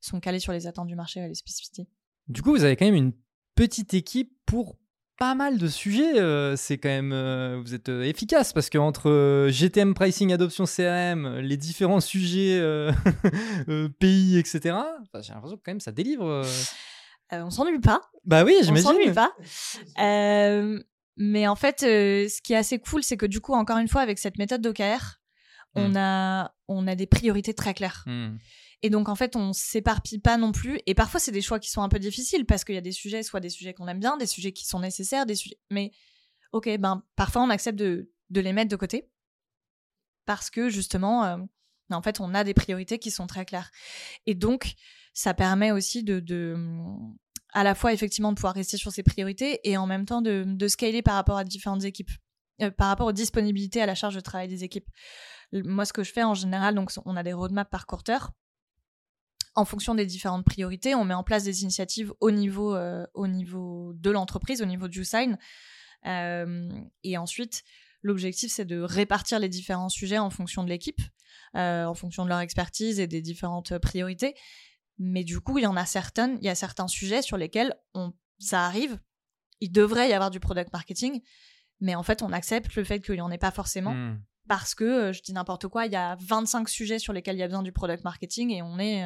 sont 0.00 0.20
calés 0.20 0.38
sur 0.38 0.52
les 0.52 0.66
attentes 0.66 0.86
du 0.86 0.94
marché 0.94 1.20
et 1.20 1.28
les 1.28 1.34
spécificités. 1.34 1.88
Du 2.28 2.42
coup, 2.42 2.52
vous 2.52 2.64
avez 2.64 2.76
quand 2.76 2.86
même 2.86 2.94
une 2.94 3.12
petite 3.56 3.92
équipe 3.92 4.32
pour 4.46 4.78
pas 5.16 5.34
mal 5.34 5.58
de 5.58 5.68
sujets. 5.68 6.18
Euh, 6.18 6.56
c'est 6.56 6.78
quand 6.78 6.88
même, 6.88 7.12
euh, 7.12 7.60
vous 7.60 7.74
êtes 7.74 7.88
euh, 7.88 8.02
efficace 8.02 8.52
parce 8.52 8.70
que 8.70 8.78
entre 8.78 9.48
GTM 9.50 9.94
pricing, 9.94 10.32
adoption 10.32 10.64
CRM, 10.64 11.38
les 11.38 11.56
différents 11.56 12.00
sujets 12.00 12.60
pays, 13.98 14.38
etc. 14.38 14.76
j'ai 15.20 15.32
l'impression 15.32 15.56
que 15.56 15.62
quand 15.62 15.72
même 15.72 15.80
ça 15.80 15.92
délivre. 15.92 16.44
on 17.32 17.50
s'ennuie 17.50 17.80
pas. 17.80 18.00
Bah 18.24 18.44
oui, 18.44 18.56
j'imagine. 18.62 18.88
On 18.88 18.92
s'ennuie 18.92 19.12
pas. 19.12 19.32
mais 21.16 21.48
en 21.48 21.56
fait, 21.56 21.80
ce 21.80 22.42
qui 22.42 22.52
est 22.52 22.56
assez 22.56 22.78
cool, 22.78 23.02
c'est 23.02 23.16
que 23.16 23.26
du 23.26 23.40
coup, 23.40 23.54
encore 23.54 23.78
une 23.78 23.88
fois, 23.88 24.02
avec 24.02 24.18
cette 24.18 24.38
méthode 24.38 24.62
d'OKR, 24.62 25.20
on 25.76 25.88
mmh. 25.88 25.96
a 25.96 26.54
on 26.68 26.86
a 26.86 26.94
des 26.94 27.06
priorités 27.06 27.52
très 27.52 27.74
claires. 27.74 28.04
Mmh. 28.06 28.36
Et 28.84 28.90
donc, 28.90 29.08
en 29.08 29.14
fait, 29.14 29.34
on 29.34 29.54
s'éparpille 29.54 30.18
pas 30.18 30.36
non 30.36 30.52
plus. 30.52 30.78
Et 30.84 30.92
parfois, 30.94 31.18
c'est 31.18 31.32
des 31.32 31.40
choix 31.40 31.58
qui 31.58 31.70
sont 31.70 31.80
un 31.80 31.88
peu 31.88 31.98
difficiles 31.98 32.44
parce 32.44 32.64
qu'il 32.64 32.74
y 32.74 32.78
a 32.78 32.82
des 32.82 32.92
sujets, 32.92 33.22
soit 33.22 33.40
des 33.40 33.48
sujets 33.48 33.72
qu'on 33.72 33.88
aime 33.88 33.98
bien, 33.98 34.18
des 34.18 34.26
sujets 34.26 34.52
qui 34.52 34.66
sont 34.66 34.78
nécessaires, 34.78 35.24
des 35.24 35.36
sujets. 35.36 35.58
Mais, 35.70 35.90
ok, 36.52 36.68
ben, 36.76 37.02
parfois, 37.16 37.44
on 37.44 37.48
accepte 37.48 37.78
de, 37.78 38.10
les 38.28 38.52
mettre 38.52 38.70
de 38.70 38.76
côté 38.76 39.08
parce 40.26 40.50
que 40.50 40.68
justement, 40.68 41.24
euh, 41.24 41.38
en 41.90 42.02
fait, 42.02 42.20
on 42.20 42.34
a 42.34 42.44
des 42.44 42.52
priorités 42.52 42.98
qui 42.98 43.10
sont 43.10 43.26
très 43.26 43.46
claires. 43.46 43.70
Et 44.26 44.34
donc, 44.34 44.74
ça 45.14 45.32
permet 45.32 45.72
aussi 45.72 46.04
de, 46.04 46.22
à 47.54 47.64
la 47.64 47.74
fois, 47.74 47.94
effectivement, 47.94 48.32
de 48.32 48.36
pouvoir 48.36 48.52
rester 48.52 48.76
sur 48.76 48.92
ses 48.92 49.02
priorités 49.02 49.60
et 49.64 49.78
en 49.78 49.86
même 49.86 50.04
temps 50.04 50.20
de, 50.20 50.44
de 50.46 50.68
scaler 50.68 51.00
par 51.00 51.14
rapport 51.14 51.38
à 51.38 51.44
différentes 51.44 51.84
équipes, 51.84 52.10
euh, 52.60 52.70
par 52.70 52.88
rapport 52.88 53.06
aux 53.06 53.12
disponibilités 53.12 53.80
à 53.80 53.86
la 53.86 53.94
charge 53.94 54.14
de 54.14 54.20
travail 54.20 54.48
des 54.48 54.62
équipes. 54.62 54.90
Moi, 55.52 55.86
ce 55.86 55.94
que 55.94 56.04
je 56.04 56.12
fais 56.12 56.22
en 56.22 56.34
général, 56.34 56.74
donc, 56.74 56.90
on 57.06 57.16
a 57.16 57.22
des 57.22 57.32
roadmaps 57.32 57.70
par 57.70 57.86
quarter 57.86 58.18
en 59.54 59.64
fonction 59.64 59.94
des 59.94 60.06
différentes 60.06 60.44
priorités, 60.44 60.94
on 60.94 61.04
met 61.04 61.14
en 61.14 61.22
place 61.22 61.44
des 61.44 61.62
initiatives 61.62 62.12
au 62.20 62.30
niveau, 62.30 62.74
euh, 62.74 63.06
au 63.14 63.26
niveau 63.26 63.92
de 63.94 64.10
l'entreprise, 64.10 64.62
au 64.62 64.66
niveau 64.66 64.88
du 64.88 65.04
sign. 65.04 65.38
Euh, 66.06 66.68
et 67.02 67.16
ensuite, 67.16 67.62
l'objectif, 68.02 68.50
c'est 68.52 68.64
de 68.64 68.80
répartir 68.80 69.38
les 69.38 69.48
différents 69.48 69.88
sujets 69.88 70.18
en 70.18 70.30
fonction 70.30 70.64
de 70.64 70.68
l'équipe, 70.68 71.00
euh, 71.56 71.84
en 71.84 71.94
fonction 71.94 72.24
de 72.24 72.28
leur 72.28 72.40
expertise 72.40 72.98
et 72.98 73.06
des 73.06 73.22
différentes 73.22 73.78
priorités. 73.78 74.34
Mais 74.98 75.24
du 75.24 75.40
coup, 75.40 75.58
il 75.58 75.64
y 75.64 75.66
en 75.66 75.76
a 75.76 75.86
certaines, 75.86 76.38
il 76.40 76.44
y 76.44 76.50
a 76.50 76.54
certains 76.54 76.88
sujets 76.88 77.22
sur 77.22 77.36
lesquels 77.36 77.74
ça 78.38 78.64
arrive. 78.66 78.98
Il 79.60 79.72
devrait 79.72 80.10
y 80.10 80.12
avoir 80.12 80.30
du 80.30 80.40
product 80.40 80.72
marketing, 80.72 81.22
mais 81.80 81.94
en 81.94 82.02
fait, 82.02 82.22
on 82.22 82.32
accepte 82.32 82.74
le 82.74 82.84
fait 82.84 83.00
qu'il 83.00 83.14
n'y 83.14 83.20
en 83.20 83.30
ait 83.30 83.38
pas 83.38 83.50
forcément. 83.50 83.94
Hmm. 83.94 84.20
Parce 84.48 84.74
que, 84.74 85.12
je 85.12 85.22
dis 85.22 85.32
n'importe 85.32 85.68
quoi, 85.68 85.86
il 85.86 85.92
y 85.92 85.96
a 85.96 86.16
25 86.20 86.68
sujets 86.68 86.98
sur 86.98 87.12
lesquels 87.12 87.36
il 87.36 87.40
y 87.40 87.42
a 87.42 87.48
besoin 87.48 87.62
du 87.62 87.72
product 87.72 88.04
marketing 88.04 88.50
et 88.50 88.62
on 88.62 88.78
est 88.78 89.02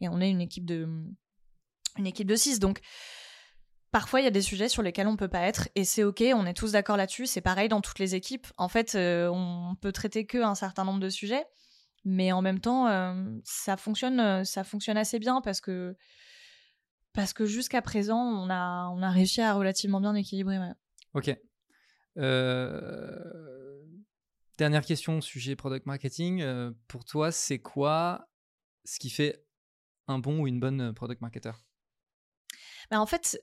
et 0.00 0.08
on 0.08 0.20
est 0.20 0.30
une 0.30 0.42
équipe 0.42 0.66
de 0.66 0.86
une 1.96 2.06
équipe 2.06 2.28
de 2.28 2.36
6 2.36 2.60
donc 2.60 2.80
Parfois, 3.90 4.20
il 4.20 4.24
y 4.24 4.26
a 4.26 4.30
des 4.30 4.42
sujets 4.42 4.68
sur 4.68 4.82
lesquels 4.82 5.06
on 5.06 5.16
peut 5.16 5.28
pas 5.28 5.40
être 5.40 5.68
et 5.74 5.84
c'est 5.84 6.04
ok, 6.04 6.22
on 6.34 6.44
est 6.44 6.52
tous 6.52 6.72
d'accord 6.72 6.98
là-dessus. 6.98 7.26
C'est 7.26 7.40
pareil 7.40 7.70
dans 7.70 7.80
toutes 7.80 7.98
les 7.98 8.14
équipes. 8.14 8.46
En 8.58 8.68
fait, 8.68 8.94
euh, 8.94 9.28
on 9.28 9.76
peut 9.80 9.92
traiter 9.92 10.26
que 10.26 10.38
un 10.38 10.54
certain 10.54 10.84
nombre 10.84 11.00
de 11.00 11.08
sujets, 11.08 11.46
mais 12.04 12.30
en 12.32 12.42
même 12.42 12.60
temps, 12.60 12.86
euh, 12.88 13.14
ça 13.44 13.78
fonctionne, 13.78 14.20
euh, 14.20 14.44
ça 14.44 14.62
fonctionne 14.62 14.98
assez 14.98 15.18
bien 15.18 15.40
parce 15.40 15.62
que 15.62 15.96
parce 17.14 17.32
que 17.32 17.46
jusqu'à 17.46 17.80
présent, 17.80 18.20
on 18.20 18.50
a 18.50 18.90
on 18.94 19.02
a 19.02 19.10
réussi 19.10 19.40
à 19.40 19.54
relativement 19.54 20.02
bien 20.02 20.14
équilibrer. 20.14 20.58
Ok. 21.14 21.34
Dernière 24.58 24.84
question, 24.84 25.20
sujet 25.20 25.54
product 25.54 25.86
marketing. 25.86 26.44
pour 26.88 27.04
toi, 27.04 27.30
c'est 27.30 27.60
quoi 27.60 28.28
ce 28.84 28.98
qui 28.98 29.08
fait 29.08 29.46
un 30.08 30.18
bon 30.18 30.40
ou 30.40 30.48
une 30.48 30.58
bonne 30.58 30.92
product 30.94 31.20
marketer? 31.20 31.52
Bah, 32.90 33.00
En 33.00 33.06
fait, 33.06 33.40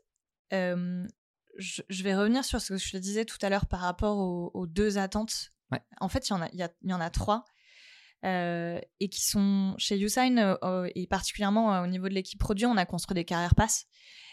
je, 0.51 2.03
vais 2.03 2.15
revenir 2.15 2.43
sur 2.43 2.59
ce 2.59 2.73
que 2.73 2.77
je 2.77 2.91
te 2.91 2.97
disais 2.97 3.23
tout 3.23 3.37
à 3.41 3.49
l'heure 3.49 3.65
par 3.65 3.79
rapport 3.79 4.17
aux, 4.53 4.67
deux 4.67 4.97
attentes. 4.97 5.51
En 6.01 6.09
fait, 6.09 6.27
il 6.27 6.33
y, 6.33 6.35
en 6.35 6.41
a, 6.41 6.49
il 6.51 6.69
y, 6.83 6.93
en 6.93 6.99
a 6.99 7.09
trois. 7.09 7.45
et 8.23 9.09
qui 9.09 9.23
sont 9.23 9.73
chez 9.77 9.97
Usign, 9.97 10.57
et 10.95 11.07
particulièrement 11.07 11.81
au 11.81 11.87
niveau 11.87 12.09
de 12.09 12.13
l'équipe 12.13 12.39
produit, 12.39 12.65
on 12.65 12.75
a 12.75 12.85
construit 12.85 13.15
des 13.15 13.23
carrières 13.23 13.55
pass. 13.55 13.85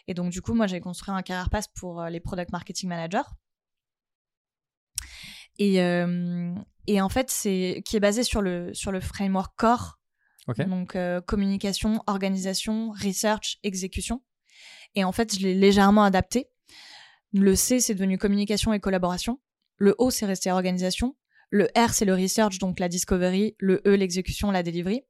Et 0.09 0.15
donc, 0.15 0.33
du 0.33 0.43
coup, 0.43 0.53
moi, 0.53 0.67
j'ai 0.67 0.81
construit 0.81 1.15
un 1.15 1.23
carrière 1.23 1.49
pass 1.49 1.69
pour 1.69 2.03
les 2.07 2.19
product 2.19 2.51
marketing 2.51 2.89
managers. 2.89 3.29
Et, 5.59 5.79
et 6.87 7.01
en 7.01 7.09
fait, 7.09 7.31
c'est 7.31 7.83
qui 7.85 7.97
est 7.97 8.01
basé 8.01 8.23
sur 8.23 8.43
le, 8.43 8.73
sur 8.75 8.93
le 8.93 9.01
framework 9.01 9.55
core 9.57 9.99
Donc 10.67 10.97
communication, 11.27 12.03
organisation, 12.07 12.91
research, 12.91 13.59
exécution. 13.63 14.23
Et 14.95 15.05
en 15.05 15.13
fait, 15.13 15.35
je 15.35 15.41
l'ai 15.41 15.55
légèrement 15.55 16.05
adapté. 16.05 16.49
Le 17.33 17.55
C, 17.57 17.81
c'est 17.81 17.95
devenu 17.95 18.19
communication 18.19 18.73
et 18.73 18.81
collaboration. 18.81 19.41
Le 19.77 19.95
O, 19.99 20.11
c'est 20.11 20.27
resté 20.27 20.51
organisation. 20.51 21.17
Le 21.51 21.69
R, 21.77 21.95
c'est 21.95 22.05
le 22.05 22.15
research, 22.15 22.59
donc 22.59 22.79
la 22.79 22.89
discovery. 22.89 23.57
Le 23.59 23.81
E, 23.87 23.95
l'exécution, 23.95 24.51
la 24.51 24.63
delivery. 24.63 25.03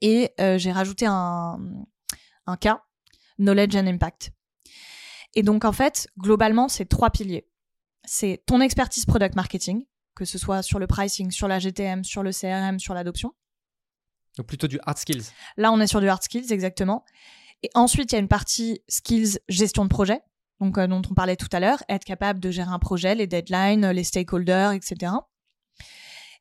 Et 0.00 0.32
j'ai 0.38 0.72
rajouté 0.72 1.06
un, 1.06 1.58
un 2.46 2.56
K, 2.56 2.68
knowledge 3.38 3.76
and 3.76 3.86
impact. 3.86 4.30
Et 5.34 5.42
donc, 5.42 5.64
en 5.64 5.72
fait, 5.72 6.08
globalement, 6.18 6.68
c'est 6.68 6.86
trois 6.86 7.10
piliers. 7.10 7.48
C'est 8.04 8.42
ton 8.46 8.60
expertise 8.60 9.04
product 9.04 9.34
marketing, 9.34 9.84
que 10.18 10.24
ce 10.24 10.36
soit 10.36 10.62
sur 10.62 10.80
le 10.80 10.88
pricing, 10.88 11.30
sur 11.30 11.46
la 11.46 11.60
GTM, 11.60 12.02
sur 12.02 12.24
le 12.24 12.32
CRM, 12.32 12.80
sur 12.80 12.92
l'adoption. 12.92 13.32
Donc 14.36 14.46
plutôt 14.46 14.66
du 14.66 14.80
hard 14.84 14.98
skills. 14.98 15.26
Là, 15.56 15.70
on 15.70 15.80
est 15.80 15.86
sur 15.86 16.00
du 16.00 16.08
hard 16.08 16.24
skills, 16.24 16.52
exactement. 16.52 17.04
Et 17.62 17.70
ensuite, 17.74 18.10
il 18.10 18.16
y 18.16 18.18
a 18.18 18.20
une 18.20 18.28
partie 18.28 18.82
skills 18.88 19.38
gestion 19.48 19.84
de 19.84 19.88
projet, 19.88 20.20
donc 20.60 20.76
euh, 20.76 20.88
dont 20.88 21.02
on 21.08 21.14
parlait 21.14 21.36
tout 21.36 21.48
à 21.52 21.60
l'heure, 21.60 21.84
être 21.88 22.04
capable 22.04 22.40
de 22.40 22.50
gérer 22.50 22.70
un 22.70 22.80
projet, 22.80 23.14
les 23.14 23.28
deadlines, 23.28 23.88
les 23.90 24.02
stakeholders, 24.02 24.72
etc. 24.72 25.12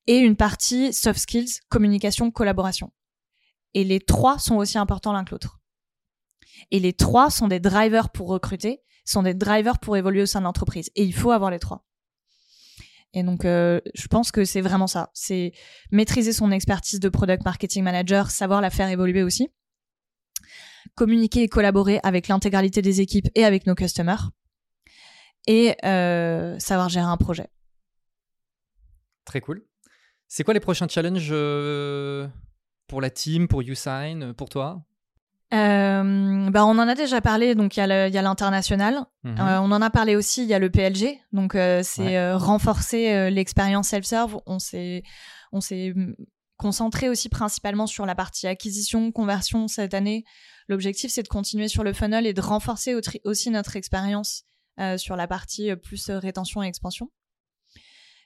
Et 0.08 0.18
une 0.18 0.36
partie 0.36 0.92
soft 0.92 1.20
skills, 1.20 1.60
communication, 1.70 2.32
collaboration. 2.32 2.92
Et 3.76 3.84
les 3.84 4.00
trois 4.00 4.40
sont 4.40 4.56
aussi 4.56 4.80
importants 4.80 5.14
l'un 5.14 5.24
que 5.24 5.32
l'autre. 5.32 5.60
Et 6.72 6.80
les 6.80 6.94
trois 6.94 7.30
sont 7.30 7.48
des 7.48 7.60
drivers 7.60 8.10
pour 8.10 8.30
recruter, 8.30 8.82
sont 9.06 9.22
des 9.22 9.36
drivers 9.36 9.78
pour 9.78 9.98
évoluer 9.98 10.24
au 10.24 10.26
sein 10.26 10.40
de 10.40 10.46
l'entreprise. 10.46 10.90
Et 10.96 11.04
il 11.04 11.14
faut 11.14 11.30
avoir 11.30 11.52
les 11.52 11.60
trois. 11.60 11.87
Et 13.18 13.24
donc, 13.24 13.46
euh, 13.46 13.82
je 13.96 14.06
pense 14.06 14.32
que 14.32 14.46
c'est 14.46 14.62
vraiment 14.62 14.86
ça. 14.86 15.10
C'est 15.16 15.52
maîtriser 15.92 16.34
son 16.34 16.52
expertise 16.52 17.00
de 17.00 17.10
product 17.10 17.44
marketing 17.46 17.84
manager, 17.84 18.30
savoir 18.30 18.62
la 18.62 18.70
faire 18.70 18.90
évoluer 18.90 19.24
aussi. 19.24 19.50
Communiquer 20.94 21.42
et 21.42 21.48
collaborer 21.48 22.00
avec 22.04 22.28
l'intégralité 22.28 22.84
des 22.84 23.02
équipes 23.02 23.28
et 23.34 23.44
avec 23.44 23.66
nos 23.66 23.74
customers. 23.74 24.30
Et 25.48 25.76
euh, 25.84 26.60
savoir 26.60 26.90
gérer 26.90 27.08
un 27.08 27.18
projet. 27.18 27.48
Très 29.26 29.42
cool. 29.42 29.66
C'est 30.28 30.44
quoi 30.44 30.54
les 30.54 30.60
prochains 30.60 30.88
challenges 30.88 31.30
euh, 31.32 32.28
pour 32.86 33.02
la 33.02 33.10
team, 33.10 33.48
pour 33.48 33.64
YouSign, 33.64 34.36
pour 34.36 34.50
toi? 34.50 34.86
Euh, 35.54 36.50
bah 36.50 36.66
on 36.66 36.78
en 36.78 36.88
a 36.90 36.96
déjà 36.96 37.22
parlé, 37.22 37.56
donc 37.56 37.78
il 37.78 37.80
y 37.80 37.84
a 37.84 38.22
l'international. 38.22 39.06
Mhm. 39.24 39.40
Euh, 39.40 39.62
on 39.62 39.72
en 39.72 39.82
a 39.82 39.90
parlé 39.90 40.16
aussi, 40.16 40.44
il 40.44 40.50
y 40.50 40.54
a 40.54 40.60
le 40.60 40.70
PLG, 40.70 41.20
donc 41.32 41.56
euh, 41.56 41.82
c'est 41.84 42.18
euh, 42.18 42.38
renforcer 42.38 43.32
l'expérience 43.32 43.90
self-serve. 43.90 44.40
On 44.46 44.60
s'est 44.60 45.04
on 45.54 45.62
s'est 45.62 45.94
concentré 46.58 47.08
aussi 47.08 47.30
principalement 47.30 47.88
sur 47.88 48.06
la 48.06 48.16
partie 48.16 48.48
acquisition, 48.48 49.12
conversion 49.12 49.68
cette 49.70 49.94
année. 49.94 50.26
L'objectif 50.68 51.12
c'est 51.12 51.24
de 51.24 51.30
continuer 51.30 51.70
sur 51.70 51.84
le 51.84 51.94
funnel 51.94 52.26
et 52.26 52.34
de 52.34 52.42
renforcer 52.42 52.96
aussi 53.24 53.50
notre 53.50 53.78
expérience 53.78 54.44
sur 54.98 55.16
la 55.16 55.28
partie 55.28 55.76
plus 55.78 56.10
rétention 56.10 56.62
et 56.62 56.68
expansion. 56.68 57.10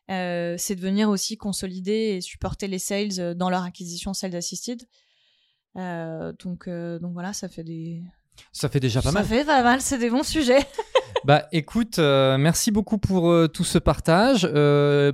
c'est 0.08 0.76
de 0.76 0.82
venir 0.82 1.08
aussi 1.08 1.38
consolider 1.38 2.16
et 2.16 2.22
supporter 2.22 2.68
les 2.68 2.80
sales 2.80 3.36
dans 3.36 3.52
leur 3.52 3.64
acquisition 3.64 4.14
sales 4.16 4.36
assisted. 4.36 4.82
Euh, 5.78 6.34
donc, 6.44 6.68
euh, 6.68 7.00
donc 7.00 7.14
voilà, 7.14 7.34
ça 7.34 7.48
fait 7.48 7.64
des. 7.64 8.04
Ça 8.52 8.70
fait 8.70 8.80
déjà 8.80 9.02
pas 9.02 9.12
mal. 9.12 9.24
Ça 9.24 9.30
fait 9.30 9.46
pas 9.46 9.64
mal, 9.64 9.82
c'est 9.82 9.98
des 9.98 10.10
bons 10.10 10.24
sujets. 10.24 10.66
bah 11.26 11.48
écoute, 11.52 12.00
euh, 12.00 12.38
merci 12.38 12.72
beaucoup 12.72 12.98
pour 12.98 13.34
tout 13.52 13.64
ce 13.64 13.78
partage. 13.78 14.42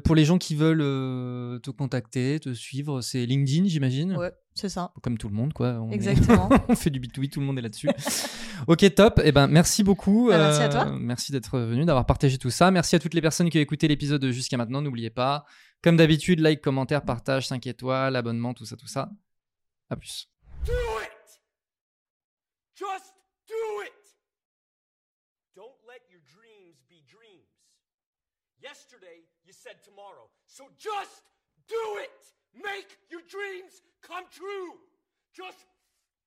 pour 0.04 0.16
les 0.16 0.26
gens 0.26 0.38
qui 0.38 0.56
veulent 0.56 1.60
te 1.62 1.70
contacter, 1.72 2.40
te 2.40 2.54
suivre, 2.54 3.02
c'est 3.02 3.26
LinkedIn, 3.26 3.68
j'imagine. 3.68 4.16
Ouais, 4.16 4.32
c'est 4.56 4.70
ça. 4.70 4.94
Comme 5.02 5.18
tout 5.18 5.28
le 5.28 5.36
monde, 5.36 5.54
quoi. 5.54 5.80
On 5.82 5.92
Exactement. 5.92 6.50
on 6.70 6.76
fait 6.76 6.90
du 6.90 7.00
B2B, 7.00 7.30
tout 7.30 7.40
le 7.40 7.46
monde 7.46 7.60
est 7.60 7.64
là-dessus. 7.64 7.90
ok, 8.68 8.96
top. 8.96 9.20
Eh 9.24 9.32
ben 9.32 9.48
merci 9.48 9.84
beaucoup. 9.84 10.30
Bah, 10.30 10.38
merci 10.38 10.62
à 10.62 10.70
toi. 10.70 10.86
Merci 10.98 11.32
d'être 11.32 11.60
venu, 11.60 11.86
d'avoir 11.86 12.06
partagé 12.06 12.38
tout 12.38 12.52
ça. 12.52 12.72
Merci 12.72 12.96
à 12.96 13.00
toutes 13.00 13.14
les 13.14 13.22
personnes 13.22 13.50
qui 13.50 13.58
ont 13.58 13.62
écouté 13.62 13.88
l'épisode 13.88 14.26
jusqu'à 14.28 14.58
maintenant. 14.58 14.82
N'oubliez 14.82 15.10
pas, 15.10 15.44
comme 15.84 15.98
d'habitude, 15.98 16.40
like, 16.40 16.62
commentaire, 16.62 17.04
partage, 17.04 17.48
5 17.48 17.68
étoiles, 17.68 18.16
abonnement, 18.16 18.54
tout 18.54 18.66
ça, 18.66 18.78
tout 18.78 18.88
ça. 18.88 19.12
À 19.90 19.96
plus. 19.96 20.30
Do 20.68 21.00
it! 21.00 21.28
Just 22.76 23.14
do 23.48 23.84
it! 23.88 24.04
Don't 25.56 25.80
let 25.88 26.04
your 26.12 26.20
dreams 26.28 26.84
be 26.90 27.00
dreams. 27.08 27.56
Yesterday, 28.60 29.24
you 29.46 29.54
said 29.54 29.80
tomorrow. 29.80 30.28
So 30.46 30.68
just 30.78 31.24
do 31.70 32.04
it! 32.04 32.20
Make 32.52 33.00
your 33.10 33.22
dreams 33.32 33.80
come 34.04 34.26
true! 34.30 34.76
Just 35.32 35.64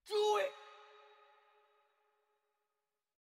do 0.08 0.40
it! 0.40 0.69